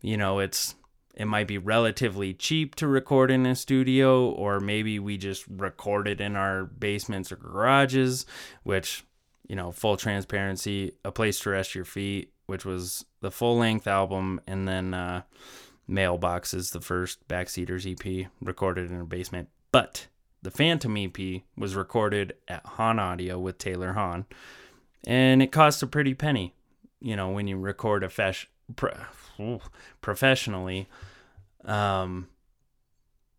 you 0.00 0.16
know, 0.16 0.38
it's, 0.38 0.74
it 1.14 1.26
might 1.26 1.46
be 1.46 1.58
relatively 1.58 2.32
cheap 2.32 2.74
to 2.76 2.86
record 2.86 3.30
in 3.30 3.44
a 3.44 3.54
studio, 3.54 4.30
or 4.30 4.58
maybe 4.58 4.98
we 4.98 5.18
just 5.18 5.44
record 5.46 6.08
it 6.08 6.22
in 6.22 6.34
our 6.34 6.64
basements 6.64 7.30
or 7.30 7.36
garages, 7.36 8.24
which, 8.62 9.04
you 9.46 9.54
know, 9.54 9.72
full 9.72 9.98
transparency, 9.98 10.92
A 11.04 11.12
Place 11.12 11.38
to 11.40 11.50
Rest 11.50 11.74
Your 11.74 11.84
Feet, 11.84 12.32
which 12.46 12.64
was 12.64 13.04
the 13.20 13.30
full 13.30 13.58
length 13.58 13.86
album, 13.86 14.40
and 14.46 14.66
then 14.66 14.94
uh, 14.94 15.22
Mailbox 15.86 16.54
is 16.54 16.70
the 16.70 16.80
first 16.80 17.28
Backseaters 17.28 17.86
EP 17.86 18.28
recorded 18.40 18.90
in 18.90 19.02
a 19.02 19.04
basement. 19.04 19.50
But 19.70 20.06
the 20.40 20.50
Phantom 20.50 20.96
EP 20.96 21.42
was 21.58 21.74
recorded 21.74 22.36
at 22.48 22.64
Hahn 22.64 22.98
Audio 22.98 23.38
with 23.38 23.58
Taylor 23.58 23.92
Hahn, 23.92 24.24
and 25.04 25.42
it 25.42 25.52
costs 25.52 25.82
a 25.82 25.86
pretty 25.86 26.14
penny, 26.14 26.54
you 27.00 27.16
know, 27.16 27.30
when 27.30 27.46
you 27.46 27.56
record 27.56 28.04
a 28.04 28.08
fesh, 28.08 28.46
pro, 28.76 29.60
professionally. 30.00 30.88
Um, 31.64 32.28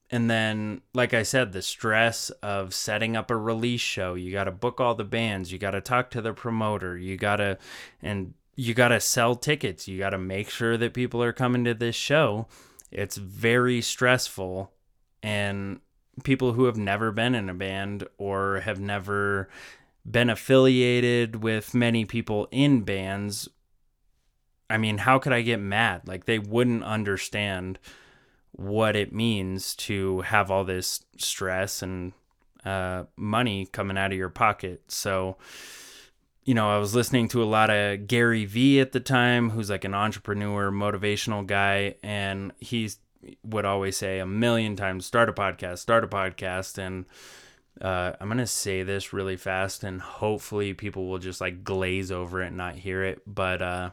and 0.10 0.30
then, 0.30 0.82
like 0.94 1.14
I 1.14 1.24
said, 1.24 1.54
the 1.54 1.62
stress 1.62 2.30
of 2.42 2.74
setting 2.74 3.18
up 3.18 3.32
a 3.32 3.36
release 3.36 3.82
show. 3.82 4.14
You 4.14 4.32
got 4.32 4.44
to 4.44 4.52
book 4.52 4.80
all 4.80 4.94
the 4.94 5.04
bands. 5.04 5.52
You 5.52 5.58
got 5.58 5.72
to 5.72 5.82
talk 5.82 6.12
to 6.12 6.22
the 6.22 6.34
promoter. 6.34 6.98
You 6.98 7.18
got 7.18 7.38
to, 7.38 7.58
and 8.02 8.36
you 8.56 8.76
got 8.76 8.90
to 8.90 9.00
sell 9.00 9.36
tickets. 9.36 9.88
You 9.88 9.98
got 9.98 10.12
to 10.12 10.20
make 10.20 10.50
sure 10.50 10.78
that 10.78 10.94
people 10.94 11.24
are 11.24 11.34
coming 11.34 11.64
to 11.64 11.74
this 11.74 11.96
show. 11.96 12.48
It's 12.92 13.18
very 13.18 13.82
stressful. 13.82 14.72
And 15.24 15.80
people 16.24 16.54
who 16.54 16.66
have 16.66 16.78
never 16.78 17.12
been 17.12 17.34
in 17.34 17.50
a 17.50 17.54
band 17.56 18.08
or 18.20 18.60
have 18.60 18.80
never 18.80 19.50
been 20.10 20.30
affiliated 20.30 21.44
with 21.44 21.74
many 21.74 22.06
people 22.06 22.48
in 22.52 22.82
bands 22.82 23.48
i 24.70 24.78
mean 24.78 25.00
how 25.00 25.18
could 25.18 25.34
i 25.34 25.42
get 25.42 25.60
mad 25.60 26.02
like 26.08 26.26
they 26.26 26.40
wouldn't 26.40 26.84
understand 26.84 27.80
what 28.52 28.96
it 28.96 29.14
means 29.14 29.76
to 29.76 30.22
have 30.22 30.52
all 30.52 30.64
this 30.64 31.04
stress 31.18 31.82
and 31.82 32.14
uh, 32.66 33.04
money 33.18 33.66
coming 33.66 33.98
out 33.98 34.12
of 34.12 34.18
your 34.18 34.30
pocket 34.30 34.82
so 34.88 35.38
you 36.46 36.54
know, 36.54 36.70
I 36.70 36.78
was 36.78 36.94
listening 36.94 37.30
to 37.30 37.42
a 37.42 37.46
lot 37.46 37.70
of 37.70 38.08
Gary 38.08 38.46
Vee 38.46 38.82
at 38.82 38.92
the 38.92 39.00
time, 39.00 39.52
who's 39.52 39.70
like 39.70 39.86
an 39.86 39.94
entrepreneur, 39.94 40.72
motivational 40.72 41.46
guy, 41.46 41.96
and 42.04 42.52
he's 42.60 43.00
would 43.42 43.64
always 43.64 43.96
say 43.96 44.20
a 44.20 44.26
million 44.26 44.76
times 44.76 45.06
start 45.06 45.30
a 45.30 45.34
podcast, 45.34 45.80
start 45.80 46.04
a 46.04 46.08
podcast. 46.08 46.78
And 46.78 47.06
uh, 47.82 48.14
I'm 48.20 48.36
to 48.38 48.48
say 48.48 48.84
this 48.84 49.14
really 49.14 49.36
fast 49.36 49.84
and 49.84 50.02
hopefully 50.02 50.74
people 50.74 51.08
will 51.08 51.20
just 51.20 51.42
like 51.42 51.64
glaze 51.64 52.12
over 52.12 52.42
it 52.42 52.48
and 52.48 52.58
not 52.58 52.76
hear 52.76 53.04
it. 53.04 53.22
But 53.26 53.62
uh, 53.62 53.90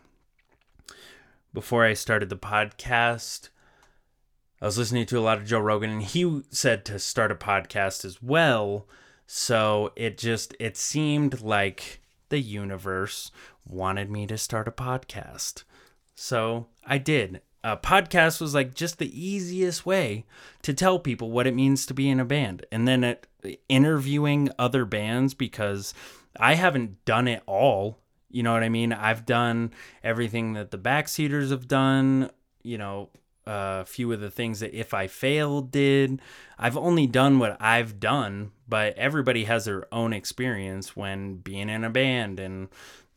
before 1.53 1.85
I 1.85 1.95
started 1.95 2.29
the 2.29 2.37
podcast, 2.37 3.49
I 4.61 4.67
was 4.67 4.79
listening 4.79 5.07
to 5.07 5.19
a 5.19 5.23
lot 5.23 5.39
of 5.39 5.47
Joe 5.47 5.61
Rogan 5.61 5.91
and 5.91 6.03
he 6.03 6.43
said 6.51 6.85
to 6.87 6.99
start 6.99 7.33
a 7.33 7.37
podcast 7.37 8.05
as 8.05 8.23
well. 8.23 8.87
So 9.27 9.93
it 9.97 10.19
just, 10.19 10.55
it 10.61 10.77
seemed 10.77 11.41
like 11.41 12.01
the 12.29 12.41
universe 12.41 13.31
wanted 13.67 14.11
me 14.11 14.27
to 14.27 14.37
start 14.37 14.69
a 14.69 14.73
podcast. 14.73 15.65
So 16.15 16.67
I 16.85 16.99
did 16.99 17.41
a 17.63 17.77
podcast 17.77 18.41
was 18.41 18.55
like 18.55 18.75
just 18.75 18.99
the 18.99 19.21
easiest 19.21 19.85
way 19.85 20.25
to 20.63 20.73
tell 20.73 20.99
people 20.99 21.31
what 21.31 21.47
it 21.47 21.55
means 21.55 21.85
to 21.87 21.95
be 21.95 22.09
in 22.09 22.21
a 22.21 22.25
band 22.25 22.65
and 22.73 22.89
then 22.89 23.05
it, 23.05 23.27
interviewing 23.69 24.51
other 24.59 24.85
bands 24.85 25.35
because 25.35 25.95
i 26.39 26.55
haven't 26.55 27.05
done 27.05 27.29
it 27.29 27.43
all. 27.47 27.99
You 28.33 28.43
know 28.43 28.53
what 28.53 28.63
i 28.63 28.69
mean? 28.69 28.93
I've 28.93 29.27
done 29.27 29.73
everything 30.03 30.53
that 30.55 30.71
the 30.71 30.79
backseaters 30.79 31.51
have 31.51 31.69
done 31.69 32.31
you 32.63 32.79
know 32.79 33.11
uh, 33.47 33.81
a 33.81 33.85
few 33.87 34.13
of 34.13 34.21
the 34.21 34.31
things 34.31 34.61
that 34.61 34.75
if 34.75 34.95
i 34.95 35.07
failed 35.07 35.71
did. 35.71 36.21
I've 36.59 36.77
only 36.77 37.07
done 37.07 37.39
what 37.39 37.57
i've 37.61 37.99
done 37.99 38.53
but 38.69 38.97
everybody 38.97 39.45
has 39.45 39.65
their 39.65 39.93
own 39.93 40.13
experience 40.13 40.95
when 40.95 41.37
being 41.37 41.69
in 41.69 41.83
a 41.83 41.91
band 41.91 42.39
and 42.39 42.69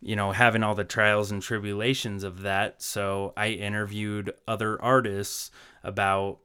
you 0.03 0.17
know, 0.17 0.33
having 0.33 0.63
all 0.63 0.75
the 0.75 0.83
trials 0.83 1.31
and 1.31 1.41
tribulations 1.41 2.23
of 2.23 2.41
that. 2.41 2.81
So 2.81 3.33
I 3.37 3.49
interviewed 3.49 4.33
other 4.47 4.79
artists 4.81 5.49
about 5.81 6.39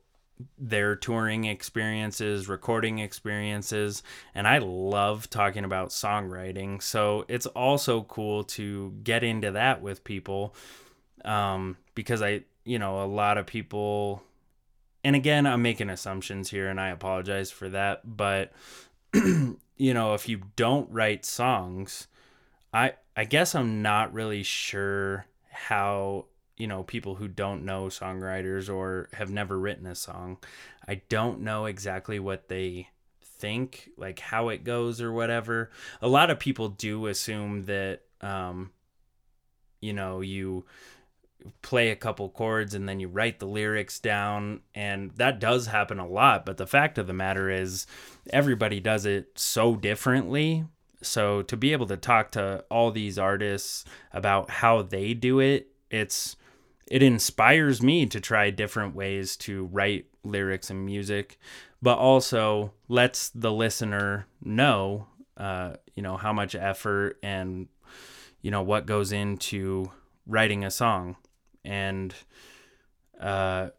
their 0.57 0.97
touring 0.97 1.45
experiences, 1.45 2.49
recording 2.49 2.99
experiences, 2.99 4.03
and 4.35 4.47
I 4.47 4.59
love 4.59 5.29
talking 5.31 5.65
about 5.65 5.91
songwriting. 5.91 6.83
So 6.83 7.25
it's 7.29 7.47
also 7.47 8.03
cool 8.03 8.45
to 8.45 8.95
get 9.03 9.25
into 9.25 9.53
that 9.53 9.83
with 9.83 10.05
people 10.05 10.55
um, 11.25 11.77
because 11.95 12.23
I, 12.23 12.43
you 12.65 12.79
know, 12.79 13.03
a 13.03 13.07
lot 13.07 13.39
of 13.39 13.47
people 13.47 14.23
and 15.05 15.15
again, 15.17 15.47
I'm 15.47 15.63
making 15.63 15.91
assumptions 15.91 16.51
here 16.51 16.69
and 16.69 16.81
I 16.81 16.89
apologize 16.89 17.51
for 17.51 17.69
that, 17.71 18.17
but 18.17 18.53
you 19.15 19.57
know, 19.79 20.15
if 20.15 20.29
you 20.29 20.43
don't 20.57 20.91
write 20.91 21.25
songs, 21.25 22.09
I 22.75 22.95
I 23.17 23.25
guess 23.25 23.55
I'm 23.55 23.83
not 23.83 24.13
really 24.13 24.43
sure 24.43 25.27
how, 25.51 26.27
you 26.59 26.67
know, 26.67 26.83
people 26.83 27.15
who 27.15 27.29
don't 27.29 27.65
know 27.65 27.87
songwriters 27.87 28.73
or 28.73 29.09
have 29.15 29.31
never 29.31 29.59
written 29.59 29.87
a 29.87 29.95
song, 29.95 30.39
I 30.87 31.03
don't 31.09 31.41
know 31.41 31.67
exactly 31.67 32.19
what 32.19 32.49
they 32.49 32.89
think, 33.23 33.91
like 33.97 34.19
how 34.19 34.49
it 34.49 34.65
goes 34.65 35.01
or 35.01 35.13
whatever. 35.13 35.71
A 36.03 36.09
lot 36.09 36.31
of 36.31 36.39
people 36.39 36.69
do 36.69 37.07
assume 37.07 37.65
that 37.67 38.03
um 38.21 38.73
you 39.81 39.93
know, 39.93 40.21
you 40.21 40.65
play 41.63 41.91
a 41.91 41.97
couple 41.97 42.29
chords 42.31 42.75
and 42.75 42.89
then 42.89 42.99
you 42.99 43.09
write 43.09 43.39
the 43.39 43.47
lyrics 43.47 44.01
down 44.01 44.61
and 44.75 45.13
that 45.13 45.39
does 45.39 45.67
happen 45.69 45.99
a 45.99 46.07
lot 46.07 46.45
but 46.45 46.57
the 46.57 46.67
fact 46.67 46.99
of 46.99 47.07
the 47.07 47.13
matter 47.13 47.49
is 47.49 47.87
everybody 48.31 48.81
does 48.81 49.07
it 49.07 49.31
so 49.37 49.77
differently 49.77 50.65
so 51.01 51.43
to 51.43 51.57
be 51.57 51.73
able 51.73 51.87
to 51.87 51.97
talk 51.97 52.33
to 52.33 52.63
all 52.69 52.91
these 52.91 53.19
artists 53.19 53.85
about 54.13 54.51
how 54.51 54.83
they 54.83 55.15
do 55.15 55.39
it 55.39 55.69
it's 55.91 56.37
it 56.91 57.03
inspires 57.03 57.83
me 57.83 58.07
to 58.07 58.21
try 58.21 58.51
different 58.51 58.95
ways 58.95 59.37
to 59.37 59.67
write 59.67 60.07
lyrics 60.25 60.71
and 60.71 60.85
music 60.85 61.39
but 61.81 61.99
also 61.99 62.73
lets 62.89 63.31
the 63.31 63.53
listener 63.53 64.27
know 64.43 65.07
uh, 65.37 65.75
you 65.95 66.03
know 66.03 66.17
how 66.17 66.33
much 66.33 66.55
effort 66.55 67.19
and 67.23 67.69
you 68.43 68.51
know 68.51 68.63
what 68.63 68.87
goes 68.87 69.13
into 69.13 69.91
writing 70.27 70.65
a 70.65 70.71
song. 70.71 71.17
And 71.65 72.15
uh 73.21 73.71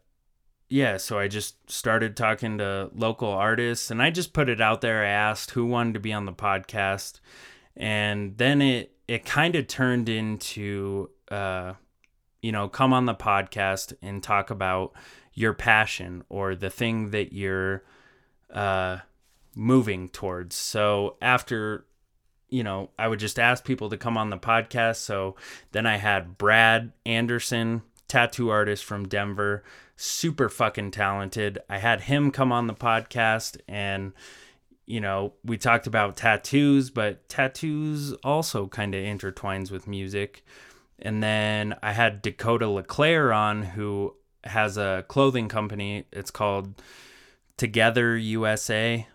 yeah 0.68 0.98
so 0.98 1.18
i 1.18 1.26
just 1.26 1.56
started 1.68 2.14
talking 2.14 2.58
to 2.58 2.90
local 2.94 3.30
artists 3.30 3.90
and 3.90 4.02
i 4.02 4.10
just 4.10 4.34
put 4.34 4.50
it 4.50 4.60
out 4.60 4.82
there. 4.82 5.02
I 5.02 5.08
asked 5.08 5.52
who 5.52 5.64
wanted 5.64 5.94
to 5.94 6.00
be 6.00 6.12
on 6.12 6.26
the 6.26 6.32
podcast. 6.32 7.20
And 7.76 8.36
then 8.36 8.60
it 8.60 8.92
it 9.08 9.24
kind 9.24 9.56
of 9.56 9.66
turned 9.66 10.08
into 10.08 11.10
uh 11.30 11.74
you 12.42 12.52
know 12.52 12.68
come 12.68 12.92
on 12.92 13.06
the 13.06 13.14
podcast 13.14 13.92
and 14.02 14.22
talk 14.22 14.50
about 14.50 14.92
your 15.34 15.52
passion 15.52 16.22
or 16.28 16.54
the 16.54 16.70
thing 16.70 17.10
that 17.10 17.32
you're 17.32 17.82
uh 18.52 18.98
moving 19.54 20.08
towards 20.08 20.54
so 20.54 21.16
after 21.20 21.84
you 22.50 22.64
know, 22.64 22.90
I 22.98 23.08
would 23.08 23.20
just 23.20 23.38
ask 23.38 23.64
people 23.64 23.88
to 23.90 23.96
come 23.96 24.18
on 24.18 24.30
the 24.30 24.36
podcast. 24.36 24.96
So 24.96 25.36
then 25.72 25.86
I 25.86 25.96
had 25.96 26.36
Brad 26.36 26.92
Anderson, 27.06 27.82
tattoo 28.08 28.50
artist 28.50 28.84
from 28.84 29.08
Denver, 29.08 29.62
super 29.96 30.48
fucking 30.48 30.90
talented. 30.90 31.60
I 31.68 31.78
had 31.78 32.02
him 32.02 32.30
come 32.30 32.52
on 32.52 32.66
the 32.66 32.74
podcast 32.74 33.58
and 33.68 34.12
you 34.86 35.00
know, 35.00 35.34
we 35.44 35.56
talked 35.56 35.86
about 35.86 36.16
tattoos, 36.16 36.90
but 36.90 37.28
tattoos 37.28 38.12
also 38.24 38.66
kind 38.66 38.92
of 38.92 39.04
intertwines 39.04 39.70
with 39.70 39.86
music. 39.86 40.44
And 41.00 41.22
then 41.22 41.76
I 41.82 41.92
had 41.92 42.22
Dakota 42.22 42.68
LeClaire 42.68 43.32
on 43.32 43.62
who 43.62 44.14
has 44.44 44.76
a 44.76 45.04
clothing 45.08 45.48
company. 45.48 46.04
It's 46.12 46.30
called 46.30 46.82
Together 47.56 48.16
USA. 48.16 49.06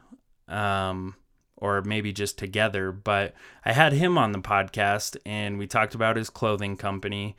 Um, 0.47 1.15
or 1.57 1.81
maybe 1.81 2.11
just 2.11 2.37
together. 2.37 2.91
But 2.91 3.33
I 3.63 3.71
had 3.71 3.93
him 3.93 4.17
on 4.17 4.31
the 4.31 4.39
podcast 4.39 5.17
and 5.25 5.57
we 5.57 5.67
talked 5.67 5.95
about 5.95 6.17
his 6.17 6.29
clothing 6.29 6.77
company. 6.77 7.35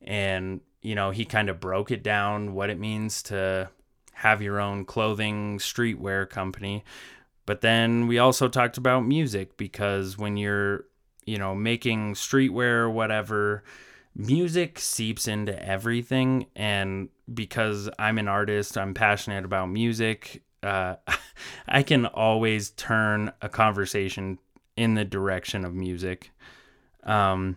And, 0.00 0.60
you 0.82 0.94
know, 0.94 1.10
he 1.10 1.24
kind 1.24 1.48
of 1.48 1.60
broke 1.60 1.90
it 1.90 2.02
down 2.02 2.54
what 2.54 2.70
it 2.70 2.78
means 2.78 3.22
to 3.24 3.70
have 4.12 4.40
your 4.40 4.60
own 4.60 4.84
clothing 4.84 5.58
streetwear 5.58 6.28
company. 6.28 6.84
But 7.44 7.60
then 7.60 8.06
we 8.06 8.18
also 8.18 8.48
talked 8.48 8.78
about 8.78 9.00
music 9.00 9.56
because 9.56 10.16
when 10.16 10.36
you're, 10.36 10.84
you 11.26 11.38
know, 11.38 11.54
making 11.54 12.14
streetwear 12.14 12.82
or 12.82 12.90
whatever, 12.90 13.62
music 14.16 14.78
seeps 14.80 15.28
into 15.28 15.64
everything. 15.64 16.46
And 16.56 17.10
because 17.32 17.88
I'm 17.98 18.18
an 18.18 18.28
artist, 18.28 18.76
I'm 18.76 18.94
passionate 18.94 19.44
about 19.44 19.68
music 19.68 20.42
uh, 20.66 20.96
I 21.68 21.82
can 21.82 22.06
always 22.06 22.70
turn 22.70 23.32
a 23.40 23.48
conversation 23.48 24.38
in 24.76 24.94
the 24.94 25.04
direction 25.04 25.64
of 25.64 25.74
music. 25.74 26.32
Um, 27.04 27.56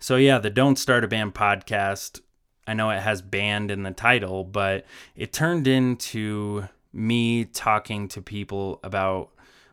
so 0.00 0.16
yeah, 0.16 0.38
the 0.38 0.50
Don't 0.50 0.76
Start 0.76 1.04
a 1.04 1.08
Band 1.08 1.34
podcast. 1.34 2.20
I 2.66 2.74
know 2.74 2.90
it 2.90 3.00
has 3.00 3.22
band 3.22 3.70
in 3.70 3.84
the 3.84 3.92
title, 3.92 4.44
but 4.44 4.84
it 5.14 5.32
turned 5.32 5.68
into 5.68 6.68
me 6.92 7.44
talking 7.44 8.08
to 8.08 8.20
people 8.20 8.80
about 8.82 9.30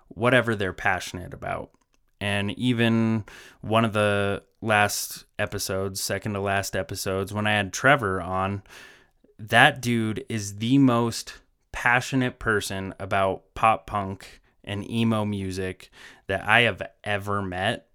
whatever 0.09 0.55
they're 0.55 0.73
passionate 0.73 1.33
about. 1.33 1.71
And 2.21 2.51
even 2.51 3.25
one 3.61 3.83
of 3.83 3.93
the 3.93 4.43
last 4.63 5.25
episodes, 5.37 5.99
second 6.01 6.33
to 6.33 6.39
last 6.39 6.75
episodes, 6.75 7.33
when 7.33 7.45
I 7.45 7.51
had 7.51 7.73
Trevor 7.73 8.21
on, 8.21 8.63
that 9.37 9.81
dude 9.81 10.25
is 10.29 10.57
the 10.57 10.77
most 10.77 11.33
passionate 11.71 12.39
person 12.39 12.93
about 12.99 13.53
pop 13.55 13.85
punk 13.85 14.41
and 14.63 14.89
emo 14.89 15.25
music 15.25 15.91
that 16.27 16.47
I 16.47 16.61
have 16.61 16.81
ever 17.03 17.41
met. 17.41 17.87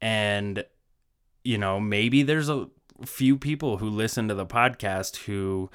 And, 0.00 0.64
you 1.44 1.56
know, 1.56 1.78
maybe 1.78 2.22
there's 2.22 2.48
a 2.48 2.68
few 3.04 3.36
people 3.36 3.78
who 3.78 3.88
listen 3.88 4.26
to 4.28 4.34
the 4.34 4.46
podcast 4.46 5.16
who 5.24 5.70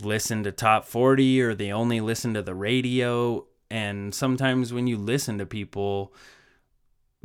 listen 0.00 0.44
to 0.44 0.52
top 0.52 0.84
40 0.84 1.40
or 1.42 1.54
they 1.54 1.72
only 1.72 2.00
listen 2.00 2.34
to 2.34 2.42
the 2.42 2.54
radio. 2.54 3.46
And 3.70 4.14
sometimes 4.14 4.72
when 4.72 4.86
you 4.86 4.96
listen 4.96 5.38
to 5.38 5.46
people 5.46 6.12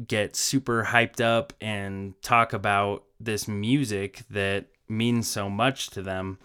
get 0.08 0.36
super 0.36 0.86
hyped 0.86 1.22
up 1.22 1.54
and 1.62 2.20
talk 2.22 2.54
about 2.54 3.04
this 3.20 3.48
music 3.48 4.24
that 4.30 4.66
means 4.88 5.28
so 5.28 5.50
much 5.50 5.90
to 5.92 6.02
them, 6.02 6.40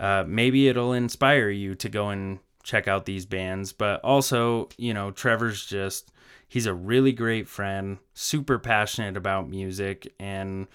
uh, 0.00 0.24
maybe 0.26 0.68
it'll 0.68 0.92
inspire 0.92 1.50
you 1.50 1.74
to 1.74 1.88
go 1.88 2.08
and 2.08 2.38
check 2.62 2.88
out 2.88 3.04
these 3.04 3.26
bands. 3.26 3.72
But 3.72 4.00
also, 4.02 4.68
you 4.76 4.94
know, 4.94 5.10
Trevor's 5.10 5.64
just, 5.66 6.10
he's 6.48 6.66
a 6.66 6.74
really 6.74 7.12
great 7.12 7.48
friend, 7.48 7.98
super 8.14 8.58
passionate 8.58 9.16
about 9.16 9.48
music, 9.48 10.12
and 10.18 10.66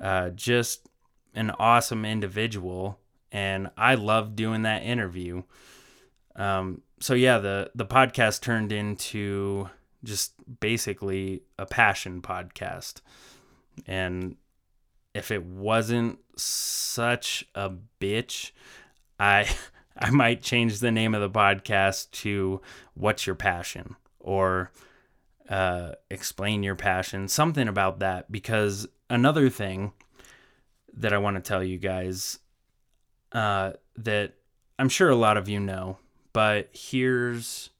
uh, 0.00 0.30
just 0.30 0.88
an 1.34 1.50
awesome 1.58 2.04
individual. 2.04 2.98
And 3.30 3.70
I 3.76 3.94
love 3.94 4.36
doing 4.36 4.62
that 4.62 4.82
interview. 4.82 5.42
Um, 6.36 6.82
so 7.00 7.14
yeah, 7.14 7.38
the 7.38 7.70
the 7.74 7.86
podcast 7.86 8.40
turned 8.40 8.72
into 8.72 9.68
just 10.04 10.32
basically 10.60 11.42
a 11.58 11.66
passion 11.66 12.22
podcast. 12.22 13.00
And 13.86 14.36
if 15.14 15.30
it 15.30 15.44
wasn't 15.44 16.18
such 16.36 17.46
a 17.54 17.72
bitch, 18.00 18.52
I 19.18 19.48
I 20.00 20.10
might 20.10 20.42
change 20.42 20.78
the 20.78 20.92
name 20.92 21.14
of 21.14 21.20
the 21.20 21.30
podcast 21.30 22.10
to 22.22 22.60
"What's 22.94 23.26
Your 23.26 23.34
Passion" 23.34 23.96
or 24.20 24.70
uh, 25.48 25.92
"Explain 26.10 26.62
Your 26.62 26.76
Passion," 26.76 27.26
something 27.26 27.66
about 27.66 27.98
that. 27.98 28.30
Because 28.30 28.86
another 29.10 29.48
thing 29.50 29.92
that 30.94 31.12
I 31.12 31.18
want 31.18 31.36
to 31.36 31.42
tell 31.42 31.64
you 31.64 31.78
guys 31.78 32.38
uh, 33.32 33.72
that 33.96 34.34
I'm 34.78 34.88
sure 34.88 35.10
a 35.10 35.16
lot 35.16 35.36
of 35.36 35.48
you 35.48 35.60
know, 35.60 35.98
but 36.32 36.70
here's 36.72 37.70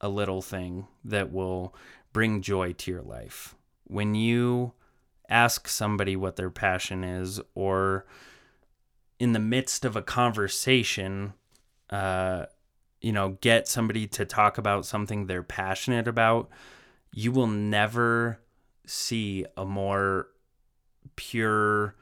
a 0.00 0.08
little 0.08 0.42
thing 0.42 0.86
that 1.04 1.32
will 1.32 1.74
bring 2.12 2.40
joy 2.42 2.72
to 2.72 2.90
your 2.90 3.02
life. 3.02 3.54
When 3.84 4.14
you 4.14 4.72
ask 5.28 5.68
somebody 5.68 6.16
what 6.16 6.36
their 6.36 6.50
passion 6.50 7.04
is 7.04 7.40
or 7.54 8.06
in 9.18 9.32
the 9.32 9.38
midst 9.38 9.84
of 9.84 9.96
a 9.96 10.02
conversation 10.02 11.34
uh, 11.90 12.46
you 13.00 13.12
know 13.12 13.36
get 13.40 13.68
somebody 13.68 14.06
to 14.06 14.24
talk 14.24 14.58
about 14.58 14.86
something 14.86 15.26
they're 15.26 15.42
passionate 15.42 16.08
about 16.08 16.48
you 17.12 17.30
will 17.30 17.46
never 17.46 18.40
see 18.86 19.44
a 19.56 19.64
more 19.64 20.28
pure 21.16 21.94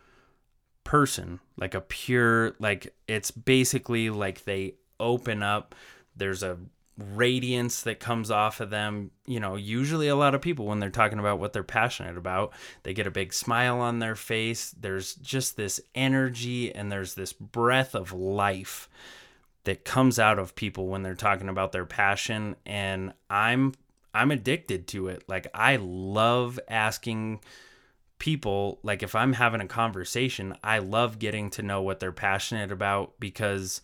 person 0.84 1.40
like 1.56 1.74
a 1.74 1.80
pure 1.80 2.54
like 2.60 2.94
it's 3.08 3.30
basically 3.30 4.08
like 4.08 4.44
they 4.44 4.74
open 5.00 5.42
up 5.42 5.74
there's 6.16 6.42
a 6.42 6.56
radiance 6.98 7.82
that 7.82 8.00
comes 8.00 8.30
off 8.30 8.60
of 8.60 8.70
them. 8.70 9.10
You 9.26 9.40
know, 9.40 9.56
usually 9.56 10.08
a 10.08 10.16
lot 10.16 10.34
of 10.34 10.40
people, 10.40 10.66
when 10.66 10.80
they're 10.80 10.90
talking 10.90 11.18
about 11.18 11.38
what 11.38 11.52
they're 11.52 11.62
passionate 11.62 12.16
about, 12.16 12.52
they 12.82 12.94
get 12.94 13.06
a 13.06 13.10
big 13.10 13.32
smile 13.32 13.80
on 13.80 13.98
their 13.98 14.16
face. 14.16 14.70
There's 14.70 15.14
just 15.16 15.56
this 15.56 15.80
energy 15.94 16.74
and 16.74 16.90
there's 16.90 17.14
this 17.14 17.32
breath 17.32 17.94
of 17.94 18.12
life 18.12 18.88
that 19.64 19.84
comes 19.84 20.18
out 20.18 20.38
of 20.38 20.54
people 20.54 20.86
when 20.86 21.02
they're 21.02 21.14
talking 21.14 21.48
about 21.48 21.72
their 21.72 21.86
passion. 21.86 22.56
And 22.64 23.12
I'm. 23.28 23.74
I'm 24.14 24.30
addicted 24.30 24.86
to 24.88 25.08
it. 25.08 25.24
Like, 25.28 25.46
I 25.52 25.76
love 25.76 26.58
asking 26.68 27.40
people, 28.18 28.78
like 28.82 29.02
if 29.02 29.14
I'm 29.14 29.34
having 29.34 29.60
a 29.60 29.66
conversation, 29.66 30.56
I 30.64 30.78
love 30.78 31.18
getting 31.18 31.50
to 31.50 31.62
know 31.62 31.82
what 31.82 32.00
they're 32.00 32.12
passionate 32.12 32.72
about 32.72 33.12
because 33.20 33.82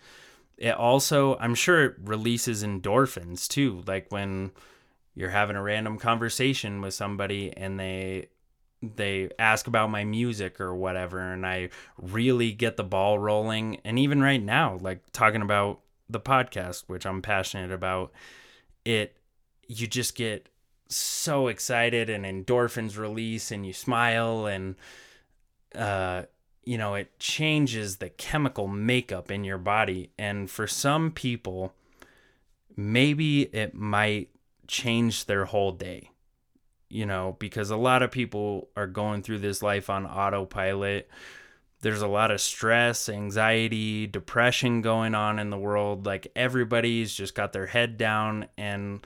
it 0.62 0.76
also, 0.76 1.36
I'm 1.38 1.56
sure 1.56 1.86
it 1.86 1.96
releases 2.04 2.62
endorphins 2.62 3.48
too. 3.48 3.82
Like 3.84 4.12
when 4.12 4.52
you're 5.16 5.30
having 5.30 5.56
a 5.56 5.62
random 5.62 5.98
conversation 5.98 6.80
with 6.80 6.94
somebody 6.94 7.52
and 7.56 7.80
they 7.80 8.28
they 8.80 9.28
ask 9.40 9.66
about 9.66 9.90
my 9.90 10.04
music 10.04 10.60
or 10.60 10.74
whatever 10.74 11.18
and 11.18 11.44
I 11.44 11.70
really 11.98 12.52
get 12.52 12.76
the 12.76 12.84
ball 12.84 13.18
rolling 13.18 13.80
and 13.84 13.98
even 13.98 14.20
right 14.20 14.42
now 14.42 14.78
like 14.80 15.02
talking 15.12 15.42
about 15.42 15.80
the 16.08 16.18
podcast 16.18 16.84
which 16.88 17.06
I'm 17.06 17.22
passionate 17.22 17.70
about 17.70 18.12
it 18.84 19.16
you 19.68 19.86
just 19.86 20.16
get 20.16 20.48
so 20.88 21.46
excited 21.46 22.10
and 22.10 22.24
endorphins 22.24 22.98
release 22.98 23.52
and 23.52 23.64
you 23.64 23.72
smile 23.72 24.46
and 24.46 24.74
uh 25.76 26.22
you 26.64 26.78
know 26.78 26.94
it 26.94 27.18
changes 27.18 27.96
the 27.96 28.08
chemical 28.08 28.68
makeup 28.68 29.30
in 29.30 29.44
your 29.44 29.58
body. 29.58 30.10
And 30.18 30.50
for 30.50 30.66
some 30.66 31.10
people 31.10 31.74
maybe 32.76 33.42
it 33.42 33.74
might 33.74 34.30
change 34.66 35.26
their 35.26 35.44
whole 35.44 35.72
day 35.72 36.08
you 36.92 37.06
know 37.06 37.36
because 37.38 37.70
a 37.70 37.76
lot 37.76 38.02
of 38.02 38.10
people 38.10 38.68
are 38.76 38.86
going 38.86 39.22
through 39.22 39.38
this 39.38 39.62
life 39.62 39.88
on 39.88 40.06
autopilot. 40.06 41.08
There's 41.80 42.02
a 42.02 42.06
lot 42.06 42.30
of 42.30 42.40
stress, 42.40 43.08
anxiety, 43.08 44.06
depression 44.06 44.82
going 44.82 45.16
on 45.16 45.40
in 45.40 45.50
the 45.50 45.58
world. 45.58 46.06
Like 46.06 46.30
everybody's 46.36 47.12
just 47.12 47.34
got 47.34 47.52
their 47.52 47.66
head 47.66 47.98
down. 47.98 48.46
And 48.56 49.04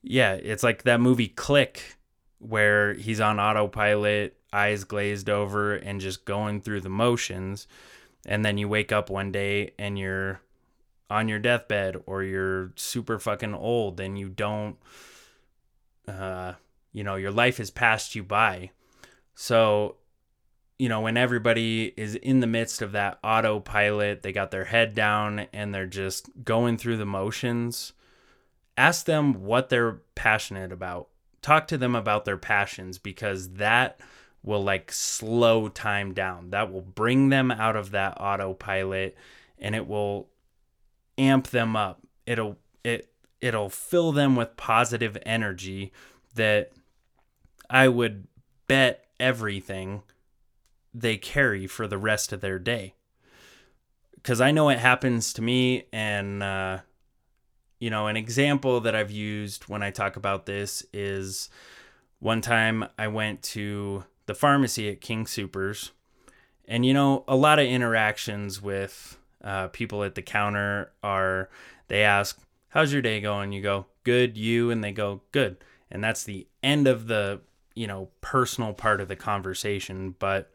yeah, 0.00 0.32
it's 0.32 0.62
like 0.62 0.84
that 0.84 1.00
movie 1.00 1.28
Click 1.28 1.98
where 2.38 2.94
he's 2.94 3.20
on 3.20 3.38
autopilot, 3.38 4.37
eyes 4.52 4.84
glazed 4.84 5.28
over, 5.28 5.74
and 5.74 6.00
just 6.00 6.24
going 6.24 6.60
through 6.60 6.80
the 6.80 6.88
motions. 6.88 7.66
And 8.26 8.44
then 8.44 8.58
you 8.58 8.68
wake 8.68 8.92
up 8.92 9.10
one 9.10 9.32
day 9.32 9.72
and 9.78 9.98
you're 9.98 10.40
on 11.08 11.28
your 11.28 11.38
deathbed 11.38 11.96
or 12.06 12.22
you're 12.22 12.72
super 12.76 13.18
fucking 13.18 13.54
old 13.54 14.00
and 14.00 14.18
you 14.18 14.28
don't, 14.28 14.76
uh, 16.06 16.52
you 16.92 17.04
know, 17.04 17.14
your 17.14 17.30
life 17.30 17.56
has 17.56 17.70
passed 17.70 18.14
you 18.14 18.22
by. 18.22 18.70
So, 19.34 19.96
you 20.78 20.88
know, 20.88 21.00
when 21.00 21.16
everybody 21.16 21.94
is 21.96 22.16
in 22.16 22.40
the 22.40 22.46
midst 22.46 22.82
of 22.82 22.92
that 22.92 23.18
autopilot, 23.24 24.22
they 24.22 24.32
got 24.32 24.50
their 24.50 24.66
head 24.66 24.94
down 24.94 25.46
and 25.52 25.74
they're 25.74 25.86
just 25.86 26.28
going 26.44 26.76
through 26.76 26.98
the 26.98 27.06
motions 27.06 27.92
ask 28.78 29.06
them 29.06 29.44
what 29.44 29.68
they're 29.68 30.00
passionate 30.14 30.72
about. 30.72 31.08
Talk 31.42 31.66
to 31.68 31.76
them 31.76 31.94
about 31.94 32.24
their 32.24 32.38
passions 32.38 32.96
because 32.96 33.54
that 33.54 34.00
will 34.42 34.62
like 34.62 34.92
slow 34.92 35.68
time 35.68 36.14
down. 36.14 36.50
That 36.50 36.72
will 36.72 36.82
bring 36.82 37.28
them 37.28 37.50
out 37.50 37.76
of 37.76 37.90
that 37.90 38.16
autopilot 38.20 39.16
and 39.58 39.74
it 39.74 39.86
will 39.86 40.28
amp 41.16 41.48
them 41.48 41.76
up. 41.76 42.00
It'll 42.26 42.58
it 42.84 43.12
it'll 43.40 43.70
fill 43.70 44.12
them 44.12 44.36
with 44.36 44.56
positive 44.56 45.18
energy 45.26 45.92
that 46.34 46.72
I 47.68 47.88
would 47.88 48.26
bet 48.66 49.06
everything 49.18 50.02
they 50.94 51.16
carry 51.16 51.66
for 51.66 51.86
the 51.86 51.98
rest 51.98 52.32
of 52.32 52.40
their 52.40 52.58
day. 52.58 52.94
Cuz 54.22 54.40
I 54.40 54.50
know 54.50 54.68
it 54.68 54.78
happens 54.78 55.32
to 55.34 55.42
me 55.42 55.84
and 55.92 56.42
uh 56.42 56.78
you 57.80 57.90
know, 57.90 58.08
an 58.08 58.16
example 58.16 58.80
that 58.80 58.96
I've 58.96 59.10
used 59.12 59.68
when 59.68 59.84
I 59.84 59.90
talk 59.90 60.16
about 60.16 60.46
this 60.46 60.84
is 60.92 61.48
one 62.18 62.40
time 62.40 62.88
I 62.98 63.06
went 63.06 63.42
to 63.44 64.04
the 64.28 64.34
pharmacy 64.34 64.88
at 64.90 65.00
King 65.00 65.24
Soopers, 65.24 65.90
and 66.68 66.86
you 66.86 66.94
know, 66.94 67.24
a 67.26 67.34
lot 67.34 67.58
of 67.58 67.66
interactions 67.66 68.62
with 68.62 69.18
uh, 69.42 69.68
people 69.68 70.04
at 70.04 70.14
the 70.14 70.22
counter 70.22 70.92
are 71.02 71.48
they 71.88 72.02
ask, 72.02 72.38
How's 72.68 72.92
your 72.92 73.02
day 73.02 73.20
going? 73.20 73.52
You 73.52 73.62
go, 73.62 73.86
Good, 74.04 74.36
you, 74.36 74.70
and 74.70 74.84
they 74.84 74.92
go, 74.92 75.22
Good. 75.32 75.56
And 75.90 76.04
that's 76.04 76.24
the 76.24 76.46
end 76.62 76.86
of 76.86 77.06
the, 77.06 77.40
you 77.74 77.86
know, 77.86 78.10
personal 78.20 78.74
part 78.74 79.00
of 79.00 79.08
the 79.08 79.16
conversation. 79.16 80.14
But 80.18 80.52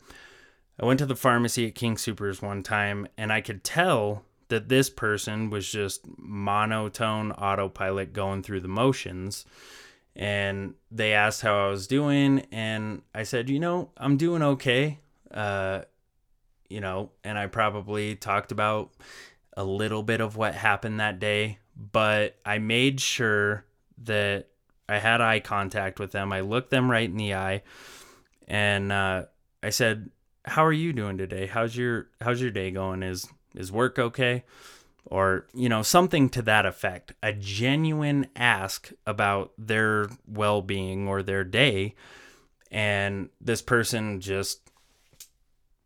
I 0.79 0.85
went 0.85 0.99
to 0.99 1.07
the 1.07 1.15
pharmacy 1.15 1.67
at 1.67 1.73
King 1.73 1.95
Soopers 1.95 2.41
one 2.41 2.61
time 2.61 3.07
and 3.17 3.33
I 3.33 3.41
could 3.41 3.63
tell 3.63 4.23
that 4.49 4.69
this 4.69 4.91
person 4.91 5.49
was 5.49 5.71
just 5.71 6.05
monotone 6.17 7.31
autopilot 7.31 8.13
going 8.13 8.43
through 8.43 8.61
the 8.61 8.67
motions. 8.67 9.45
And 10.15 10.75
they 10.91 11.13
asked 11.13 11.41
how 11.41 11.67
I 11.67 11.69
was 11.69 11.87
doing. 11.87 12.45
And 12.51 13.01
I 13.15 13.23
said, 13.23 13.49
you 13.49 13.59
know, 13.59 13.89
I'm 13.97 14.17
doing 14.17 14.43
okay. 14.43 14.99
Uh, 15.31 15.81
you 16.69 16.81
know, 16.81 17.11
and 17.23 17.37
I 17.37 17.47
probably 17.47 18.15
talked 18.15 18.51
about 18.51 18.91
a 19.55 19.63
little 19.63 20.03
bit 20.03 20.21
of 20.21 20.35
what 20.35 20.55
happened 20.55 20.99
that 20.99 21.19
day, 21.19 21.59
but 21.75 22.35
I 22.45 22.59
made 22.59 22.99
sure 22.99 23.65
that 24.03 24.47
I 24.89 24.97
had 24.99 25.21
eye 25.21 25.39
contact 25.39 25.99
with 25.99 26.11
them. 26.11 26.33
I 26.33 26.41
looked 26.41 26.69
them 26.69 26.89
right 26.89 27.09
in 27.09 27.17
the 27.17 27.35
eye 27.35 27.61
and 28.47 28.91
uh, 28.91 29.25
I 29.61 29.69
said, 29.69 30.09
"How 30.45 30.65
are 30.65 30.73
you 30.73 30.93
doing 30.93 31.17
today? 31.17 31.47
How's 31.47 31.75
your 31.75 32.07
how's 32.21 32.41
your 32.41 32.51
day 32.51 32.71
going? 32.71 33.03
Is 33.03 33.27
is 33.55 33.71
work 33.71 33.99
okay? 33.99 34.43
Or, 35.05 35.47
you 35.53 35.69
know, 35.69 35.81
something 35.81 36.29
to 36.29 36.41
that 36.43 36.65
effect. 36.65 37.13
A 37.21 37.33
genuine 37.33 38.27
ask 38.35 38.91
about 39.05 39.51
their 39.57 40.07
well 40.27 40.61
being 40.61 41.07
or 41.07 41.21
their 41.21 41.43
day. 41.43 41.95
And 42.71 43.29
this 43.39 43.61
person 43.61 44.21
just 44.21 44.71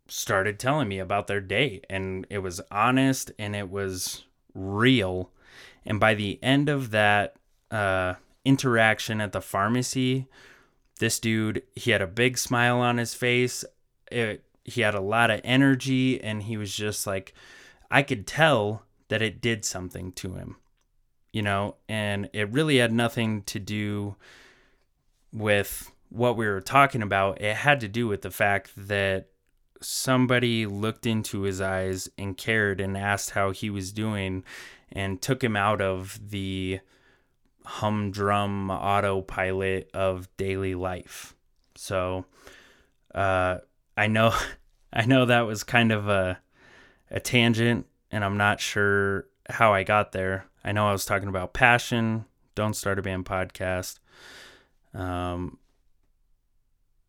started 0.07 0.59
telling 0.59 0.87
me 0.87 0.99
about 0.99 1.27
their 1.27 1.41
day. 1.41 1.81
And 1.89 2.25
it 2.29 2.39
was 2.39 2.61
honest 2.71 3.31
and 3.37 3.55
it 3.55 3.69
was 3.69 4.23
real. 4.53 5.31
And 5.85 5.99
by 5.99 6.13
the 6.13 6.39
end 6.43 6.69
of 6.69 6.91
that 6.91 7.35
uh, 7.71 8.15
interaction 8.45 9.19
at 9.19 9.31
the 9.31 9.41
pharmacy, 9.41 10.27
this 10.99 11.19
dude, 11.19 11.63
he 11.75 11.91
had 11.91 12.01
a 12.01 12.07
big 12.07 12.37
smile 12.37 12.79
on 12.79 12.97
his 12.97 13.13
face. 13.13 13.63
It, 14.11 14.43
he 14.63 14.81
had 14.81 14.95
a 14.95 15.01
lot 15.01 15.31
of 15.31 15.41
energy 15.43 16.21
and 16.21 16.43
he 16.43 16.57
was 16.57 16.73
just 16.75 17.07
like 17.07 17.33
I 17.89 18.03
could 18.03 18.27
tell 18.27 18.83
that 19.09 19.21
it 19.21 19.41
did 19.41 19.65
something 19.65 20.11
to 20.13 20.33
him, 20.33 20.57
you 21.31 21.41
know, 21.41 21.75
and 21.87 22.29
it 22.33 22.51
really 22.51 22.77
had 22.77 22.91
nothing 22.91 23.43
to 23.43 23.59
do 23.59 24.15
with 25.31 25.91
what 26.09 26.37
we 26.37 26.47
were 26.47 26.61
talking 26.61 27.01
about. 27.01 27.41
It 27.41 27.55
had 27.55 27.79
to 27.81 27.87
do 27.87 28.07
with 28.07 28.21
the 28.21 28.31
fact 28.31 28.71
that 28.75 29.27
somebody 29.81 30.65
looked 30.65 31.05
into 31.05 31.41
his 31.41 31.61
eyes 31.61 32.09
and 32.17 32.37
cared 32.37 32.79
and 32.79 32.97
asked 32.97 33.31
how 33.31 33.51
he 33.51 33.69
was 33.69 33.91
doing 33.91 34.43
and 34.91 35.21
took 35.21 35.43
him 35.43 35.55
out 35.55 35.81
of 35.81 36.19
the 36.29 36.79
humdrum 37.65 38.71
autopilot 38.71 39.89
of 39.93 40.29
daily 40.37 40.73
life. 40.73 41.35
So, 41.75 42.25
uh, 43.13 43.57
I 43.95 44.07
know, 44.07 44.33
I 44.93 45.05
know 45.05 45.25
that 45.25 45.41
was 45.41 45.63
kind 45.63 45.91
of 45.91 46.07
a 46.07 46.39
a 47.09 47.19
tangent 47.19 47.85
and 48.11 48.23
I'm 48.23 48.37
not 48.37 48.59
sure 48.59 49.27
how 49.49 49.73
I 49.73 49.83
got 49.83 50.11
there. 50.11 50.45
I 50.63 50.71
know 50.71 50.87
I 50.87 50.91
was 50.91 51.05
talking 51.05 51.29
about 51.29 51.53
passion, 51.53 52.25
don't 52.55 52.75
start 52.75 52.99
a 52.99 53.01
band 53.01 53.25
podcast. 53.25 53.99
Um 54.93 55.57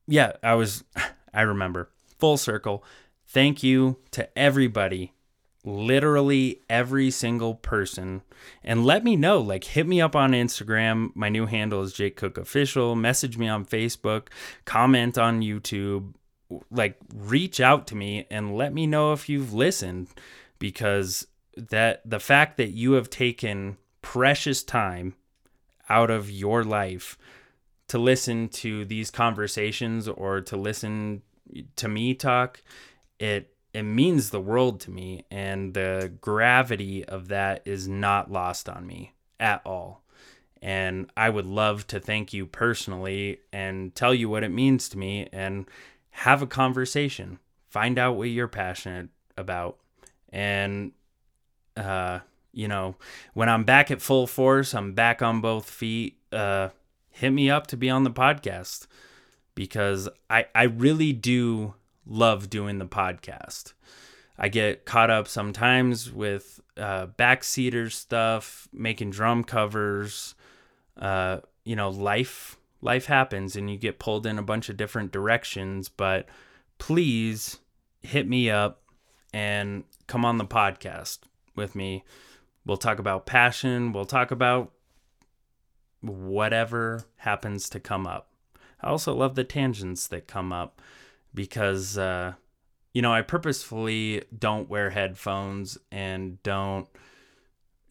yeah, 0.07 0.33
I 0.43 0.55
was 0.55 0.85
I 1.35 1.43
remember. 1.43 1.91
Full 2.19 2.37
circle. 2.37 2.85
Thank 3.27 3.63
you 3.63 3.99
to 4.13 4.39
everybody 4.39 5.13
literally 5.65 6.63
every 6.71 7.11
single 7.11 7.55
person 7.55 8.23
and 8.63 8.85
let 8.87 9.05
me 9.05 9.17
know 9.17 9.41
like 9.41 9.65
hit 9.65 9.87
me 9.87 10.01
up 10.01 10.15
on 10.15 10.31
instagram 10.31 11.11
my 11.15 11.29
new 11.29 11.47
handle 11.47 11.83
is 11.83 11.93
jake 11.93 12.17
cook 12.17 12.39
official 12.39 12.95
message 12.95 13.37
me 13.37 13.49
on 13.49 13.65
facebook 13.65 14.29
comment 14.65 15.19
on 15.19 15.43
youtube 15.43 16.15
like 16.71 16.97
reach 17.15 17.61
out 17.61 17.87
to 17.87 17.97
me 17.97 18.25
and 18.31 18.57
let 18.57 18.73
me 18.73 18.87
know 18.87 19.13
if 19.13 19.29
you've 19.29 19.53
listened 19.53 20.09
because 20.59 21.27
that 21.57 22.01
the 22.09 22.21
fact 22.21 22.57
that 22.57 22.71
you 22.71 22.93
have 22.93 23.11
taken 23.11 23.77
precious 24.03 24.63
time 24.63 25.15
out 25.89 26.11
of 26.11 26.31
your 26.31 26.65
life 26.65 27.19
to 27.89 27.99
listen 27.99 28.49
to 28.49 28.85
these 28.85 29.11
conversations 29.11 30.07
or 30.09 30.41
to 30.41 30.57
listen 30.57 31.23
to 31.77 31.89
me 31.89 32.15
talk 32.15 32.63
it 33.19 33.55
it 33.75 33.83
means 33.83 34.31
the 34.31 34.41
world 34.41 34.81
to 34.81 34.91
me 34.91 35.25
and 35.31 35.75
the 35.75 36.13
gravity 36.21 37.05
of 37.05 37.29
that 37.29 37.63
is 37.65 37.89
not 37.89 38.31
lost 38.31 38.69
on 38.69 38.87
me 38.87 39.15
at 39.41 39.61
all 39.65 40.03
and 40.61 41.11
I 41.17 41.31
would 41.31 41.47
love 41.47 41.87
to 41.89 42.01
thank 42.01 42.33
you 42.33 42.47
personally 42.47 43.41
and 43.53 43.95
tell 43.95 44.15
you 44.15 44.29
what 44.29 44.45
it 44.45 44.51
means 44.51 44.89
to 44.91 44.99
me 44.99 45.29
and 45.33 45.67
have 46.11 46.43
a 46.43 46.47
conversation, 46.47 47.39
find 47.69 47.99
out 47.99 48.17
what 48.17 48.29
you're 48.29 48.49
passionate 48.49 49.11
about. 49.37 49.79
And, 50.31 50.93
uh, 51.76 52.20
you 52.53 52.68
know, 52.68 52.97
when 53.35 53.49
I'm 53.49 53.64
back 53.64 53.91
at 53.91 54.03
full 54.03 54.26
force, 54.26 54.74
I'm 54.74 54.93
back 54.93 55.22
on 55.22 55.41
both 55.41 55.68
feet, 55.68 56.18
uh, 56.33 56.68
hit 57.11 57.31
me 57.31 57.51
up 57.51 57.66
to 57.68 57.76
be 57.76 57.91
on 57.91 58.05
the 58.05 58.11
podcast 58.11 58.87
because 59.55 60.09
I, 60.31 60.47
I 60.55 60.64
really 60.64 61.12
do 61.12 61.74
love 62.07 62.49
doing 62.49 62.79
the 62.79 62.87
podcast. 62.87 63.72
I 64.39 64.49
get 64.49 64.85
caught 64.85 65.11
up 65.11 65.26
sometimes 65.26 66.12
with 66.12 66.61
uh, 66.76 67.09
backseater 67.18 67.91
stuff, 67.91 68.68
making 68.72 69.11
drum 69.11 69.43
covers. 69.43 70.37
Uh, 70.97 71.39
you 71.64 71.74
know, 71.74 71.91
life 71.91 72.57
life 72.81 73.07
happens, 73.07 73.57
and 73.57 73.68
you 73.68 73.76
get 73.76 73.99
pulled 73.99 74.26
in 74.26 74.39
a 74.39 74.43
bunch 74.43 74.68
of 74.68 74.76
different 74.76 75.11
directions. 75.11 75.89
But 75.89 76.29
please 76.79 77.59
hit 78.01 78.29
me 78.29 78.49
up 78.49 78.81
and 79.33 79.83
come 80.09 80.25
on 80.25 80.39
the 80.39 80.45
podcast 80.45 81.21
with 81.55 81.77
me. 81.77 82.05
We'll 82.67 82.77
talk 82.77 82.99
about 82.99 83.27
passion. 83.27 83.93
We'll 83.93 84.05
talk 84.05 84.33
about 84.33 84.73
whatever 86.01 87.05
happens 87.19 87.69
to 87.71 87.81
come 87.81 88.07
up. 88.07 88.31
I 88.81 88.89
also 88.89 89.15
love 89.15 89.37
the 89.37 89.45
tangents 89.45 90.07
that 90.09 90.27
come 90.27 90.53
up 90.53 90.83
because, 91.35 91.97
uh, 91.97 92.35
you 92.93 93.03
know, 93.03 93.13
I 93.13 93.23
purposefully 93.23 94.25
don't 94.37 94.69
wear 94.69 94.91
headphones 94.91 95.79
and 95.93 96.43
don't 96.43 96.89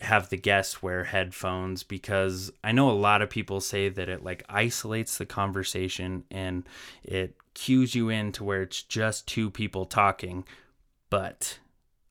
have 0.02 0.30
the 0.30 0.38
guests 0.38 0.82
wear 0.84 1.06
headphones 1.06 1.84
because 1.84 2.52
I 2.64 2.72
know 2.72 2.90
a 2.90 2.92
lot 2.92 3.22
of 3.22 3.30
people 3.30 3.62
say 3.62 3.90
that 3.90 4.10
it 4.10 4.24
like 4.24 4.44
isolates 4.48 5.18
the 5.18 5.26
conversation 5.26 6.24
and 6.30 6.68
it 7.04 7.36
cues 7.54 7.96
you 7.96 8.10
in 8.10 8.32
to 8.34 8.44
where 8.44 8.62
it's 8.62 8.84
just 8.84 9.28
two 9.28 9.50
people 9.50 9.86
talking. 9.86 10.46
But 11.10 11.58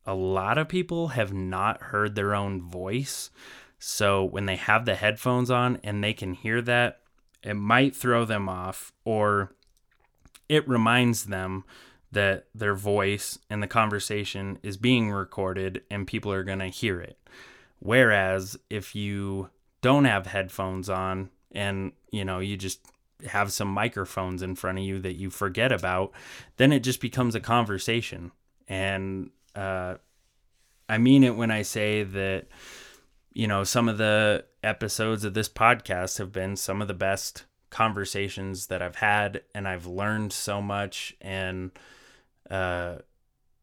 a 0.06 0.14
lot 0.14 0.58
of 0.58 0.68
people 0.68 1.08
have 1.08 1.32
not 1.32 1.82
heard 1.82 2.14
their 2.14 2.34
own 2.34 2.62
voice. 2.62 3.30
So 3.78 4.24
when 4.24 4.46
they 4.46 4.56
have 4.56 4.84
the 4.84 4.94
headphones 4.94 5.50
on 5.50 5.78
and 5.82 6.02
they 6.02 6.12
can 6.12 6.34
hear 6.34 6.62
that, 6.62 7.00
it 7.42 7.54
might 7.54 7.94
throw 7.94 8.24
them 8.24 8.48
off 8.48 8.92
or 9.04 9.52
it 10.48 10.66
reminds 10.68 11.24
them 11.24 11.64
that 12.12 12.46
their 12.54 12.74
voice 12.74 13.38
and 13.50 13.62
the 13.62 13.66
conversation 13.66 14.58
is 14.62 14.76
being 14.76 15.10
recorded 15.10 15.82
and 15.90 16.06
people 16.06 16.32
are 16.32 16.44
going 16.44 16.60
to 16.60 16.66
hear 16.66 17.00
it. 17.00 17.18
Whereas 17.78 18.56
if 18.70 18.94
you 18.94 19.50
don't 19.82 20.04
have 20.04 20.26
headphones 20.26 20.88
on 20.88 21.30
and, 21.52 21.92
you 22.10 22.24
know, 22.24 22.38
you 22.38 22.56
just 22.56 22.80
have 23.28 23.52
some 23.52 23.68
microphones 23.68 24.42
in 24.42 24.54
front 24.54 24.78
of 24.78 24.84
you 24.84 24.98
that 25.00 25.14
you 25.14 25.30
forget 25.30 25.72
about, 25.72 26.12
then 26.56 26.72
it 26.72 26.80
just 26.80 27.00
becomes 27.00 27.34
a 27.34 27.40
conversation. 27.40 28.30
And 28.68 29.30
uh, 29.56 29.96
I 30.88 30.98
mean 30.98 31.24
it 31.24 31.34
when 31.36 31.50
I 31.50 31.62
say 31.62 32.02
that, 32.02 32.46
you 33.32 33.46
know, 33.46 33.64
some 33.64 33.88
of 33.88 33.98
the 33.98 34.44
episodes 34.62 35.24
of 35.24 35.34
this 35.34 35.48
podcast 35.48 36.18
have 36.18 36.32
been 36.32 36.56
some 36.56 36.82
of 36.82 36.88
the 36.88 36.94
best 36.94 37.44
conversations 37.70 38.68
that 38.68 38.82
I've 38.82 38.96
had, 38.96 39.42
and 39.54 39.66
I've 39.66 39.86
learned 39.86 40.32
so 40.32 40.62
much. 40.62 41.16
And 41.20 41.72
uh, 42.50 42.96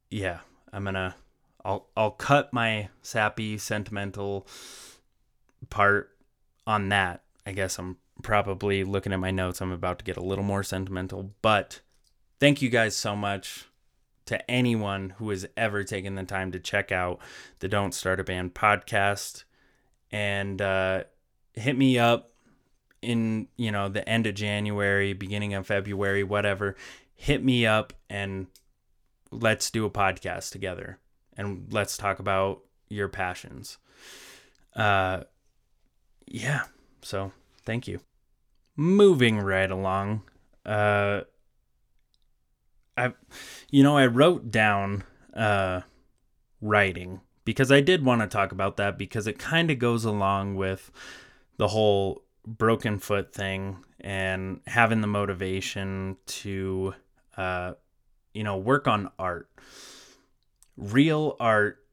yeah, 0.09 0.39
I'm 0.71 0.83
gonna, 0.83 1.15
I'll, 1.63 1.87
I'll 1.95 2.11
cut 2.11 2.53
my 2.53 2.89
sappy, 3.01 3.57
sentimental 3.57 4.47
part 5.69 6.11
on 6.67 6.89
that. 6.89 7.23
I 7.45 7.51
guess 7.51 7.79
I'm 7.79 7.97
probably 8.21 8.83
looking 8.83 9.13
at 9.13 9.19
my 9.19 9.31
notes. 9.31 9.61
I'm 9.61 9.71
about 9.71 9.99
to 9.99 10.05
get 10.05 10.17
a 10.17 10.23
little 10.23 10.43
more 10.43 10.63
sentimental, 10.63 11.33
but 11.41 11.81
thank 12.39 12.61
you 12.61 12.69
guys 12.69 12.95
so 12.95 13.15
much 13.15 13.67
to 14.25 14.49
anyone 14.49 15.11
who 15.17 15.29
has 15.29 15.45
ever 15.57 15.83
taken 15.83 16.15
the 16.15 16.23
time 16.23 16.51
to 16.51 16.59
check 16.59 16.91
out 16.91 17.19
the 17.59 17.67
Don't 17.67 17.93
Start 17.93 18.19
a 18.19 18.23
Band 18.23 18.53
podcast 18.53 19.43
and 20.11 20.61
uh, 20.61 21.03
hit 21.53 21.77
me 21.77 21.97
up 21.97 22.31
in 23.01 23.47
you 23.57 23.71
know 23.71 23.89
the 23.89 24.07
end 24.07 24.25
of 24.27 24.35
January, 24.35 25.13
beginning 25.13 25.53
of 25.53 25.67
February, 25.67 26.23
whatever. 26.23 26.75
Hit 27.15 27.43
me 27.43 27.65
up 27.65 27.93
and 28.09 28.47
let's 29.31 29.71
do 29.71 29.85
a 29.85 29.89
podcast 29.89 30.51
together 30.51 30.99
and 31.37 31.67
let's 31.71 31.97
talk 31.97 32.19
about 32.19 32.61
your 32.89 33.07
passions. 33.07 33.77
Uh, 34.75 35.23
yeah. 36.27 36.63
So 37.01 37.31
thank 37.65 37.87
you. 37.87 37.99
Moving 38.75 39.39
right 39.39 39.69
along. 39.69 40.23
Uh, 40.65 41.21
I, 42.97 43.13
you 43.69 43.83
know, 43.83 43.97
I 43.97 44.05
wrote 44.07 44.51
down 44.51 45.03
uh, 45.33 45.81
writing 46.61 47.21
because 47.45 47.71
I 47.71 47.81
did 47.81 48.05
want 48.05 48.21
to 48.21 48.27
talk 48.27 48.51
about 48.51 48.77
that 48.77 48.97
because 48.97 49.27
it 49.27 49.39
kind 49.39 49.71
of 49.71 49.79
goes 49.79 50.05
along 50.05 50.55
with 50.55 50.91
the 51.57 51.69
whole 51.69 52.23
broken 52.45 52.99
foot 52.99 53.33
thing 53.33 53.83
and 53.99 54.59
having 54.67 55.01
the 55.01 55.07
motivation 55.07 56.17
to, 56.25 56.93
uh, 57.37 57.73
you 58.33 58.43
know, 58.43 58.57
work 58.57 58.87
on 58.87 59.09
art, 59.17 59.49
real 60.77 61.35
art 61.39 61.83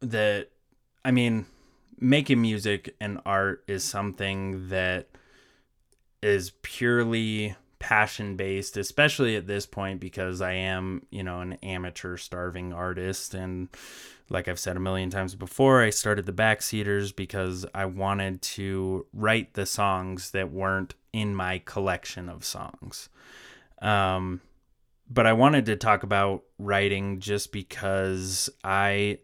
that, 0.00 0.48
I 1.04 1.10
mean, 1.10 1.46
making 1.98 2.40
music 2.40 2.94
and 3.00 3.20
art 3.26 3.64
is 3.66 3.82
something 3.84 4.68
that 4.68 5.08
is 6.22 6.52
purely 6.62 7.56
passion 7.78 8.36
based, 8.36 8.76
especially 8.76 9.36
at 9.36 9.46
this 9.46 9.66
point 9.66 10.00
because 10.00 10.40
I 10.40 10.52
am, 10.52 11.06
you 11.10 11.22
know, 11.22 11.40
an 11.40 11.54
amateur 11.62 12.16
starving 12.16 12.72
artist. 12.72 13.34
And 13.34 13.68
like 14.28 14.48
I've 14.48 14.58
said 14.58 14.76
a 14.76 14.80
million 14.80 15.10
times 15.10 15.34
before, 15.34 15.82
I 15.82 15.90
started 15.90 16.26
the 16.26 16.32
Backseaters 16.32 17.14
because 17.14 17.64
I 17.74 17.86
wanted 17.86 18.42
to 18.42 19.06
write 19.12 19.54
the 19.54 19.66
songs 19.66 20.32
that 20.32 20.50
weren't 20.50 20.94
in 21.12 21.34
my 21.34 21.62
collection 21.64 22.28
of 22.28 22.44
songs. 22.44 23.08
Um, 23.80 24.40
but 25.10 25.26
I 25.26 25.32
wanted 25.32 25.66
to 25.66 25.76
talk 25.76 26.02
about 26.02 26.42
writing 26.58 27.20
just 27.20 27.52
because 27.52 28.50
I 28.62 29.18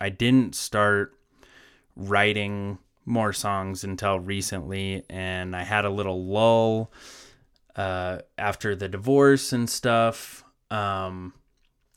I 0.00 0.10
didn't 0.10 0.54
start 0.54 1.14
writing 1.94 2.78
more 3.04 3.32
songs 3.32 3.84
until 3.84 4.18
recently 4.18 5.04
and 5.08 5.54
I 5.54 5.62
had 5.62 5.84
a 5.84 5.90
little 5.90 6.26
lull 6.26 6.90
uh, 7.76 8.18
after 8.38 8.74
the 8.74 8.88
divorce 8.88 9.52
and 9.52 9.68
stuff, 9.68 10.44
um, 10.70 11.34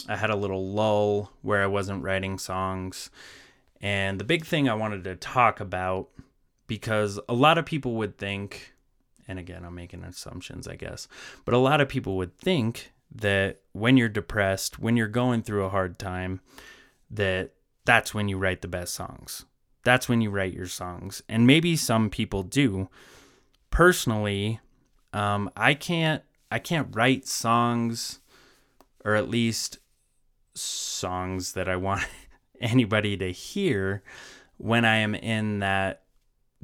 I 0.08 0.16
had 0.16 0.30
a 0.30 0.36
little 0.36 0.72
lull 0.72 1.32
where 1.42 1.64
I 1.64 1.68
wasn't 1.68 2.04
writing 2.04 2.38
songs. 2.38 3.10
And 3.82 4.20
the 4.20 4.26
big 4.26 4.46
thing 4.46 4.68
I 4.68 4.74
wanted 4.74 5.06
to 5.06 5.16
talk 5.16 5.60
about, 5.60 6.10
because 6.68 7.20
a 7.30 7.34
lot 7.34 7.58
of 7.58 7.66
people 7.66 7.96
would 7.96 8.18
think, 8.18 8.74
and 9.28 9.40
again, 9.40 9.64
I'm 9.64 9.76
making 9.76 10.04
assumptions, 10.04 10.68
I 10.68 10.76
guess, 10.76 11.08
but 11.46 11.54
a 11.54 11.60
lot 11.60 11.80
of 11.82 11.88
people 11.88 12.18
would 12.18 12.38
think 12.38 12.92
that 13.12 13.62
when 13.72 13.98
you're 13.98 14.10
depressed, 14.10 14.80
when 14.80 14.98
you're 14.98 15.08
going 15.08 15.42
through 15.42 15.64
a 15.64 15.70
hard 15.70 15.98
time, 15.98 16.42
that 17.10 17.54
that's 17.86 18.14
when 18.14 18.28
you 18.28 18.38
write 18.38 18.62
the 18.62 18.68
best 18.68 18.94
songs. 18.94 19.46
That's 19.84 20.10
when 20.10 20.22
you 20.22 20.30
write 20.30 20.54
your 20.54 20.68
songs. 20.68 21.24
And 21.30 21.48
maybe 21.48 21.76
some 21.76 22.10
people 22.10 22.44
do. 22.44 22.90
Personally, 23.72 24.60
um, 25.14 25.50
I 25.56 25.74
can't 25.74 26.24
I 26.52 26.60
can't 26.60 26.96
write 26.96 27.28
songs, 27.28 28.20
or 29.06 29.16
at 29.16 29.30
least 29.30 29.80
songs 30.54 31.54
that 31.54 31.70
I 31.70 31.76
want 31.76 32.06
anybody 32.62 33.16
to 33.18 33.32
hear 33.32 34.04
when 34.58 34.86
I 34.86 34.98
am 34.98 35.16
in 35.16 35.60
that 35.60 36.04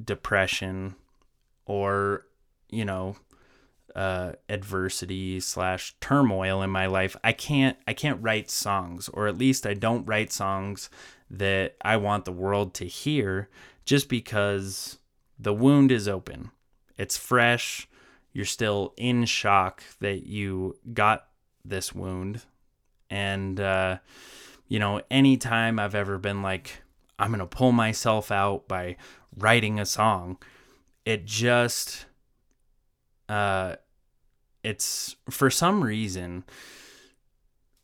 depression 0.04 0.96
or 1.66 2.26
you 2.70 2.84
know 2.84 3.16
uh, 3.96 4.34
adversity 4.50 5.40
slash 5.40 5.96
turmoil 6.02 6.62
in 6.62 6.70
my 6.70 6.86
life. 6.86 7.16
I 7.24 7.32
can't 7.32 7.78
i 7.88 7.94
can't 7.94 8.22
write 8.22 8.50
songs 8.50 9.08
or 9.10 9.28
at 9.28 9.38
least 9.38 9.66
i 9.66 9.74
don't 9.74 10.06
write 10.06 10.34
songs 10.34 10.90
that 11.30 11.76
i 11.82 11.96
want 11.96 12.26
the 12.26 12.32
world 12.34 12.74
to 12.74 12.86
hear 12.86 13.50
just 13.86 14.10
because 14.10 15.00
the 15.38 15.54
wound 15.54 15.92
is 15.92 16.08
open. 16.08 16.52
It's 16.98 17.18
fresh 17.18 17.88
you're 18.36 18.44
still 18.44 18.94
in 18.98 19.24
shock 19.24 19.82
that 20.02 20.28
you 20.28 20.76
got 20.94 21.28
this 21.64 21.96
wound. 21.96 22.42
And, 23.10 23.58
uh, 23.62 24.00
you 24.68 24.78
know, 24.78 25.02
anytime 25.10 25.80
I've 25.80 25.96
ever 25.96 26.18
been 26.18 26.42
like, 26.42 26.82
I'm 27.18 27.30
going 27.30 27.40
to 27.40 27.46
pull 27.46 27.72
myself 27.72 28.32
out 28.32 28.68
by 28.68 28.98
writing 29.38 29.80
a 29.80 29.86
song, 29.86 30.38
it 31.06 31.24
just, 31.24 32.08
uh, 33.30 33.78
it's 34.66 35.16
for 35.30 35.50
some 35.50 35.82
reason, 35.82 36.44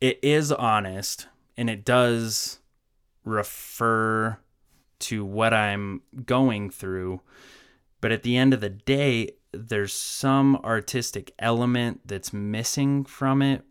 it 0.02 0.18
is 0.22 0.52
honest 0.52 1.28
and 1.56 1.70
it 1.70 1.82
does 1.82 2.58
refer 3.24 4.38
to 4.98 5.24
what 5.24 5.54
I'm 5.54 6.02
going 6.26 6.68
through. 6.68 7.22
But 8.02 8.12
at 8.12 8.22
the 8.22 8.36
end 8.36 8.52
of 8.52 8.60
the 8.60 8.68
day, 8.68 9.30
there's 9.52 9.92
some 9.92 10.56
artistic 10.64 11.32
element 11.38 12.00
that's 12.06 12.32
missing 12.32 13.04
from 13.04 13.42
it. 13.42 13.62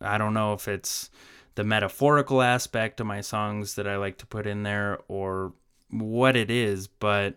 I 0.00 0.18
don't 0.18 0.34
know 0.34 0.52
if 0.52 0.68
it's 0.68 1.10
the 1.54 1.64
metaphorical 1.64 2.42
aspect 2.42 3.00
of 3.00 3.06
my 3.06 3.20
songs 3.20 3.74
that 3.74 3.86
I 3.86 3.96
like 3.96 4.18
to 4.18 4.26
put 4.26 4.46
in 4.46 4.62
there 4.62 4.98
or 5.08 5.52
what 5.90 6.36
it 6.36 6.50
is, 6.50 6.88
but 6.88 7.36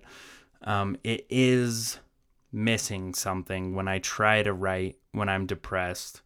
um, 0.63 0.97
it 1.03 1.25
is 1.29 1.99
missing 2.51 3.13
something 3.13 3.75
when 3.75 3.87
I 3.87 3.99
try 3.99 4.41
to 4.41 4.53
write 4.53 4.97
when 5.11 5.29
I'm 5.29 5.45
depressed, 5.45 6.21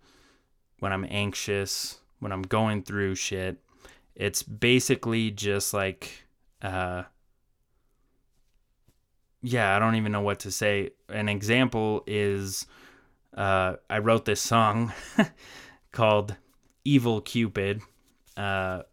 when 0.80 0.93
I'm 0.93 1.05
anxious, 1.10 1.99
when 2.20 2.32
I'm 2.32 2.43
going 2.43 2.84
through 2.84 3.16
shit. 3.16 3.57
It's 4.16 4.43
basically 4.43 5.32
just 5.32 5.74
like, 5.74 6.26
uh, 6.62 7.03
yeah, 9.42 9.76
I 9.76 9.80
don't 9.80 9.96
even 9.96 10.12
know 10.12 10.22
what 10.22 10.40
to 10.42 10.52
say. 10.52 10.92
An 11.08 11.30
example 11.30 12.04
is 12.06 12.66
uh, 13.36 13.76
I 13.90 14.00
wrote 14.00 14.26
this 14.26 14.42
song 14.42 14.94
called 15.92 16.36
Evil 16.84 17.22
Cupid 17.22 17.82
uh, 18.36 18.84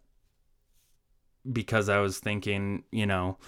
because 1.51 1.89
I 1.89 1.99
was 1.99 2.19
thinking, 2.19 2.85
you 2.93 3.07
know, 3.07 3.39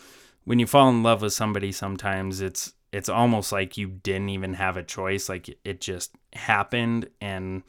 when 0.44 0.58
you 0.58 0.66
fall 0.66 0.88
in 0.88 1.02
love 1.02 1.22
with 1.22 1.32
somebody, 1.32 1.72
sometimes 1.72 2.40
it's 2.40 2.72
it's 2.90 3.08
almost 3.08 3.52
like 3.52 3.76
you 3.76 3.86
didn't 3.86 4.30
even 4.30 4.54
have 4.54 4.76
a 4.76 4.82
choice. 4.82 5.28
Like 5.28 5.58
it 5.64 5.80
just 5.80 6.12
happened, 6.32 7.10
and 7.20 7.62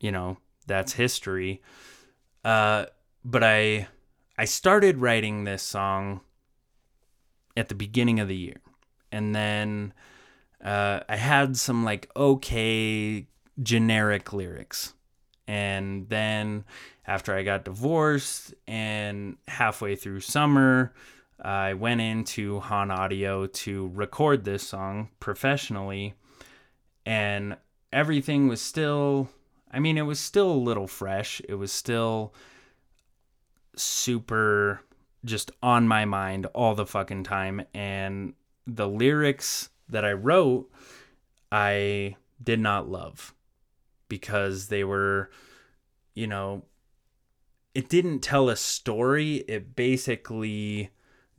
you 0.00 0.10
know 0.10 0.38
that's 0.66 0.94
history. 0.94 1.62
Uh, 2.44 2.86
but 3.24 3.44
I 3.44 3.88
I 4.38 4.46
started 4.46 4.98
writing 4.98 5.44
this 5.44 5.62
song 5.62 6.22
at 7.56 7.68
the 7.68 7.74
beginning 7.74 8.20
of 8.20 8.28
the 8.28 8.36
year, 8.36 8.60
and 9.10 9.34
then 9.34 9.92
uh, 10.64 11.00
I 11.08 11.16
had 11.16 11.56
some 11.56 11.84
like 11.84 12.10
okay 12.16 13.26
generic 13.62 14.32
lyrics, 14.32 14.94
and 15.46 16.08
then 16.08 16.64
after 17.06 17.34
I 17.34 17.42
got 17.42 17.64
divorced 17.64 18.54
and 18.66 19.36
halfway 19.48 19.96
through 19.96 20.20
summer, 20.20 20.92
I 21.40 21.74
went 21.74 22.00
into 22.00 22.60
Hahn 22.60 22.90
Audio 22.90 23.46
to 23.46 23.90
record 23.94 24.44
this 24.44 24.62
song 24.62 25.08
professionally, 25.18 26.14
and 27.04 27.56
everything 27.92 28.46
was 28.46 28.60
still, 28.60 29.28
I 29.70 29.80
mean, 29.80 29.98
it 29.98 30.02
was 30.02 30.20
still 30.20 30.50
a 30.50 30.54
little 30.54 30.86
fresh. 30.86 31.42
It 31.48 31.54
was 31.54 31.72
still 31.72 32.32
super 33.74 34.82
just 35.24 35.50
on 35.62 35.86
my 35.86 36.04
mind 36.04 36.46
all 36.46 36.74
the 36.74 36.86
fucking 36.86 37.24
time. 37.24 37.62
And 37.74 38.34
the 38.66 38.88
lyrics 38.88 39.68
that 39.88 40.04
I 40.04 40.12
wrote, 40.12 40.70
I 41.50 42.16
did 42.42 42.60
not 42.60 42.88
love 42.88 43.34
because 44.08 44.68
they 44.68 44.84
were, 44.84 45.30
you 46.14 46.26
know, 46.26 46.62
it 47.74 47.88
didn't 47.88 48.20
tell 48.20 48.48
a 48.48 48.56
story. 48.56 49.36
It 49.48 49.74
basically 49.74 50.90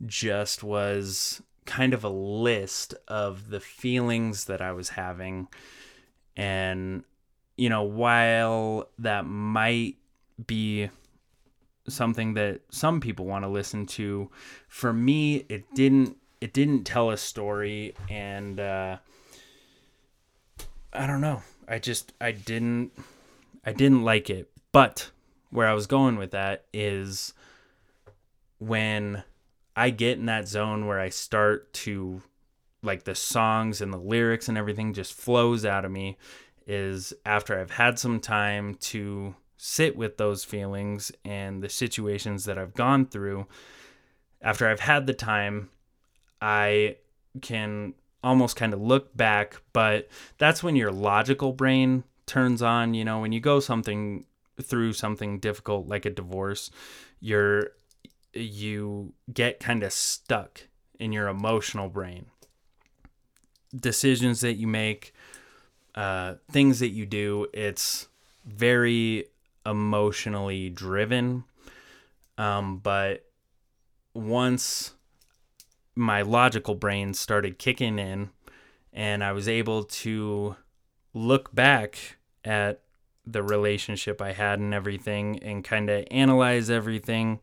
just 0.04 0.62
was 0.62 1.42
kind 1.64 1.94
of 1.94 2.04
a 2.04 2.08
list 2.08 2.94
of 3.08 3.50
the 3.50 3.60
feelings 3.60 4.46
that 4.46 4.60
I 4.60 4.72
was 4.72 4.90
having. 4.90 5.48
And, 6.36 7.04
you 7.56 7.68
know, 7.68 7.82
while 7.82 8.88
that 8.98 9.24
might 9.24 9.96
be 10.46 10.90
something 11.88 12.34
that 12.34 12.60
some 12.70 13.00
people 13.00 13.26
want 13.26 13.44
to 13.44 13.48
listen 13.48 13.86
to, 13.86 14.30
for 14.68 14.92
me, 14.92 15.44
it 15.48 15.74
didn't. 15.74 16.16
It 16.40 16.52
didn't 16.52 16.84
tell 16.84 17.08
a 17.08 17.16
story, 17.16 17.94
and 18.10 18.60
uh, 18.60 18.98
I 20.92 21.06
don't 21.06 21.22
know. 21.22 21.42
I 21.66 21.78
just 21.78 22.12
I 22.20 22.32
didn't 22.32 22.92
I 23.64 23.72
didn't 23.72 24.04
like 24.04 24.28
it. 24.30 24.50
But 24.72 25.10
where 25.50 25.68
I 25.68 25.72
was 25.72 25.86
going 25.86 26.16
with 26.16 26.32
that 26.32 26.64
is 26.72 27.32
when 28.58 29.22
I 29.76 29.90
get 29.90 30.18
in 30.18 30.26
that 30.26 30.48
zone 30.48 30.86
where 30.86 31.00
I 31.00 31.08
start 31.08 31.72
to 31.74 32.22
like 32.82 33.04
the 33.04 33.14
songs 33.14 33.80
and 33.80 33.92
the 33.92 33.98
lyrics 33.98 34.48
and 34.48 34.58
everything 34.58 34.92
just 34.92 35.14
flows 35.14 35.64
out 35.64 35.84
of 35.84 35.90
me 35.90 36.18
is 36.66 37.12
after 37.24 37.58
I've 37.58 37.70
had 37.70 37.98
some 37.98 38.20
time 38.20 38.74
to 38.74 39.34
sit 39.66 39.96
with 39.96 40.18
those 40.18 40.44
feelings 40.44 41.10
and 41.24 41.62
the 41.62 41.70
situations 41.70 42.44
that 42.44 42.58
I've 42.58 42.74
gone 42.74 43.06
through. 43.06 43.46
After 44.42 44.68
I've 44.68 44.80
had 44.80 45.06
the 45.06 45.14
time, 45.14 45.70
I 46.38 46.96
can 47.40 47.94
almost 48.22 48.56
kind 48.56 48.74
of 48.74 48.82
look 48.82 49.16
back, 49.16 49.62
but 49.72 50.10
that's 50.36 50.62
when 50.62 50.76
your 50.76 50.92
logical 50.92 51.54
brain 51.54 52.04
turns 52.26 52.60
on. 52.60 52.92
You 52.92 53.06
know, 53.06 53.20
when 53.20 53.32
you 53.32 53.40
go 53.40 53.58
something 53.58 54.26
through 54.60 54.92
something 54.92 55.38
difficult 55.38 55.88
like 55.88 56.04
a 56.04 56.10
divorce, 56.10 56.70
you're 57.20 57.70
you 58.34 59.14
get 59.32 59.60
kind 59.60 59.82
of 59.82 59.94
stuck 59.94 60.60
in 60.98 61.10
your 61.10 61.26
emotional 61.26 61.88
brain. 61.88 62.26
Decisions 63.74 64.42
that 64.42 64.54
you 64.54 64.66
make, 64.66 65.14
uh, 65.94 66.34
things 66.50 66.80
that 66.80 66.90
you 66.90 67.06
do, 67.06 67.46
it's 67.54 68.08
very 68.44 69.28
emotionally 69.66 70.70
driven. 70.70 71.44
Um, 72.36 72.78
but 72.78 73.26
once 74.12 74.94
my 75.94 76.22
logical 76.22 76.74
brain 76.74 77.14
started 77.14 77.58
kicking 77.58 77.98
in 77.98 78.30
and 78.92 79.22
I 79.22 79.32
was 79.32 79.48
able 79.48 79.84
to 79.84 80.56
look 81.12 81.54
back 81.54 82.16
at 82.44 82.80
the 83.26 83.42
relationship 83.42 84.20
I 84.20 84.32
had 84.32 84.58
and 84.58 84.74
everything 84.74 85.38
and 85.42 85.64
kind 85.64 85.88
of 85.88 86.04
analyze 86.10 86.68
everything 86.70 87.40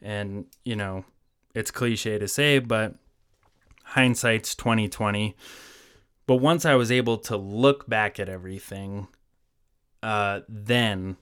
and, 0.00 0.46
you 0.64 0.76
know, 0.76 1.04
it's 1.54 1.70
cliche 1.70 2.18
to 2.18 2.28
say, 2.28 2.60
but 2.60 2.94
hindsight's 3.84 4.54
2020. 4.54 5.36
But 6.26 6.36
once 6.36 6.64
I 6.64 6.74
was 6.74 6.92
able 6.92 7.18
to 7.18 7.36
look 7.36 7.88
back 7.88 8.20
at 8.20 8.28
everything, 8.28 9.08
uh, 10.02 10.40
then 10.48 11.16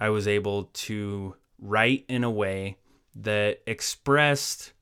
I 0.00 0.08
was 0.10 0.26
able 0.26 0.64
to 0.64 1.36
write 1.60 2.04
in 2.08 2.24
a 2.24 2.30
way 2.30 2.78
that 3.14 3.60
expressed 3.66 4.72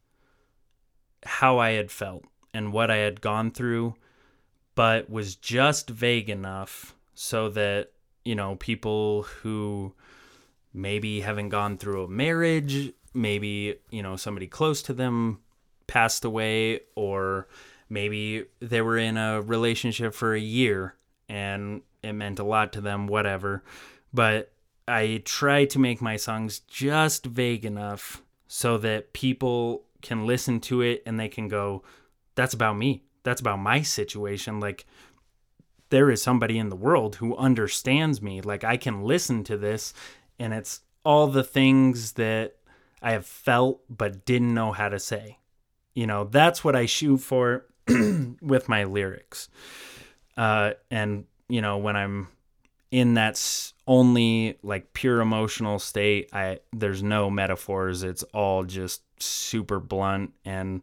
how 1.25 1.59
I 1.59 1.71
had 1.71 1.91
felt 1.91 2.25
and 2.55 2.73
what 2.73 2.91
I 2.91 2.97
had 2.97 3.21
gone 3.21 3.51
through, 3.51 3.97
but 4.75 5.11
was 5.11 5.35
just 5.35 5.91
vague 5.91 6.31
enough 6.31 6.95
so 7.14 7.49
that, 7.51 7.91
you 8.25 8.35
know, 8.35 8.57
people 8.57 9.23
who 9.23 9.95
maybe 10.73 11.21
haven't 11.21 11.49
gone 11.49 11.77
through 11.77 12.05
a 12.05 12.09
marriage 12.09 12.93
maybe, 13.14 13.77
you 13.91 14.03
know, 14.03 14.16
somebody 14.16 14.47
close 14.47 14.83
to 14.83 14.93
them 14.93 15.41
passed 15.87 16.25
away 16.25 16.81
or 16.95 17.49
maybe 17.89 18.45
they 18.61 18.81
were 18.81 18.99
in 18.99 19.16
a 19.16 19.41
relationship 19.43 20.14
for 20.14 20.35
a 20.35 20.41
year 20.41 20.95
and 21.29 21.83
it 22.03 22.12
meant 22.12 22.39
a 22.39 22.45
lot 22.45 22.73
to 22.73 22.81
them, 22.81 23.07
whatever. 23.07 23.62
But 24.12 24.53
I 24.89 25.22
try 25.24 25.64
to 25.66 25.78
make 25.78 26.01
my 26.01 26.16
songs 26.16 26.61
just 26.61 27.26
vague 27.26 27.64
enough 27.64 28.22
so 28.47 28.78
that 28.78 29.12
people 29.12 29.84
can 30.03 30.26
listen 30.26 30.61
to 30.61 30.80
it 30.80 31.03
and 31.05 31.18
they 31.18 31.28
can 31.28 31.49
go, 31.49 31.82
that's 32.34 32.55
about 32.55 32.76
me. 32.76 33.03
That's 33.22 33.41
about 33.41 33.59
my 33.59 33.82
situation. 33.82 34.61
Like, 34.61 34.86
there 35.91 36.11
is 36.11 36.22
somebody 36.22 36.59
in 36.59 36.68
the 36.68 36.76
world 36.76 37.16
who 37.16 37.36
understands 37.36 38.22
me. 38.22 38.41
Like, 38.41 38.64
I 38.64 38.76
can 38.76 39.03
listen 39.03 39.45
to 39.45 39.57
this 39.57 39.93
and 40.39 40.53
it's 40.53 40.80
all 41.05 41.26
the 41.26 41.45
things 41.45 42.12
that 42.12 42.57
I 43.03 43.12
have 43.12 43.26
felt 43.26 43.82
but 43.89 44.24
didn't 44.24 44.55
know 44.55 44.72
how 44.72 44.89
to 44.89 44.99
say. 44.99 45.39
You 45.95 46.07
know, 46.07 46.24
that's 46.24 46.62
what 46.62 46.76
I 46.76 46.86
shoot 46.86 47.18
for 47.18 47.66
with 47.89 48.68
my 48.68 48.84
lyrics. 48.84 49.49
Uh, 50.36 50.72
and, 50.91 51.24
you 51.49 51.61
know, 51.61 51.78
when 51.78 51.97
I'm 51.97 52.28
in 52.91 53.14
that 53.14 53.72
only 53.86 54.59
like 54.62 54.93
pure 54.93 55.20
emotional 55.20 55.78
state, 55.78 56.28
I 56.32 56.61
there's 56.72 57.03
no 57.03 57.30
metaphors. 57.30 58.03
It's 58.03 58.22
all 58.34 58.64
just 58.64 59.03
super 59.22 59.80
blunt 59.80 60.32
and 60.45 60.82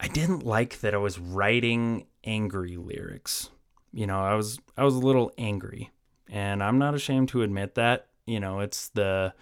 I 0.00 0.08
didn't 0.08 0.44
like 0.44 0.80
that 0.80 0.94
I 0.94 0.98
was 0.98 1.18
writing 1.18 2.06
angry 2.24 2.76
lyrics. 2.76 3.50
You 3.92 4.06
know, 4.06 4.20
I 4.20 4.34
was 4.34 4.58
I 4.76 4.84
was 4.84 4.94
a 4.94 5.00
little 5.00 5.32
angry 5.38 5.90
and 6.30 6.62
I'm 6.62 6.78
not 6.78 6.94
ashamed 6.94 7.28
to 7.30 7.42
admit 7.42 7.74
that. 7.76 8.08
You 8.26 8.40
know, 8.40 8.60
it's 8.60 8.88
the 8.88 9.34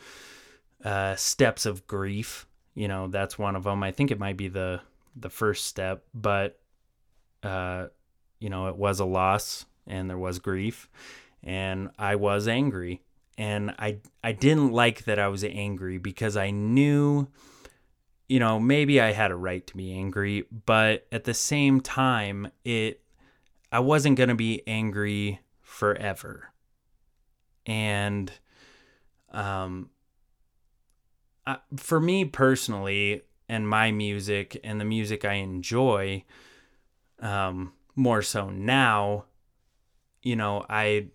uh, 0.84 1.16
steps 1.16 1.66
of 1.66 1.86
grief. 1.86 2.46
You 2.74 2.88
know, 2.88 3.08
that's 3.08 3.38
one 3.38 3.54
of 3.54 3.64
them. 3.64 3.82
I 3.82 3.92
think 3.92 4.10
it 4.10 4.18
might 4.18 4.36
be 4.36 4.48
the 4.48 4.80
the 5.14 5.30
first 5.30 5.66
step, 5.66 6.04
but 6.14 6.58
uh, 7.42 7.88
you 8.38 8.50
know, 8.50 8.68
it 8.68 8.76
was 8.76 9.00
a 9.00 9.04
loss 9.04 9.66
and 9.86 10.08
there 10.08 10.18
was 10.18 10.38
grief, 10.38 10.88
and 11.42 11.90
I 11.98 12.16
was 12.16 12.48
angry, 12.48 13.02
and 13.36 13.70
I 13.78 13.98
I 14.22 14.32
didn't 14.32 14.72
like 14.72 15.04
that 15.04 15.18
I 15.18 15.28
was 15.28 15.44
angry 15.44 15.98
because 15.98 16.36
I 16.36 16.50
knew, 16.50 17.28
you 18.28 18.38
know, 18.38 18.58
maybe 18.60 19.00
I 19.00 19.12
had 19.12 19.30
a 19.30 19.36
right 19.36 19.66
to 19.66 19.76
be 19.76 19.92
angry, 19.92 20.46
but 20.66 21.06
at 21.12 21.24
the 21.24 21.34
same 21.34 21.80
time, 21.80 22.50
it 22.64 23.02
I 23.70 23.80
wasn't 23.80 24.16
gonna 24.16 24.34
be 24.34 24.62
angry 24.66 25.40
forever, 25.60 26.52
and 27.66 28.32
um 29.30 29.90
uh, 31.46 31.56
for 31.76 32.00
me 32.00 32.24
personally, 32.24 33.22
and 33.48 33.68
my 33.68 33.90
music 33.90 34.58
and 34.62 34.80
the 34.80 34.84
music 34.84 35.24
I 35.24 35.34
enjoy, 35.34 36.24
um, 37.20 37.72
more 37.96 38.22
so 38.22 38.48
now, 38.50 39.24
you 40.22 40.36
know, 40.36 40.64
I 40.70 41.08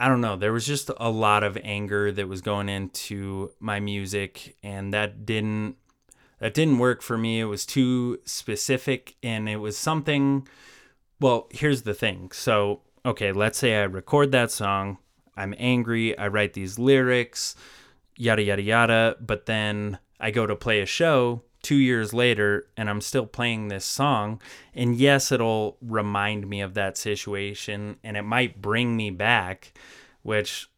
I 0.00 0.06
don't 0.06 0.20
know, 0.20 0.36
there 0.36 0.52
was 0.52 0.64
just 0.64 0.92
a 0.96 1.10
lot 1.10 1.42
of 1.42 1.58
anger 1.64 2.12
that 2.12 2.28
was 2.28 2.40
going 2.40 2.68
into 2.68 3.50
my 3.58 3.80
music 3.80 4.56
and 4.62 4.94
that 4.94 5.26
didn't 5.26 5.74
that 6.38 6.54
didn't 6.54 6.78
work 6.78 7.02
for 7.02 7.18
me. 7.18 7.40
It 7.40 7.46
was 7.46 7.66
too 7.66 8.20
specific 8.24 9.16
and 9.24 9.48
it 9.48 9.56
was 9.56 9.76
something 9.76 10.46
well, 11.20 11.48
here's 11.50 11.82
the 11.82 11.94
thing. 11.94 12.30
So, 12.30 12.82
okay, 13.04 13.32
let's 13.32 13.58
say 13.58 13.74
I 13.74 13.82
record 13.82 14.30
that 14.30 14.52
song, 14.52 14.98
I'm 15.36 15.52
angry, 15.58 16.16
I 16.16 16.28
write 16.28 16.52
these 16.52 16.78
lyrics, 16.78 17.56
yada 18.16 18.42
yada 18.42 18.62
yada, 18.62 19.16
but 19.20 19.46
then 19.46 19.98
I 20.20 20.30
go 20.30 20.46
to 20.46 20.54
play 20.54 20.80
a 20.80 20.86
show 20.86 21.42
two 21.68 21.76
years 21.76 22.14
later 22.14 22.66
and 22.78 22.88
I'm 22.88 23.02
still 23.02 23.26
playing 23.26 23.68
this 23.68 23.84
song. 23.84 24.40
And 24.72 24.96
yes, 24.96 25.30
it'll 25.30 25.76
remind 25.82 26.48
me 26.48 26.62
of 26.62 26.72
that 26.72 26.96
situation 26.96 27.96
and 28.02 28.16
it 28.16 28.22
might 28.22 28.62
bring 28.62 28.96
me 28.96 29.10
back, 29.10 29.74
which, 30.22 30.70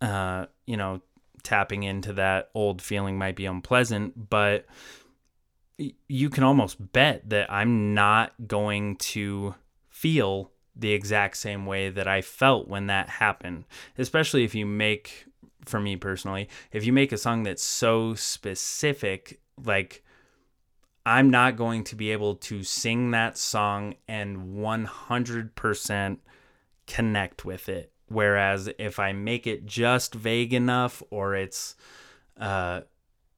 uh, 0.00 0.46
you 0.66 0.76
know, 0.76 1.00
tapping 1.42 1.82
into 1.82 2.12
that 2.12 2.50
old 2.54 2.80
feeling 2.80 3.18
might 3.18 3.34
be 3.34 3.44
unpleasant, 3.44 4.30
but 4.30 4.66
you 6.06 6.30
can 6.30 6.44
almost 6.44 6.92
bet 6.92 7.28
that 7.30 7.50
I'm 7.52 7.92
not 7.92 8.34
going 8.46 8.94
to 8.98 9.56
feel 9.90 10.52
the 10.76 10.92
exact 10.92 11.38
same 11.38 11.66
way 11.66 11.90
that 11.90 12.06
I 12.06 12.22
felt 12.22 12.68
when 12.68 12.86
that 12.86 13.08
happened, 13.08 13.64
especially 13.98 14.44
if 14.44 14.54
you 14.54 14.64
make 14.64 15.26
for 15.64 15.80
me 15.80 15.96
personally, 15.96 16.48
if 16.70 16.86
you 16.86 16.92
make 16.92 17.10
a 17.10 17.18
song 17.18 17.42
that's 17.42 17.64
so 17.64 18.14
specific 18.14 19.40
like 19.64 20.02
I'm 21.04 21.30
not 21.30 21.56
going 21.56 21.84
to 21.84 21.96
be 21.96 22.12
able 22.12 22.36
to 22.36 22.62
sing 22.62 23.10
that 23.10 23.36
song 23.36 23.94
and 24.06 24.54
100% 24.56 26.18
connect 26.86 27.44
with 27.44 27.68
it. 27.68 27.92
Whereas 28.06 28.68
if 28.78 28.98
I 28.98 29.12
make 29.12 29.46
it 29.46 29.66
just 29.66 30.14
vague 30.14 30.52
enough 30.52 31.02
or 31.10 31.34
it's, 31.34 31.74
uh, 32.38 32.82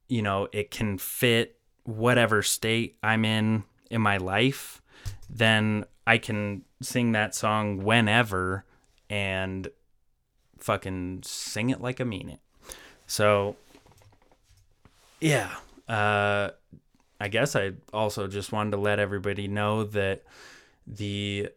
you 0.09 0.21
know, 0.21 0.49
it 0.53 0.71
can 0.71 0.99
fit 0.99 1.57
whatever 1.85 2.43
state 2.43 2.97
I'm 3.03 3.25
in 3.25 3.65
in 3.91 4.01
my 4.01 4.17
life, 4.17 4.83
then 5.31 5.85
I 6.07 6.19
can 6.19 6.65
sing 6.83 7.13
that 7.13 7.35
song 7.35 7.83
whenever 7.83 8.65
and 9.09 9.69
fucking 10.59 11.23
sing 11.25 11.71
it 11.71 11.81
like 11.81 12.01
I 12.01 12.05
mean 12.05 12.29
it. 12.29 12.41
So, 13.07 13.57
yeah, 15.21 15.51
uh, 15.89 16.51
I 17.21 17.29
guess 17.29 17.57
I 17.57 17.73
also 17.93 18.27
just 18.27 18.53
wanted 18.53 18.73
to 18.73 18.77
let 18.77 18.99
everybody 18.99 19.49
know 19.49 19.85
that 19.85 20.23
the 20.87 21.49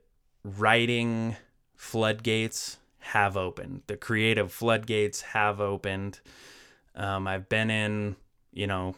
writing 0.43 1.36
floodgates 1.75 2.78
have 2.99 3.38
opened. 3.38 3.84
The 3.88 3.97
creative 3.97 4.51
floodgates 4.51 5.21
have 5.21 5.59
opened. 5.61 6.19
Um, 6.95 7.28
I've 7.28 7.47
been 7.47 7.69
in, 7.69 8.15
you 8.51 8.67
know, 8.67 8.95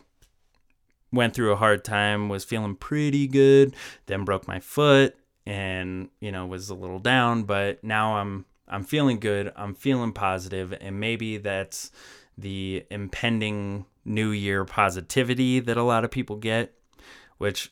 went 1.12 1.34
through 1.34 1.52
a 1.52 1.58
hard 1.58 1.84
time, 1.84 2.30
was 2.30 2.44
feeling 2.44 2.76
pretty 2.76 3.28
good, 3.28 3.76
then 4.06 4.24
broke 4.26 4.48
my 4.48 4.60
foot 4.60 5.16
and, 5.46 6.10
you 6.20 6.32
know, 6.32 6.46
was 6.46 6.70
a 6.70 6.76
little 6.76 7.00
down, 7.00 7.44
but 7.44 7.84
now 7.84 8.18
I'm 8.18 8.46
I'm 8.68 8.84
feeling 8.84 9.20
good. 9.20 9.52
I'm 9.56 9.74
feeling 9.74 10.14
positive 10.14 10.74
and 10.80 11.00
maybe 11.00 11.38
that's 11.38 11.92
the 12.38 12.86
impending 12.92 13.86
new 14.10 14.32
year 14.32 14.66
positivity 14.66 15.60
that 15.60 15.78
a 15.78 15.84
lot 15.84 16.04
of 16.04 16.12
people 16.12 16.36
get, 16.36 16.74
which 17.38 17.72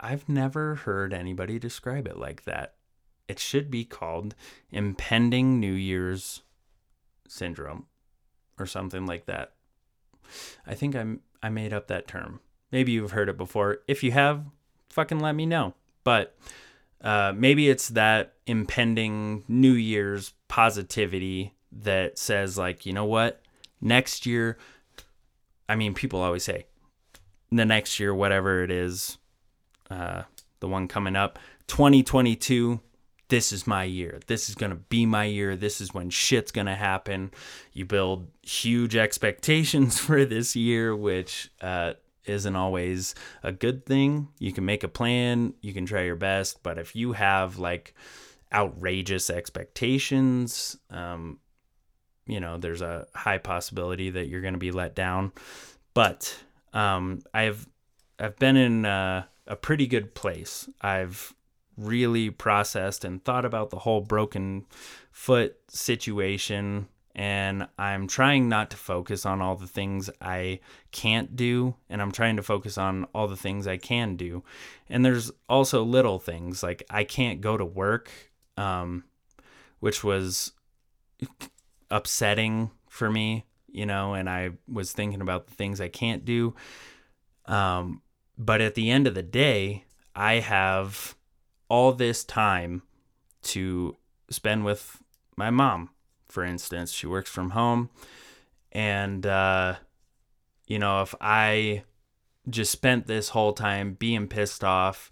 I've 0.00 0.28
never 0.28 0.74
heard 0.74 1.14
anybody 1.14 1.58
describe 1.58 2.06
it 2.06 2.18
like 2.18 2.44
that. 2.44 2.74
It 3.28 3.38
should 3.38 3.70
be 3.70 3.84
called 3.84 4.34
impending 4.70 5.58
New 5.58 5.72
Year's 5.72 6.42
syndrome 7.26 7.86
or 8.58 8.66
something 8.66 9.06
like 9.06 9.26
that. 9.26 9.52
I 10.66 10.74
think 10.74 10.94
I'm 10.94 11.20
I 11.42 11.48
made 11.48 11.72
up 11.72 11.86
that 11.88 12.06
term. 12.06 12.40
Maybe 12.72 12.92
you've 12.92 13.12
heard 13.12 13.28
it 13.28 13.36
before. 13.36 13.78
If 13.86 14.02
you 14.02 14.12
have, 14.12 14.44
fucking 14.90 15.20
let 15.20 15.34
me 15.34 15.46
know. 15.46 15.74
But 16.02 16.36
uh, 17.00 17.32
maybe 17.36 17.68
it's 17.68 17.88
that 17.90 18.34
impending 18.46 19.44
New 19.46 19.72
Year's 19.72 20.32
positivity 20.48 21.54
that 21.70 22.18
says 22.18 22.58
like, 22.58 22.84
you 22.84 22.92
know 22.92 23.04
what? 23.04 23.42
Next 23.80 24.26
year 24.26 24.58
I 25.68 25.76
mean, 25.76 25.94
people 25.94 26.20
always 26.20 26.44
say 26.44 26.66
the 27.50 27.64
next 27.64 28.00
year, 28.00 28.14
whatever 28.14 28.62
it 28.62 28.70
is, 28.70 29.18
uh, 29.90 30.22
the 30.60 30.68
one 30.68 30.88
coming 30.88 31.16
up, 31.16 31.38
2022, 31.68 32.80
this 33.28 33.52
is 33.52 33.66
my 33.66 33.84
year. 33.84 34.20
This 34.26 34.48
is 34.48 34.54
going 34.54 34.70
to 34.70 34.76
be 34.76 35.06
my 35.06 35.24
year. 35.24 35.56
This 35.56 35.80
is 35.80 35.94
when 35.94 36.10
shit's 36.10 36.52
going 36.52 36.66
to 36.66 36.74
happen. 36.74 37.30
You 37.72 37.84
build 37.84 38.28
huge 38.42 38.96
expectations 38.96 39.98
for 40.00 40.24
this 40.24 40.54
year, 40.54 40.94
which 40.94 41.50
uh, 41.60 41.94
isn't 42.26 42.56
always 42.56 43.14
a 43.42 43.52
good 43.52 43.86
thing. 43.86 44.28
You 44.38 44.52
can 44.52 44.64
make 44.64 44.84
a 44.84 44.88
plan, 44.88 45.54
you 45.60 45.72
can 45.72 45.86
try 45.86 46.02
your 46.02 46.16
best, 46.16 46.62
but 46.62 46.78
if 46.78 46.94
you 46.94 47.12
have 47.12 47.58
like 47.58 47.94
outrageous 48.52 49.30
expectations, 49.30 50.76
um, 50.90 51.38
you 52.26 52.40
know, 52.40 52.58
there's 52.58 52.82
a 52.82 53.06
high 53.14 53.38
possibility 53.38 54.10
that 54.10 54.28
you're 54.28 54.40
going 54.40 54.54
to 54.54 54.60
be 54.60 54.70
let 54.70 54.94
down. 54.94 55.32
But 55.92 56.36
um, 56.72 57.22
I've 57.32 57.68
I've 58.18 58.38
been 58.38 58.56
in 58.56 58.84
a, 58.84 59.28
a 59.46 59.56
pretty 59.56 59.86
good 59.86 60.14
place. 60.14 60.68
I've 60.80 61.34
really 61.76 62.30
processed 62.30 63.04
and 63.04 63.24
thought 63.24 63.44
about 63.44 63.70
the 63.70 63.80
whole 63.80 64.00
broken 64.00 64.64
foot 65.10 65.56
situation 65.68 66.88
and 67.16 67.68
I'm 67.78 68.06
trying 68.08 68.48
not 68.48 68.70
to 68.70 68.76
focus 68.76 69.24
on 69.24 69.40
all 69.40 69.56
the 69.56 69.66
things 69.66 70.10
I 70.20 70.60
can't 70.90 71.36
do 71.36 71.74
and 71.88 72.02
I'm 72.02 72.12
trying 72.12 72.36
to 72.36 72.42
focus 72.42 72.78
on 72.78 73.06
all 73.14 73.28
the 73.28 73.36
things 73.36 73.66
I 73.66 73.76
can 73.76 74.16
do. 74.16 74.42
And 74.88 75.04
there's 75.04 75.30
also 75.48 75.82
little 75.84 76.18
things 76.18 76.62
like 76.62 76.84
I 76.90 77.04
can't 77.04 77.40
go 77.40 77.56
to 77.56 77.64
work 77.64 78.10
um, 78.56 79.04
which 79.80 80.04
was 80.04 80.52
upsetting 81.90 82.70
for 82.88 83.10
me, 83.10 83.46
you 83.70 83.86
know, 83.86 84.14
and 84.14 84.28
I 84.28 84.50
was 84.70 84.92
thinking 84.92 85.20
about 85.20 85.46
the 85.46 85.54
things 85.54 85.80
I 85.80 85.88
can't 85.88 86.24
do. 86.24 86.54
Um, 87.46 88.02
but 88.38 88.60
at 88.60 88.74
the 88.74 88.90
end 88.90 89.06
of 89.06 89.14
the 89.14 89.22
day, 89.22 89.84
I 90.14 90.34
have 90.34 91.16
all 91.68 91.92
this 91.92 92.24
time 92.24 92.82
to 93.42 93.96
spend 94.30 94.64
with 94.64 95.02
my 95.36 95.50
mom, 95.50 95.90
for 96.28 96.44
instance. 96.44 96.92
She 96.92 97.06
works 97.06 97.30
from 97.30 97.50
home. 97.50 97.90
And, 98.72 99.24
uh, 99.26 99.76
you 100.66 100.78
know, 100.78 101.02
if 101.02 101.14
I 101.20 101.84
just 102.48 102.72
spent 102.72 103.06
this 103.06 103.30
whole 103.30 103.52
time 103.52 103.94
being 103.94 104.28
pissed 104.28 104.64
off 104.64 105.10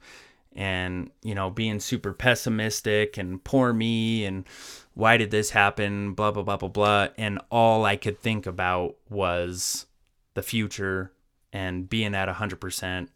and, 0.55 1.11
you 1.23 1.35
know, 1.35 1.51
being 1.51 1.81
super 1.81 2.13
pessimistic 2.13 3.17
and 3.17 3.43
poor 3.43 3.73
me 3.73 4.25
and 4.25 4.47
why 4.95 5.17
did 5.17 5.31
this 5.31 5.51
happen? 5.51 6.13
Blah, 6.13 6.33
blah, 6.33 6.43
blah, 6.43 6.57
blah, 6.57 6.69
blah. 6.69 7.09
And 7.17 7.41
all 7.51 7.85
I 7.85 7.97
could 7.97 8.19
think 8.19 8.47
about 8.47 8.97
was 9.09 9.87
the 10.35 10.43
future 10.43 11.13
and 11.53 11.89
being 11.89 12.15
at 12.15 12.29
100%. 12.29 13.09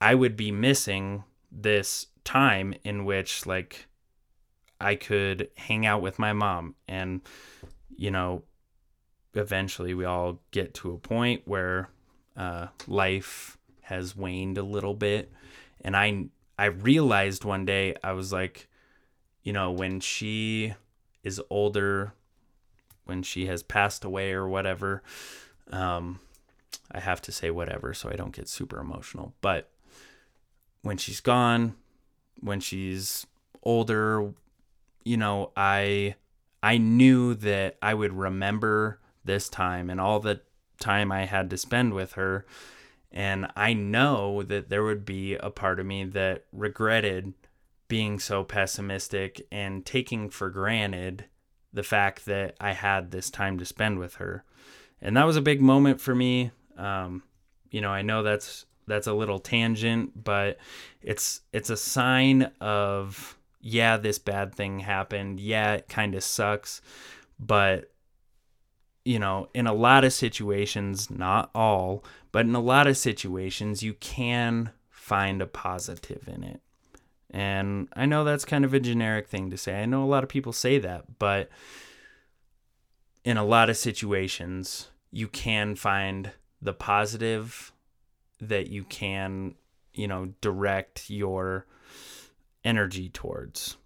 I 0.00 0.14
would 0.14 0.36
be 0.36 0.52
missing 0.52 1.24
this 1.50 2.06
time 2.24 2.74
in 2.84 3.04
which, 3.04 3.46
like, 3.46 3.86
I 4.80 4.94
could 4.94 5.48
hang 5.56 5.86
out 5.86 6.02
with 6.02 6.18
my 6.18 6.32
mom. 6.32 6.74
And, 6.86 7.22
you 7.96 8.10
know, 8.10 8.42
eventually 9.34 9.94
we 9.94 10.04
all 10.04 10.40
get 10.50 10.74
to 10.74 10.92
a 10.92 10.98
point 10.98 11.42
where 11.46 11.88
uh, 12.36 12.68
life 12.86 13.58
has 13.82 14.14
waned 14.14 14.58
a 14.58 14.62
little 14.62 14.94
bit. 14.94 15.32
And 15.80 15.96
I, 15.96 16.26
I 16.58 16.66
realized 16.66 17.44
one 17.44 17.64
day, 17.64 17.96
I 18.04 18.12
was 18.12 18.32
like, 18.32 18.68
you 19.46 19.52
know, 19.52 19.70
when 19.70 20.00
she 20.00 20.74
is 21.22 21.40
older, 21.50 22.12
when 23.04 23.22
she 23.22 23.46
has 23.46 23.62
passed 23.62 24.04
away 24.04 24.32
or 24.32 24.48
whatever, 24.48 25.04
um, 25.70 26.18
I 26.90 26.98
have 26.98 27.22
to 27.22 27.32
say 27.32 27.52
whatever 27.52 27.94
so 27.94 28.10
I 28.10 28.16
don't 28.16 28.34
get 28.34 28.48
super 28.48 28.80
emotional. 28.80 29.34
But 29.40 29.70
when 30.82 30.96
she's 30.96 31.20
gone, 31.20 31.76
when 32.40 32.58
she's 32.58 33.24
older, 33.62 34.32
you 35.04 35.16
know, 35.16 35.52
I 35.56 36.16
I 36.60 36.78
knew 36.78 37.34
that 37.34 37.76
I 37.80 37.94
would 37.94 38.14
remember 38.14 38.98
this 39.24 39.48
time 39.48 39.90
and 39.90 40.00
all 40.00 40.18
the 40.18 40.40
time 40.80 41.12
I 41.12 41.24
had 41.24 41.50
to 41.50 41.56
spend 41.56 41.94
with 41.94 42.14
her. 42.14 42.44
And 43.12 43.46
I 43.54 43.74
know 43.74 44.42
that 44.42 44.70
there 44.70 44.82
would 44.82 45.04
be 45.04 45.36
a 45.36 45.50
part 45.50 45.78
of 45.78 45.86
me 45.86 46.02
that 46.02 46.46
regretted 46.52 47.32
being 47.88 48.18
so 48.18 48.44
pessimistic 48.44 49.46
and 49.52 49.86
taking 49.86 50.30
for 50.30 50.50
granted 50.50 51.26
the 51.72 51.82
fact 51.82 52.26
that 52.26 52.56
I 52.60 52.72
had 52.72 53.10
this 53.10 53.30
time 53.30 53.58
to 53.58 53.64
spend 53.64 53.98
with 53.98 54.16
her. 54.16 54.44
And 55.00 55.16
that 55.16 55.26
was 55.26 55.36
a 55.36 55.42
big 55.42 55.60
moment 55.60 56.00
for 56.00 56.14
me. 56.14 56.50
Um, 56.76 57.22
you 57.70 57.80
know, 57.80 57.90
I 57.90 58.02
know 58.02 58.22
that's 58.22 58.64
that's 58.86 59.06
a 59.06 59.12
little 59.12 59.38
tangent, 59.38 60.24
but 60.24 60.58
it's 61.02 61.40
it's 61.52 61.70
a 61.70 61.76
sign 61.76 62.50
of 62.60 63.36
yeah, 63.68 63.96
this 63.96 64.20
bad 64.20 64.54
thing 64.54 64.78
happened. 64.78 65.40
Yeah, 65.40 65.74
it 65.74 65.88
kind 65.88 66.14
of 66.14 66.22
sucks. 66.22 66.80
But, 67.38 67.90
you 69.04 69.18
know, 69.18 69.48
in 69.54 69.66
a 69.66 69.74
lot 69.74 70.04
of 70.04 70.12
situations, 70.12 71.10
not 71.10 71.50
all, 71.52 72.04
but 72.30 72.46
in 72.46 72.54
a 72.54 72.60
lot 72.60 72.86
of 72.86 72.96
situations, 72.96 73.82
you 73.82 73.94
can 73.94 74.70
find 74.88 75.42
a 75.42 75.46
positive 75.46 76.28
in 76.28 76.44
it. 76.44 76.60
And 77.36 77.88
I 77.94 78.06
know 78.06 78.24
that's 78.24 78.46
kind 78.46 78.64
of 78.64 78.72
a 78.72 78.80
generic 78.80 79.28
thing 79.28 79.50
to 79.50 79.58
say. 79.58 79.82
I 79.82 79.84
know 79.84 80.02
a 80.02 80.06
lot 80.08 80.22
of 80.22 80.30
people 80.30 80.54
say 80.54 80.78
that, 80.78 81.18
but 81.18 81.50
in 83.26 83.36
a 83.36 83.44
lot 83.44 83.68
of 83.68 83.76
situations, 83.76 84.88
you 85.10 85.28
can 85.28 85.76
find 85.76 86.30
the 86.62 86.72
positive 86.72 87.72
that 88.40 88.68
you 88.68 88.84
can, 88.84 89.54
you 89.92 90.08
know, 90.08 90.32
direct 90.40 91.10
your 91.10 91.66
energy 92.64 93.10
towards. 93.10 93.76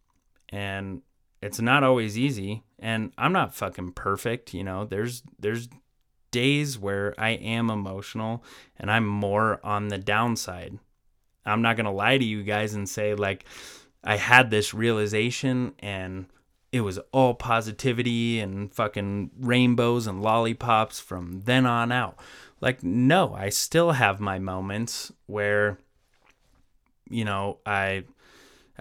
And 0.50 1.02
it's 1.42 1.60
not 1.60 1.82
always 1.82 2.16
easy, 2.16 2.62
and 2.78 3.12
I'm 3.18 3.32
not 3.32 3.52
fucking 3.52 3.94
perfect, 3.94 4.54
you 4.54 4.62
know. 4.62 4.84
There's 4.84 5.24
there's 5.40 5.68
days 6.30 6.78
where 6.78 7.16
I 7.18 7.30
am 7.30 7.68
emotional 7.68 8.44
and 8.78 8.92
I'm 8.92 9.08
more 9.08 9.58
on 9.64 9.88
the 9.88 9.98
downside. 9.98 10.78
I'm 11.44 11.62
not 11.62 11.76
going 11.76 11.86
to 11.86 11.90
lie 11.90 12.18
to 12.18 12.24
you 12.24 12.42
guys 12.42 12.74
and 12.74 12.88
say 12.88 13.14
like 13.14 13.44
I 14.04 14.16
had 14.16 14.50
this 14.50 14.74
realization 14.74 15.74
and 15.78 16.26
it 16.72 16.82
was 16.82 16.98
all 17.12 17.34
positivity 17.34 18.40
and 18.40 18.72
fucking 18.72 19.30
rainbows 19.38 20.06
and 20.06 20.22
lollipops 20.22 21.00
from 21.00 21.42
then 21.44 21.66
on 21.66 21.90
out. 21.92 22.16
Like, 22.60 22.82
no, 22.82 23.34
I 23.34 23.48
still 23.48 23.92
have 23.92 24.20
my 24.20 24.38
moments 24.38 25.10
where, 25.26 25.78
you 27.08 27.24
know, 27.24 27.58
I. 27.66 28.04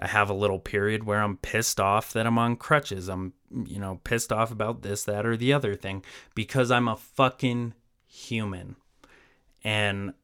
I 0.02 0.06
have 0.06 0.30
a 0.30 0.34
little 0.34 0.58
period 0.58 1.04
where 1.04 1.20
I'm 1.20 1.36
pissed 1.36 1.78
off 1.78 2.14
that 2.14 2.26
I'm 2.26 2.38
on 2.38 2.56
crutches. 2.56 3.10
I'm, 3.10 3.34
you 3.66 3.78
know, 3.78 4.00
pissed 4.02 4.32
off 4.32 4.50
about 4.50 4.80
this, 4.80 5.04
that, 5.04 5.26
or 5.26 5.36
the 5.36 5.52
other 5.52 5.74
thing 5.74 6.02
because 6.34 6.70
I'm 6.70 6.88
a 6.88 6.96
fucking 6.96 7.74
human. 8.06 8.76
And 9.62 10.14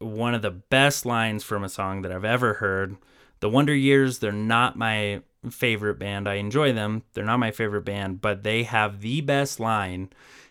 one 0.00 0.34
of 0.34 0.42
the 0.42 0.50
best 0.50 1.06
lines 1.06 1.44
from 1.44 1.62
a 1.62 1.68
song 1.68 2.02
that 2.02 2.10
I've 2.10 2.24
ever 2.24 2.54
heard, 2.54 2.96
The 3.40 3.48
Wonder 3.48 3.74
Years, 3.74 4.18
they're 4.18 4.32
not 4.32 4.76
my 4.76 5.20
favorite 5.48 5.98
band. 5.98 6.28
I 6.28 6.34
enjoy 6.34 6.72
them. 6.72 7.04
They're 7.12 7.24
not 7.24 7.38
my 7.38 7.50
favorite 7.50 7.84
band, 7.84 8.20
but 8.20 8.42
they 8.42 8.64
have 8.64 9.00
the 9.00 9.20
best 9.20 9.60
line 9.60 10.10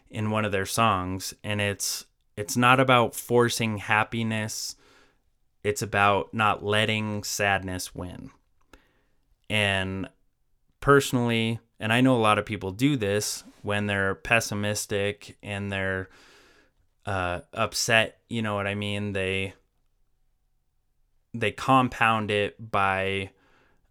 in 0.09 0.31
one 0.31 0.45
of 0.45 0.51
their 0.51 0.65
songs 0.65 1.35
and 1.43 1.61
it's 1.61 2.05
it's 2.35 2.55
not 2.55 2.79
about 2.79 3.15
forcing 3.15 3.79
happiness. 3.79 4.77
It's 5.61 5.81
about 5.81 6.33
not 6.33 6.63
letting 6.63 7.23
sadness 7.23 7.93
win. 7.93 8.31
And 9.49 10.07
personally, 10.79 11.59
and 11.81 11.91
I 11.91 11.99
know 11.99 12.15
a 12.15 12.17
lot 12.17 12.39
of 12.39 12.45
people 12.45 12.71
do 12.71 12.95
this 12.95 13.43
when 13.61 13.87
they're 13.87 14.15
pessimistic 14.15 15.37
and 15.43 15.69
they're 15.69 16.07
uh, 17.09 17.41
upset, 17.53 18.19
you 18.29 18.43
know 18.43 18.53
what 18.53 18.67
I 18.67 18.75
mean? 18.75 19.13
They 19.13 19.53
they 21.33 21.51
compound 21.51 22.29
it 22.29 22.71
by 22.71 23.31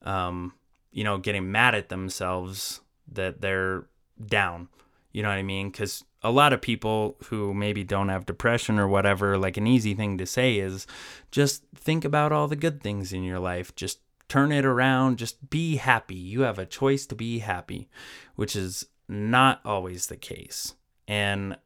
um, 0.03 0.53
you 0.93 1.03
know, 1.03 1.19
getting 1.19 1.51
mad 1.51 1.75
at 1.75 1.89
themselves 1.89 2.81
that 3.13 3.41
they're 3.41 3.87
down. 4.25 4.69
You 5.13 5.23
know 5.23 5.31
what 5.31 5.39
I 5.39 5.43
mean? 5.43 5.71
Because 5.71 6.05
a 6.23 6.31
lot 6.31 6.53
of 6.53 6.61
people 6.61 7.17
who 7.25 7.53
maybe 7.55 7.83
don't 7.83 8.09
have 8.09 8.25
depression 8.25 8.79
or 8.79 8.87
whatever, 8.87 9.37
like 9.37 9.57
an 9.57 9.67
easy 9.67 9.95
thing 9.95 10.17
to 10.19 10.27
say 10.27 10.59
is 10.59 10.87
just 11.33 11.65
think 11.75 12.05
about 12.05 12.31
all 12.31 12.47
the 12.47 12.57
good 12.57 12.81
things 12.81 13.13
in 13.13 13.25
your 13.25 13.41
life. 13.41 13.75
Just 13.75 13.99
turn 14.29 14.53
it 14.53 14.65
around. 14.65 15.19
Just 15.19 15.51
be 15.51 15.77
happy. 15.77 16.15
You 16.15 16.43
have 16.43 16.59
a 16.59 16.67
choice 16.67 17.05
to 17.07 17.17
be 17.17 17.41
happy, 17.41 17.89
which 18.37 18.55
is 18.55 18.87
not 19.09 19.61
always 19.65 20.07
the 20.07 20.17
case. 20.17 20.75
And, 21.09 21.57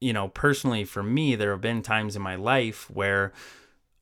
you 0.00 0.12
know, 0.12 0.28
personally 0.28 0.84
for 0.84 1.02
me, 1.02 1.34
there 1.34 1.50
have 1.52 1.60
been 1.60 1.82
times 1.82 2.16
in 2.16 2.22
my 2.22 2.36
life 2.36 2.90
where 2.90 3.32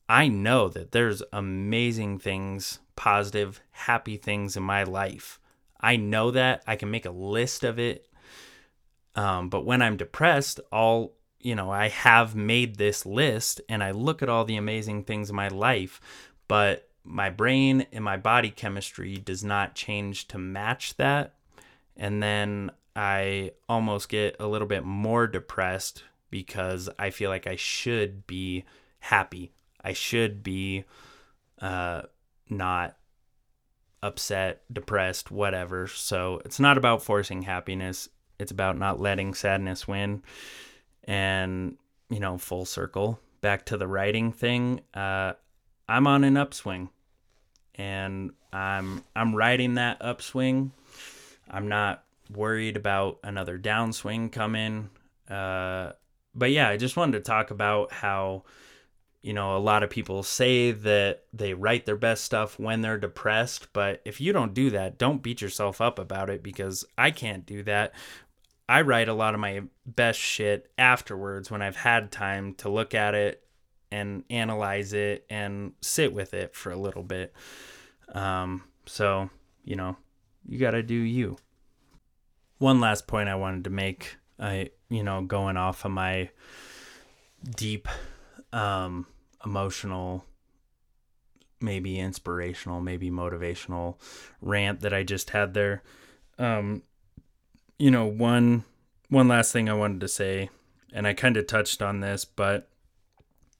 I 0.07 0.27
know 0.27 0.69
that 0.69 0.91
there's 0.91 1.21
amazing 1.31 2.19
things, 2.19 2.79
positive, 2.95 3.61
happy 3.71 4.17
things 4.17 4.57
in 4.57 4.63
my 4.63 4.83
life. 4.83 5.39
I 5.79 5.97
know 5.97 6.31
that. 6.31 6.63
I 6.65 6.75
can 6.75 6.89
make 6.91 7.05
a 7.05 7.11
list 7.11 7.63
of 7.63 7.79
it. 7.79 8.07
Um, 9.15 9.49
but 9.49 9.65
when 9.65 9.81
I'm 9.81 9.97
depressed, 9.97 10.59
all 10.71 11.13
you 11.39 11.55
know, 11.55 11.71
I 11.71 11.87
have 11.87 12.35
made 12.35 12.75
this 12.75 13.05
list 13.05 13.61
and 13.69 13.83
I 13.83 13.91
look 13.91 14.21
at 14.21 14.29
all 14.29 14.45
the 14.45 14.57
amazing 14.57 15.03
things 15.03 15.29
in 15.29 15.35
my 15.35 15.47
life, 15.47 16.01
but 16.47 16.89
my 17.03 17.29
brain 17.29 17.87
and 17.91 18.03
my 18.03 18.17
body 18.17 18.49
chemistry 18.49 19.17
does 19.17 19.43
not 19.43 19.73
change 19.73 20.27
to 20.29 20.37
match 20.37 20.97
that. 20.97 21.35
And 21.95 22.21
then 22.21 22.71
I 22.99 23.51
almost 23.69 24.09
get 24.09 24.35
a 24.39 24.47
little 24.47 24.67
bit 24.67 24.83
more 24.83 25.25
depressed 25.27 26.03
because 26.29 26.89
I 26.99 27.11
feel 27.11 27.29
like 27.29 27.47
I 27.47 27.55
should 27.55 28.27
be 28.27 28.65
happy 28.99 29.53
I 29.83 29.93
should 29.93 30.43
be 30.43 30.85
uh, 31.61 32.03
not 32.49 32.97
upset, 34.01 34.61
depressed, 34.71 35.31
whatever. 35.31 35.87
So 35.87 36.41
it's 36.45 36.59
not 36.59 36.77
about 36.77 37.03
forcing 37.03 37.43
happiness. 37.43 38.09
It's 38.37 38.51
about 38.51 38.77
not 38.77 38.99
letting 38.99 39.33
sadness 39.33 39.87
win. 39.87 40.23
And, 41.05 41.77
you 42.09 42.19
know, 42.19 42.37
full 42.37 42.65
circle 42.65 43.19
back 43.41 43.65
to 43.67 43.77
the 43.77 43.87
writing 43.87 44.31
thing. 44.31 44.81
Uh, 44.93 45.33
I'm 45.87 46.07
on 46.07 46.23
an 46.23 46.37
upswing 46.37 46.89
and 47.75 48.31
I'm 48.53 49.03
I'm 49.15 49.35
riding 49.35 49.75
that 49.75 49.97
upswing. 50.01 50.71
I'm 51.49 51.67
not 51.67 52.03
worried 52.29 52.77
about 52.77 53.19
another 53.23 53.57
downswing 53.57 54.31
coming. 54.31 54.89
Uh, 55.29 55.93
but 56.35 56.51
yeah, 56.51 56.69
I 56.69 56.77
just 56.77 56.97
wanted 56.97 57.13
to 57.13 57.19
talk 57.21 57.51
about 57.51 57.91
how 57.91 58.43
you 59.21 59.33
know, 59.33 59.57
a 59.57 59.59
lot 59.59 59.83
of 59.83 59.89
people 59.89 60.23
say 60.23 60.71
that 60.71 61.23
they 61.33 61.53
write 61.53 61.85
their 61.85 61.97
best 61.97 62.23
stuff 62.23 62.57
when 62.57 62.81
they're 62.81 62.97
depressed, 62.97 63.67
but 63.73 64.01
if 64.05 64.21
you 64.21 64.31
don't 64.31 64.53
do 64.53 64.69
that, 64.69 64.97
don't 64.97 65.21
beat 65.21 65.41
yourself 65.41 65.81
up 65.81 65.99
about 65.99 66.29
it 66.29 66.41
because 66.41 66.85
I 66.97 67.11
can't 67.11 67.45
do 67.45 67.63
that. 67.63 67.93
I 68.69 68.81
write 68.81 69.09
a 69.09 69.13
lot 69.13 69.33
of 69.33 69.39
my 69.39 69.63
best 69.85 70.19
shit 70.19 70.71
afterwards 70.77 71.51
when 71.51 71.61
I've 71.61 71.75
had 71.75 72.11
time 72.11 72.53
to 72.55 72.69
look 72.69 72.93
at 72.93 73.13
it 73.13 73.43
and 73.91 74.23
analyze 74.29 74.93
it 74.93 75.25
and 75.29 75.73
sit 75.81 76.13
with 76.13 76.33
it 76.33 76.55
for 76.55 76.71
a 76.71 76.77
little 76.77 77.03
bit. 77.03 77.33
Um, 78.13 78.63
so, 78.85 79.29
you 79.65 79.75
know, 79.75 79.97
you 80.47 80.59
got 80.59 80.71
to 80.71 80.83
do 80.83 80.93
you. 80.93 81.37
One 82.59 82.79
last 82.79 83.07
point 83.07 83.29
I 83.29 83.35
wanted 83.35 83.63
to 83.63 83.69
make, 83.69 84.17
I, 84.39 84.69
you 84.89 85.03
know, 85.03 85.21
going 85.21 85.57
off 85.57 85.85
of 85.85 85.91
my 85.91 86.29
deep 87.55 87.87
um, 88.53 89.07
emotional, 89.45 90.25
maybe 91.61 91.99
inspirational, 91.99 92.81
maybe 92.81 93.09
motivational 93.09 93.95
rant 94.41 94.81
that 94.81 94.93
I 94.93 95.03
just 95.03 95.31
had 95.31 95.53
there. 95.53 95.81
Um, 96.37 96.83
you 97.77 97.91
know, 97.91 98.05
one 98.05 98.65
one 99.09 99.27
last 99.27 99.51
thing 99.51 99.69
I 99.69 99.73
wanted 99.73 100.01
to 100.01 100.07
say, 100.07 100.49
and 100.93 101.07
I 101.07 101.13
kind 101.13 101.37
of 101.37 101.47
touched 101.47 101.81
on 101.81 102.01
this, 102.01 102.25
but 102.25 102.69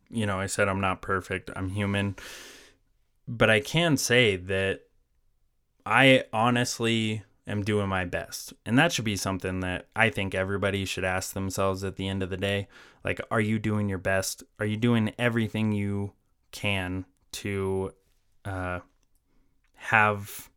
you 0.09 0.25
know, 0.25 0.39
I 0.39 0.47
said 0.47 0.67
I'm 0.67 0.81
not 0.81 1.01
perfect. 1.01 1.49
I'm 1.55 1.69
human. 1.69 2.15
But 3.27 3.49
I 3.49 3.59
can 3.59 3.95
say 3.95 4.35
that 4.35 4.81
I 5.85 6.23
honestly 6.33 7.23
am 7.49 7.63
doing 7.63 7.89
my 7.89 8.05
best. 8.05 8.53
And 8.65 8.77
that 8.77 8.91
should 8.91 9.05
be 9.05 9.15
something 9.15 9.59
that 9.61 9.87
I 9.95 10.09
think 10.09 10.35
everybody 10.35 10.85
should 10.85 11.03
ask 11.03 11.33
themselves 11.33 11.83
at 11.83 11.95
the 11.95 12.07
end 12.07 12.23
of 12.23 12.29
the 12.29 12.37
day. 12.37 12.67
Like, 13.03 13.19
are 13.31 13.41
you 13.41 13.59
doing 13.59 13.89
your 13.89 13.97
best? 13.97 14.43
Are 14.59 14.65
you 14.65 14.77
doing 14.77 15.13
everything 15.17 15.71
you 15.71 16.13
can 16.51 17.05
to 17.31 17.93
uh, 18.45 18.79
have 19.75 20.49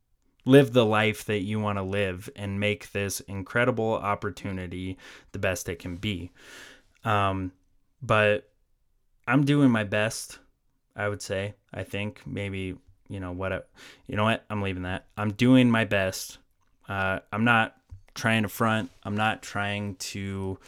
live 0.44 0.72
the 0.72 0.84
life 0.84 1.24
that 1.26 1.42
you 1.42 1.60
want 1.60 1.78
to 1.78 1.82
live 1.82 2.28
and 2.34 2.58
make 2.58 2.92
this 2.92 3.20
incredible 3.20 3.94
opportunity 3.94 4.98
the 5.32 5.38
best 5.38 5.68
it 5.68 5.78
can 5.78 5.96
be? 5.96 6.30
Um, 7.04 7.52
but 8.02 8.50
I'm 9.26 9.44
doing 9.44 9.70
my 9.70 9.84
best, 9.84 10.38
I 10.94 11.08
would 11.08 11.22
say. 11.22 11.54
I 11.72 11.84
think 11.84 12.22
maybe, 12.26 12.76
you 13.08 13.20
know, 13.20 13.32
what, 13.32 13.68
you 14.06 14.16
know 14.16 14.24
what? 14.24 14.44
I'm 14.50 14.62
leaving 14.62 14.82
that. 14.82 15.06
I'm 15.16 15.32
doing 15.32 15.70
my 15.70 15.84
best. 15.84 16.38
Uh, 16.88 17.20
I'm 17.32 17.44
not 17.44 17.76
trying 18.14 18.42
to 18.42 18.48
front. 18.48 18.90
I'm 19.04 19.16
not 19.16 19.42
trying 19.42 19.96
to 19.96 20.58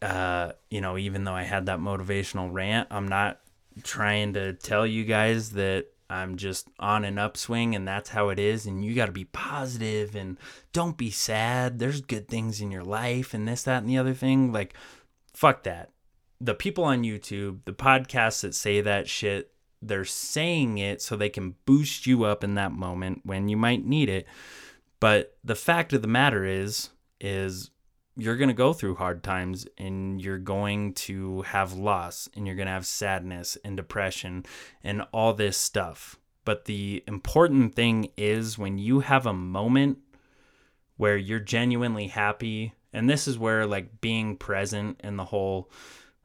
uh, 0.00 0.52
you 0.70 0.80
know, 0.80 0.96
even 0.96 1.24
though 1.24 1.34
I 1.34 1.42
had 1.42 1.66
that 1.66 1.80
motivational 1.80 2.52
rant, 2.52 2.88
I'm 2.90 3.08
not 3.08 3.40
trying 3.82 4.34
to 4.34 4.52
tell 4.52 4.86
you 4.86 5.04
guys 5.04 5.50
that 5.52 5.86
I'm 6.10 6.36
just 6.36 6.68
on 6.78 7.04
an 7.04 7.18
upswing 7.18 7.74
and 7.74 7.86
that's 7.86 8.10
how 8.10 8.28
it 8.28 8.38
is. 8.38 8.66
And 8.66 8.84
you 8.84 8.94
got 8.94 9.06
to 9.06 9.12
be 9.12 9.24
positive 9.24 10.14
and 10.14 10.38
don't 10.72 10.96
be 10.96 11.10
sad. 11.10 11.78
There's 11.78 12.00
good 12.00 12.28
things 12.28 12.60
in 12.60 12.70
your 12.70 12.84
life 12.84 13.34
and 13.34 13.46
this, 13.46 13.64
that, 13.64 13.82
and 13.82 13.90
the 13.90 13.98
other 13.98 14.14
thing. 14.14 14.52
Like, 14.52 14.74
fuck 15.34 15.64
that. 15.64 15.90
The 16.40 16.54
people 16.54 16.84
on 16.84 17.02
YouTube, 17.02 17.60
the 17.64 17.72
podcasts 17.72 18.42
that 18.42 18.54
say 18.54 18.80
that 18.80 19.08
shit, 19.08 19.50
they're 19.82 20.04
saying 20.04 20.78
it 20.78 21.02
so 21.02 21.16
they 21.16 21.28
can 21.28 21.56
boost 21.64 22.06
you 22.06 22.24
up 22.24 22.42
in 22.42 22.54
that 22.54 22.72
moment 22.72 23.22
when 23.24 23.48
you 23.48 23.56
might 23.56 23.84
need 23.84 24.08
it. 24.08 24.26
But 25.00 25.36
the 25.44 25.54
fact 25.54 25.92
of 25.92 26.02
the 26.02 26.08
matter 26.08 26.44
is 26.44 26.90
is 27.20 27.70
you're 28.16 28.36
going 28.36 28.48
to 28.48 28.54
go 28.54 28.72
through 28.72 28.96
hard 28.96 29.22
times 29.22 29.66
and 29.78 30.20
you're 30.20 30.38
going 30.38 30.92
to 30.92 31.42
have 31.42 31.72
loss 31.72 32.28
and 32.34 32.46
you're 32.46 32.56
going 32.56 32.66
to 32.66 32.72
have 32.72 32.86
sadness 32.86 33.56
and 33.64 33.76
depression 33.76 34.44
and 34.82 35.02
all 35.12 35.32
this 35.34 35.56
stuff. 35.56 36.18
But 36.44 36.64
the 36.64 37.04
important 37.06 37.74
thing 37.74 38.10
is 38.16 38.58
when 38.58 38.78
you 38.78 39.00
have 39.00 39.24
a 39.24 39.32
moment 39.32 39.98
where 40.96 41.16
you're 41.16 41.38
genuinely 41.38 42.08
happy, 42.08 42.72
and 42.92 43.08
this 43.08 43.28
is 43.28 43.38
where 43.38 43.66
like 43.66 44.00
being 44.00 44.36
present 44.36 45.00
and 45.00 45.16
the 45.16 45.26
whole 45.26 45.70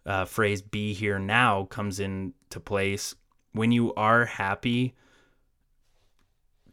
uh, 0.05 0.25
phrase 0.25 0.61
be 0.61 0.93
here 0.93 1.19
now 1.19 1.65
comes 1.65 1.99
into 1.99 2.59
place. 2.59 3.13
When 3.51 3.71
you 3.71 3.93
are 3.93 4.25
happy, 4.25 4.95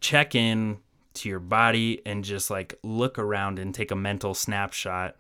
check 0.00 0.34
in 0.34 0.78
to 1.14 1.28
your 1.28 1.40
body 1.40 2.02
and 2.06 2.24
just 2.24 2.50
like 2.50 2.78
look 2.82 3.18
around 3.18 3.58
and 3.58 3.74
take 3.74 3.90
a 3.90 3.96
mental 3.96 4.34
snapshot 4.34 5.16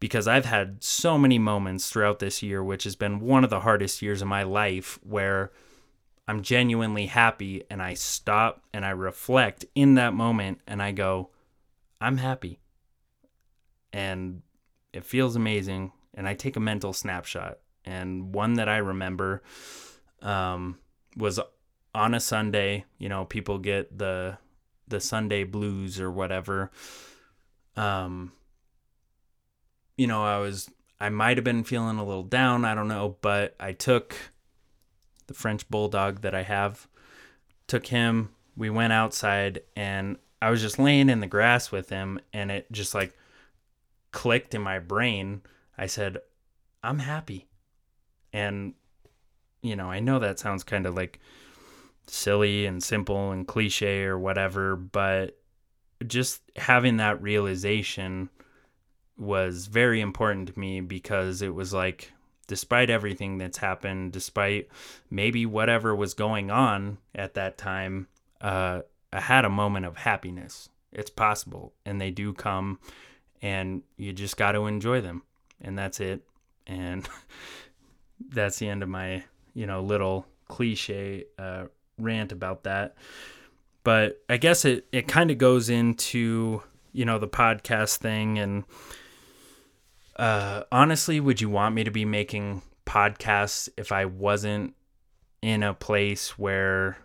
because 0.00 0.28
I've 0.28 0.44
had 0.44 0.84
so 0.84 1.16
many 1.16 1.38
moments 1.38 1.88
throughout 1.88 2.18
this 2.18 2.42
year, 2.42 2.62
which 2.62 2.84
has 2.84 2.94
been 2.94 3.20
one 3.20 3.42
of 3.42 3.50
the 3.50 3.60
hardest 3.60 4.02
years 4.02 4.20
of 4.20 4.28
my 4.28 4.42
life, 4.42 4.98
where 5.02 5.50
I'm 6.28 6.42
genuinely 6.42 7.06
happy 7.06 7.64
and 7.70 7.82
I 7.82 7.94
stop 7.94 8.62
and 8.72 8.84
I 8.84 8.90
reflect 8.90 9.64
in 9.74 9.94
that 9.94 10.14
moment 10.14 10.60
and 10.66 10.82
I 10.82 10.92
go, 10.92 11.30
I'm 12.00 12.18
happy. 12.18 12.60
And 13.92 14.42
it 14.92 15.04
feels 15.04 15.36
amazing. 15.36 15.92
And 16.12 16.28
I 16.28 16.34
take 16.34 16.56
a 16.56 16.60
mental 16.60 16.92
snapshot. 16.92 17.58
And 17.84 18.34
one 18.34 18.54
that 18.54 18.68
I 18.68 18.78
remember 18.78 19.42
um, 20.22 20.78
was 21.16 21.40
on 21.94 22.14
a 22.14 22.20
Sunday. 22.20 22.84
You 22.98 23.08
know, 23.08 23.24
people 23.24 23.58
get 23.58 23.96
the 23.96 24.38
the 24.88 25.00
Sunday 25.00 25.44
blues 25.44 26.00
or 26.00 26.10
whatever. 26.10 26.70
Um, 27.76 28.32
you 29.96 30.06
know, 30.06 30.24
I 30.24 30.38
was 30.38 30.70
I 31.00 31.08
might 31.08 31.36
have 31.36 31.44
been 31.44 31.64
feeling 31.64 31.98
a 31.98 32.04
little 32.04 32.22
down, 32.22 32.64
I 32.64 32.74
don't 32.74 32.88
know, 32.88 33.16
but 33.20 33.54
I 33.58 33.72
took 33.72 34.16
the 35.26 35.34
French 35.34 35.68
bulldog 35.68 36.20
that 36.20 36.34
I 36.34 36.42
have, 36.42 36.86
took 37.66 37.86
him, 37.86 38.30
we 38.56 38.70
went 38.70 38.92
outside 38.92 39.62
and 39.74 40.16
I 40.40 40.50
was 40.50 40.60
just 40.60 40.78
laying 40.78 41.08
in 41.08 41.20
the 41.20 41.26
grass 41.26 41.72
with 41.72 41.88
him 41.88 42.20
and 42.32 42.50
it 42.50 42.70
just 42.70 42.94
like 42.94 43.16
clicked 44.12 44.54
in 44.54 44.62
my 44.62 44.78
brain. 44.78 45.42
I 45.76 45.86
said, 45.86 46.18
"I'm 46.82 47.00
happy." 47.00 47.48
And 48.32 48.74
you 49.62 49.74
know, 49.76 49.90
I 49.90 50.00
know 50.00 50.18
that 50.18 50.38
sounds 50.38 50.62
kind 50.62 50.86
of 50.86 50.94
like 50.94 51.20
silly 52.06 52.66
and 52.66 52.82
simple 52.82 53.30
and 53.30 53.46
cliche 53.46 54.04
or 54.04 54.18
whatever, 54.18 54.76
but 54.76 55.38
just 56.06 56.42
having 56.56 56.98
that 56.98 57.22
realization 57.22 58.28
was 59.16 59.66
very 59.66 60.00
important 60.00 60.48
to 60.48 60.58
me 60.58 60.80
because 60.80 61.40
it 61.40 61.54
was 61.54 61.72
like 61.72 62.12
despite 62.46 62.90
everything 62.90 63.38
that's 63.38 63.58
happened 63.58 64.12
despite 64.12 64.68
maybe 65.10 65.46
whatever 65.46 65.94
was 65.94 66.14
going 66.14 66.50
on 66.50 66.98
at 67.14 67.34
that 67.34 67.56
time 67.56 68.06
uh, 68.40 68.80
i 69.12 69.20
had 69.20 69.44
a 69.44 69.50
moment 69.50 69.86
of 69.86 69.96
happiness. 69.96 70.68
It's 70.92 71.10
possible 71.10 71.72
and 71.84 72.00
they 72.00 72.10
do 72.10 72.32
come 72.32 72.78
and 73.42 73.82
you 73.96 74.12
just 74.12 74.36
got 74.36 74.52
to 74.52 74.66
enjoy 74.66 75.00
them 75.00 75.22
and 75.60 75.78
that's 75.78 76.00
it. 76.00 76.22
And 76.66 77.08
that's 78.28 78.58
the 78.58 78.68
end 78.68 78.82
of 78.82 78.88
my 78.88 79.24
you 79.54 79.66
know 79.66 79.80
little 79.80 80.26
cliche 80.48 81.24
uh, 81.38 81.66
rant 81.98 82.32
about 82.32 82.64
that. 82.64 82.96
But 83.82 84.22
I 84.28 84.38
guess 84.38 84.64
it, 84.64 84.86
it 84.92 85.06
kind 85.06 85.30
of 85.30 85.38
goes 85.38 85.68
into, 85.68 86.62
you 86.92 87.04
know, 87.04 87.18
the 87.18 87.28
podcast 87.28 87.98
thing. 87.98 88.38
And 88.38 88.64
uh, 90.16 90.62
honestly, 90.72 91.20
would 91.20 91.40
you 91.40 91.50
want 91.50 91.74
me 91.74 91.84
to 91.84 91.90
be 91.90 92.04
making 92.04 92.62
podcasts 92.86 93.68
if 93.76 93.92
I 93.92 94.06
wasn't 94.06 94.74
in 95.42 95.62
a 95.62 95.74
place 95.74 96.38
where 96.38 96.96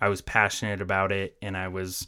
I 0.00 0.08
was 0.08 0.20
passionate 0.20 0.80
about 0.80 1.10
it 1.10 1.36
and 1.42 1.56
I 1.56 1.68
was, 1.68 2.06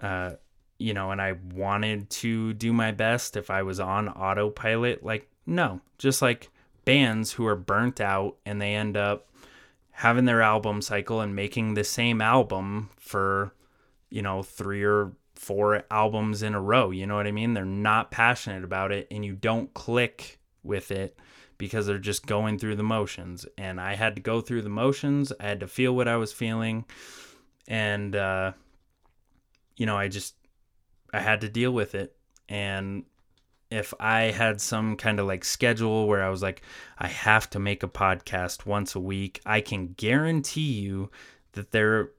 uh, 0.00 0.32
you 0.78 0.92
know, 0.92 1.12
and 1.12 1.22
I 1.22 1.36
wanted 1.54 2.10
to 2.10 2.52
do 2.54 2.72
my 2.72 2.90
best 2.90 3.36
if 3.36 3.48
I 3.48 3.62
was 3.62 3.78
on 3.78 4.08
autopilot? 4.08 5.04
Like, 5.04 5.30
no, 5.46 5.80
just 5.98 6.20
like 6.20 6.50
bands 6.84 7.32
who 7.32 7.46
are 7.46 7.56
burnt 7.56 8.00
out 8.00 8.36
and 8.44 8.60
they 8.60 8.74
end 8.74 8.96
up 8.96 9.28
having 9.96 10.26
their 10.26 10.42
album 10.42 10.82
cycle 10.82 11.22
and 11.22 11.34
making 11.34 11.72
the 11.72 11.82
same 11.82 12.20
album 12.20 12.90
for, 12.98 13.54
you 14.10 14.20
know, 14.20 14.42
three 14.42 14.84
or 14.84 15.12
four 15.34 15.84
albums 15.90 16.42
in 16.42 16.54
a 16.54 16.60
row. 16.60 16.90
You 16.90 17.06
know 17.06 17.16
what 17.16 17.26
I 17.26 17.32
mean? 17.32 17.54
They're 17.54 17.64
not 17.64 18.10
passionate 18.10 18.62
about 18.62 18.92
it 18.92 19.06
and 19.10 19.24
you 19.24 19.34
don't 19.34 19.72
click 19.72 20.38
with 20.62 20.90
it 20.90 21.18
because 21.56 21.86
they're 21.86 21.96
just 21.96 22.26
going 22.26 22.58
through 22.58 22.76
the 22.76 22.82
motions. 22.82 23.46
And 23.56 23.80
I 23.80 23.94
had 23.94 24.16
to 24.16 24.22
go 24.22 24.42
through 24.42 24.60
the 24.62 24.68
motions, 24.68 25.32
I 25.40 25.44
had 25.44 25.60
to 25.60 25.66
feel 25.66 25.96
what 25.96 26.08
I 26.08 26.16
was 26.16 26.30
feeling. 26.30 26.84
And, 27.66 28.14
uh, 28.14 28.52
you 29.78 29.86
know, 29.86 29.96
I 29.96 30.08
just, 30.08 30.34
I 31.10 31.20
had 31.20 31.40
to 31.40 31.48
deal 31.48 31.70
with 31.70 31.94
it. 31.94 32.14
And 32.50 33.04
if 33.70 33.92
I 33.98 34.22
had 34.24 34.60
some 34.60 34.96
kind 34.96 35.18
of 35.18 35.26
like 35.26 35.44
schedule 35.44 36.06
where 36.06 36.22
I 36.22 36.28
was 36.28 36.42
like, 36.42 36.62
I 36.98 37.08
have 37.08 37.50
to 37.50 37.58
make 37.58 37.82
a 37.82 37.88
podcast 37.88 38.66
once 38.66 38.94
a 38.94 39.00
week, 39.00 39.40
I 39.44 39.60
can 39.60 39.94
guarantee 39.96 40.72
you 40.72 41.10
that 41.52 41.72
there 41.72 42.10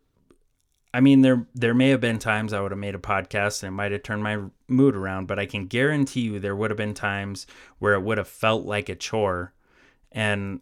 I 0.93 0.99
mean 0.99 1.21
there 1.21 1.47
there 1.53 1.73
may 1.73 1.89
have 1.89 2.01
been 2.01 2.19
times 2.19 2.53
I 2.53 2.59
would 2.59 2.71
have 2.71 2.79
made 2.79 2.95
a 2.95 2.99
podcast 2.99 3.63
and 3.63 3.69
it 3.69 3.75
might 3.75 3.91
have 3.91 4.03
turned 4.03 4.23
my 4.23 4.39
mood 4.67 4.95
around, 4.95 5.27
but 5.27 5.39
I 5.39 5.45
can 5.45 5.67
guarantee 5.67 6.21
you 6.21 6.39
there 6.39 6.55
would 6.55 6.71
have 6.71 6.77
been 6.77 6.93
times 6.93 7.47
where 7.79 7.93
it 7.93 8.01
would 8.01 8.17
have 8.17 8.27
felt 8.27 8.65
like 8.65 8.89
a 8.89 8.95
chore 8.95 9.53
and 10.11 10.61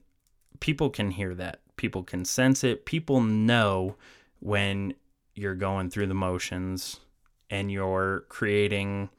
people 0.60 0.90
can 0.90 1.12
hear 1.12 1.34
that. 1.36 1.62
People 1.78 2.04
can 2.04 2.26
sense 2.26 2.64
it. 2.64 2.86
People 2.86 3.22
know 3.22 3.96
when 4.40 4.94
you're 5.34 5.56
going 5.56 5.90
through 5.90 6.08
the 6.08 6.14
motions 6.14 7.00
and 7.50 7.72
you're 7.72 8.26
creating 8.30 9.10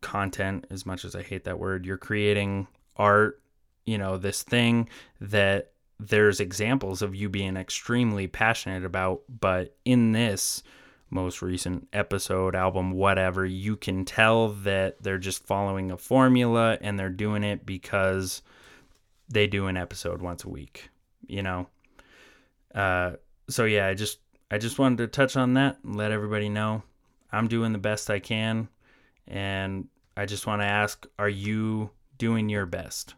content 0.00 0.66
as 0.70 0.86
much 0.86 1.04
as 1.04 1.14
I 1.14 1.22
hate 1.22 1.44
that 1.44 1.58
word. 1.58 1.86
You're 1.86 1.96
creating 1.96 2.66
art, 2.96 3.40
you 3.84 3.98
know, 3.98 4.16
this 4.16 4.42
thing 4.42 4.88
that 5.20 5.72
there's 5.98 6.40
examples 6.40 7.02
of 7.02 7.14
you 7.14 7.28
being 7.28 7.56
extremely 7.56 8.26
passionate 8.26 8.84
about, 8.84 9.22
but 9.28 9.76
in 9.84 10.12
this 10.12 10.62
most 11.10 11.42
recent 11.42 11.88
episode, 11.92 12.54
album, 12.54 12.92
whatever, 12.92 13.44
you 13.44 13.76
can 13.76 14.04
tell 14.04 14.48
that 14.48 15.02
they're 15.02 15.18
just 15.18 15.44
following 15.44 15.90
a 15.90 15.96
formula 15.96 16.78
and 16.80 16.98
they're 16.98 17.10
doing 17.10 17.44
it 17.44 17.66
because 17.66 18.42
they 19.28 19.46
do 19.46 19.66
an 19.66 19.76
episode 19.76 20.22
once 20.22 20.44
a 20.44 20.48
week, 20.48 20.90
you 21.26 21.42
know. 21.42 21.66
Uh 22.74 23.12
so 23.48 23.64
yeah, 23.64 23.88
I 23.88 23.94
just 23.94 24.20
I 24.50 24.58
just 24.58 24.78
wanted 24.78 24.98
to 24.98 25.08
touch 25.08 25.36
on 25.36 25.54
that 25.54 25.78
and 25.84 25.96
let 25.96 26.12
everybody 26.12 26.48
know 26.48 26.82
I'm 27.32 27.48
doing 27.48 27.72
the 27.72 27.78
best 27.78 28.10
I 28.10 28.20
can 28.20 28.68
and 29.30 29.86
I 30.16 30.26
just 30.26 30.46
want 30.46 30.60
to 30.60 30.66
ask 30.66 31.06
are 31.18 31.28
you 31.28 31.90
doing 32.18 32.48
your 32.48 32.66
best? 32.66 33.14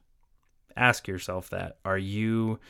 Ask 0.76 1.08
yourself 1.08 1.50
that. 1.50 1.78
Are 1.84 1.98
you 1.98 2.60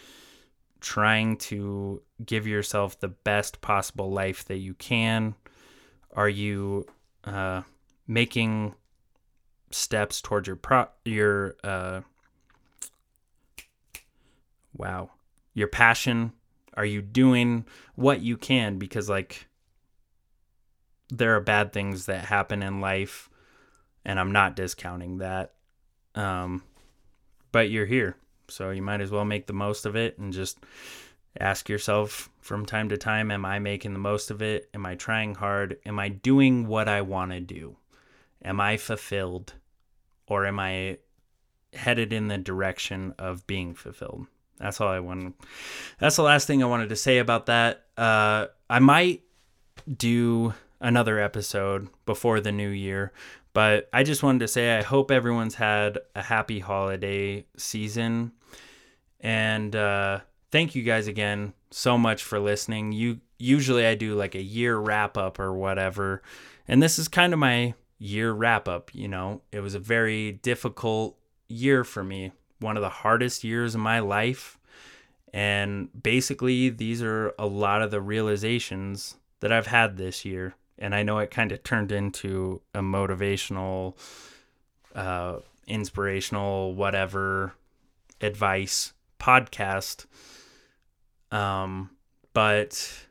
trying 0.81 1.37
to 1.37 2.03
give 2.25 2.47
yourself 2.47 2.99
the 2.99 3.09
best 3.09 3.61
possible 3.61 4.11
life 4.11 4.45
that 4.47 4.57
you 4.57 4.75
can? 4.75 5.35
Are 6.15 6.29
you 6.29 6.87
uh, 7.25 7.63
making 8.07 8.75
steps 9.71 10.21
towards 10.21 10.47
your 10.47 10.57
pro 10.57 10.87
your 11.05 11.57
uh, 11.65 12.01
wow 14.77 15.11
your 15.53 15.69
passion? 15.69 16.33
Are 16.75 16.85
you 16.85 17.03
doing 17.03 17.67
what 17.97 18.23
you 18.23 18.37
can? 18.37 18.79
Because 18.79 19.09
like 19.09 19.47
there 21.11 21.37
are 21.37 21.41
bad 21.41 21.73
things 21.73 22.07
that 22.07 22.25
happen 22.25 22.63
in 22.63 22.81
life 22.81 23.29
and 24.05 24.19
I'm 24.19 24.33
not 24.33 24.57
discounting 24.57 25.19
that. 25.19 25.53
Um, 26.15 26.63
but 27.53 27.71
you're 27.71 27.87
here, 27.87 28.17
so 28.49 28.71
you 28.71 28.83
might 28.83 29.01
as 29.01 29.11
well 29.11 29.25
make 29.25 29.47
the 29.47 29.53
most 29.53 29.87
of 29.87 29.97
it 29.97 30.19
and 30.19 30.33
just 30.33 30.59
ask 31.41 31.69
yourself 31.69 32.29
from 32.41 32.67
time 32.67 32.89
to 32.91 32.97
time 32.97 33.31
am 33.31 33.45
I 33.45 33.59
making 33.59 33.93
the 33.93 33.99
most 33.99 34.31
of 34.31 34.43
it? 34.43 34.69
Am 34.75 34.85
I 34.85 34.95
trying 34.95 35.35
hard? 35.35 35.79
Am 35.87 35.99
I 35.99 36.09
doing 36.09 36.67
what 36.67 36.89
I 36.89 37.03
want 37.03 37.33
to 37.33 37.41
do? 37.41 37.77
Am 38.45 38.61
I 38.61 38.77
fulfilled? 38.77 39.55
Or 40.27 40.47
am 40.47 40.59
I 40.59 40.99
headed 41.73 42.13
in 42.13 42.29
the 42.29 42.39
direction 42.39 43.15
of 43.19 43.47
being 43.47 43.75
fulfilled? 43.75 44.27
That's 44.59 44.81
all 44.81 44.89
I 44.89 45.01
want. 45.01 45.35
That's 45.99 46.17
the 46.17 46.23
last 46.23 46.47
thing 46.47 46.63
I 46.63 46.67
wanted 46.67 46.91
to 46.91 46.97
say 46.97 47.19
about 47.19 47.47
that. 47.47 47.85
Uh, 47.97 48.47
I 48.69 48.79
might 48.79 49.23
do 49.97 50.55
another 50.81 51.19
episode 51.19 51.89
before 52.07 52.41
the 52.41 52.53
new 52.53 52.69
year 52.69 53.13
but 53.53 53.89
I 53.93 54.03
just 54.03 54.23
wanted 54.23 54.41
to 54.41 54.49
say 54.49 54.79
I 54.79 54.83
hope 54.83 55.11
everyone's 55.11 55.55
had 55.55 55.99
a 56.15 56.23
happy 56.23 56.61
holiday 56.61 57.45
season. 57.57 58.33
And 59.21 59.75
uh, 59.77 60.21
thank 60.51 60.75
you 60.75 60.83
guys 60.83 61.07
again 61.07 61.53
so 61.71 61.97
much 61.97 62.23
for 62.23 62.39
listening. 62.39 62.93
You 62.93 63.21
usually 63.39 63.87
I 63.87 63.95
do 63.95 64.15
like 64.15 64.35
a 64.35 64.43
year 64.43 64.77
wrap 64.77 65.17
up 65.17 65.39
or 65.39 65.53
whatever, 65.53 66.23
and 66.67 66.83
this 66.83 66.99
is 66.99 67.09
kind 67.09 67.33
of 67.33 67.39
my 67.39 67.75
year 67.99 68.33
wrap 68.33 68.69
up. 68.69 68.95
You 68.95 69.09
know, 69.09 69.43
it 69.53 69.61
was 69.61 69.75
a 69.75 69.81
very 69.81 70.33
difficult 70.33 71.17
year 71.49 71.85
for 71.85 72.03
me, 72.03 72.33
one 72.59 72.77
of 72.77 72.83
the 72.83 72.89
hardest 72.89 73.45
years 73.45 73.75
of 73.75 73.81
my 73.81 74.01
life. 74.01 74.59
And 75.35 75.89
basically, 76.03 76.69
these 76.69 77.03
are 77.03 77.33
a 77.39 77.47
lot 77.47 77.81
of 77.81 77.91
the 77.91 78.03
realizations 78.03 79.17
that 79.41 79.51
I've 79.51 79.67
had 79.67 79.97
this 79.97 80.25
year. 80.25 80.55
And 80.83 80.97
I 80.97 81.05
know 81.05 81.21
it 81.21 81.31
kind 81.31 81.53
of 81.53 81.63
turned 81.63 81.93
into 81.93 82.61
a 82.75 82.81
motivational, 82.81 83.97
uh, 84.97 85.39
inspirational, 85.69 86.75
whatever 86.75 87.55
advice 88.21 88.93
podcast. 89.21 90.07
Um, 91.31 91.91
but 92.33 93.07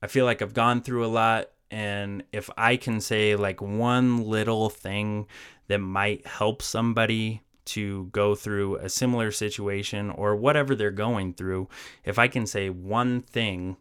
I 0.00 0.06
feel 0.06 0.24
like 0.24 0.40
I've 0.40 0.54
gone 0.54 0.80
through 0.80 1.04
a 1.04 1.08
lot. 1.08 1.50
And 1.70 2.24
if 2.32 2.48
I 2.56 2.76
can 2.76 3.02
say 3.02 3.36
like 3.36 3.60
one 3.60 4.24
little 4.24 4.70
thing 4.70 5.26
that 5.68 5.78
might 5.78 6.26
help 6.26 6.62
somebody 6.62 7.42
to 7.66 8.06
go 8.12 8.34
through 8.34 8.76
a 8.76 8.88
similar 8.88 9.30
situation 9.30 10.08
or 10.10 10.34
whatever 10.34 10.74
they're 10.74 10.90
going 10.90 11.34
through, 11.34 11.68
if 12.02 12.18
I 12.18 12.28
can 12.28 12.46
say 12.46 12.70
one 12.70 13.20
thing 13.20 13.76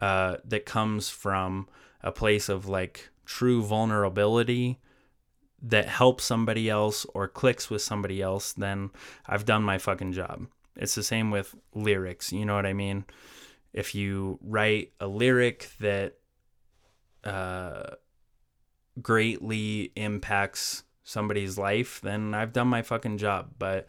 uh, 0.00 0.36
that 0.44 0.66
comes 0.66 1.08
from 1.08 1.68
a 2.02 2.12
place 2.12 2.48
of 2.48 2.68
like 2.68 3.10
true 3.24 3.62
vulnerability 3.62 4.78
that 5.60 5.88
helps 5.88 6.24
somebody 6.24 6.70
else 6.70 7.04
or 7.14 7.26
clicks 7.26 7.68
with 7.68 7.82
somebody 7.82 8.22
else, 8.22 8.52
then 8.52 8.90
I've 9.26 9.44
done 9.44 9.62
my 9.62 9.78
fucking 9.78 10.12
job. 10.12 10.46
It's 10.76 10.94
the 10.94 11.02
same 11.02 11.30
with 11.30 11.54
lyrics, 11.74 12.32
you 12.32 12.44
know 12.44 12.54
what 12.54 12.66
I 12.66 12.72
mean? 12.72 13.04
If 13.72 13.94
you 13.94 14.38
write 14.42 14.92
a 15.00 15.08
lyric 15.08 15.70
that 15.80 16.14
uh, 17.24 17.90
greatly 19.02 19.92
impacts 19.96 20.84
somebody's 21.02 21.58
life, 21.58 22.00
then 22.02 22.34
I've 22.34 22.52
done 22.52 22.68
my 22.68 22.82
fucking 22.82 23.18
job. 23.18 23.54
But, 23.58 23.86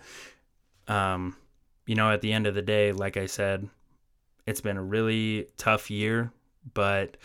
um, 0.87 1.35
you 1.85 1.95
know, 1.95 2.11
at 2.11 2.21
the 2.21 2.33
end 2.33 2.47
of 2.47 2.55
the 2.55 2.61
day, 2.61 2.91
like 2.91 3.17
I 3.17 3.27
said, 3.27 3.69
it's 4.49 4.61
been 4.61 4.77
a 4.77 4.83
really 4.83 5.47
tough 5.57 5.91
year, 5.91 6.31
but 6.73 7.17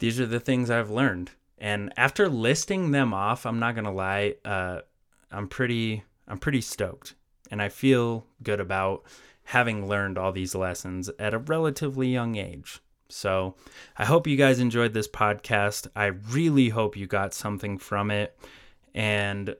these 0.00 0.20
are 0.20 0.26
the 0.26 0.38
things 0.38 0.68
I've 0.68 0.90
learned. 0.90 1.30
And 1.56 1.94
after 1.96 2.28
listing 2.28 2.90
them 2.90 3.14
off, 3.14 3.46
I'm 3.46 3.58
not 3.58 3.74
gonna 3.74 3.92
lie, 3.92 4.34
uh, 4.44 4.80
I'm 5.32 5.48
pretty 5.48 6.04
I'm 6.28 6.36
pretty 6.36 6.60
stoked, 6.60 7.14
and 7.50 7.62
I 7.62 7.70
feel 7.70 8.26
good 8.42 8.60
about 8.60 9.04
having 9.44 9.88
learned 9.88 10.18
all 10.18 10.30
these 10.30 10.54
lessons 10.54 11.10
at 11.18 11.32
a 11.32 11.38
relatively 11.38 12.08
young 12.08 12.36
age. 12.36 12.80
So 13.08 13.54
I 13.96 14.04
hope 14.04 14.26
you 14.26 14.36
guys 14.36 14.60
enjoyed 14.60 14.92
this 14.92 15.08
podcast. 15.08 15.88
I 15.96 16.06
really 16.06 16.68
hope 16.68 16.98
you 16.98 17.06
got 17.06 17.32
something 17.32 17.78
from 17.78 18.10
it, 18.10 18.38
and 18.94 19.56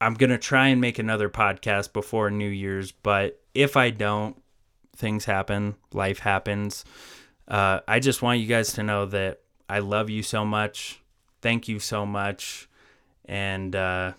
I'm 0.00 0.14
gonna 0.14 0.38
try 0.38 0.68
and 0.68 0.80
make 0.80 0.98
another 0.98 1.28
podcast 1.28 1.92
before 1.92 2.30
New 2.30 2.48
Year's. 2.48 2.90
But 2.90 3.42
if 3.52 3.76
I 3.76 3.90
don't, 3.90 4.42
things 4.98 5.24
happen, 5.24 5.76
life 5.92 6.18
happens. 6.18 6.84
Uh, 7.46 7.80
I 7.88 8.00
just 8.00 8.20
want 8.20 8.40
you 8.40 8.46
guys 8.46 8.72
to 8.74 8.82
know 8.82 9.06
that 9.06 9.40
I 9.68 9.78
love 9.78 10.10
you 10.10 10.22
so 10.22 10.44
much. 10.44 11.00
Thank 11.40 11.68
you 11.68 11.78
so 11.78 12.04
much. 12.04 12.68
And, 13.24 13.74
uh, 13.74 14.12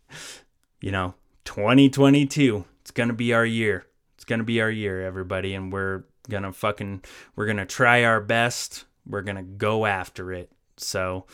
you 0.80 0.92
know, 0.92 1.14
2022, 1.46 2.64
it's 2.82 2.90
going 2.90 3.08
to 3.08 3.14
be 3.14 3.32
our 3.32 3.46
year. 3.46 3.86
It's 4.14 4.24
going 4.24 4.40
to 4.40 4.44
be 4.44 4.60
our 4.60 4.70
year, 4.70 5.04
everybody. 5.04 5.54
And 5.54 5.72
we're 5.72 6.04
going 6.28 6.42
to 6.42 6.52
fucking, 6.52 7.02
we're 7.34 7.46
going 7.46 7.56
to 7.56 7.66
try 7.66 8.04
our 8.04 8.20
best. 8.20 8.84
We're 9.06 9.22
going 9.22 9.36
to 9.36 9.42
go 9.42 9.86
after 9.86 10.32
it. 10.32 10.52
So, 10.76 11.26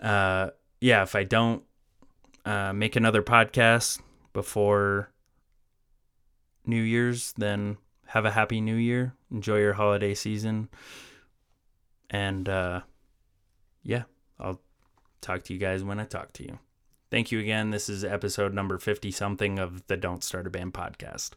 uh, 0.00 0.50
yeah, 0.80 1.02
if 1.02 1.14
I 1.14 1.24
don't 1.24 1.62
uh, 2.44 2.72
make 2.72 2.96
another 2.96 3.22
podcast 3.22 4.00
before 4.32 5.10
New 6.66 6.82
Year's, 6.82 7.32
then 7.36 7.76
have 8.06 8.24
a 8.24 8.30
happy 8.30 8.60
new 8.60 8.74
year. 8.74 9.14
Enjoy 9.30 9.58
your 9.58 9.72
holiday 9.72 10.14
season. 10.14 10.68
And 12.10 12.48
uh, 12.48 12.80
yeah, 13.82 14.02
I'll 14.38 14.60
talk 15.20 15.44
to 15.44 15.54
you 15.54 15.58
guys 15.58 15.82
when 15.82 15.98
I 15.98 16.04
talk 16.04 16.32
to 16.34 16.42
you. 16.42 16.58
Thank 17.10 17.32
you 17.32 17.40
again. 17.40 17.70
This 17.70 17.88
is 17.88 18.04
episode 18.04 18.54
number 18.54 18.78
50 18.78 19.10
something 19.10 19.58
of 19.58 19.86
the 19.86 19.96
Don't 19.96 20.24
Start 20.24 20.46
a 20.46 20.50
Band 20.50 20.74
podcast. 20.74 21.30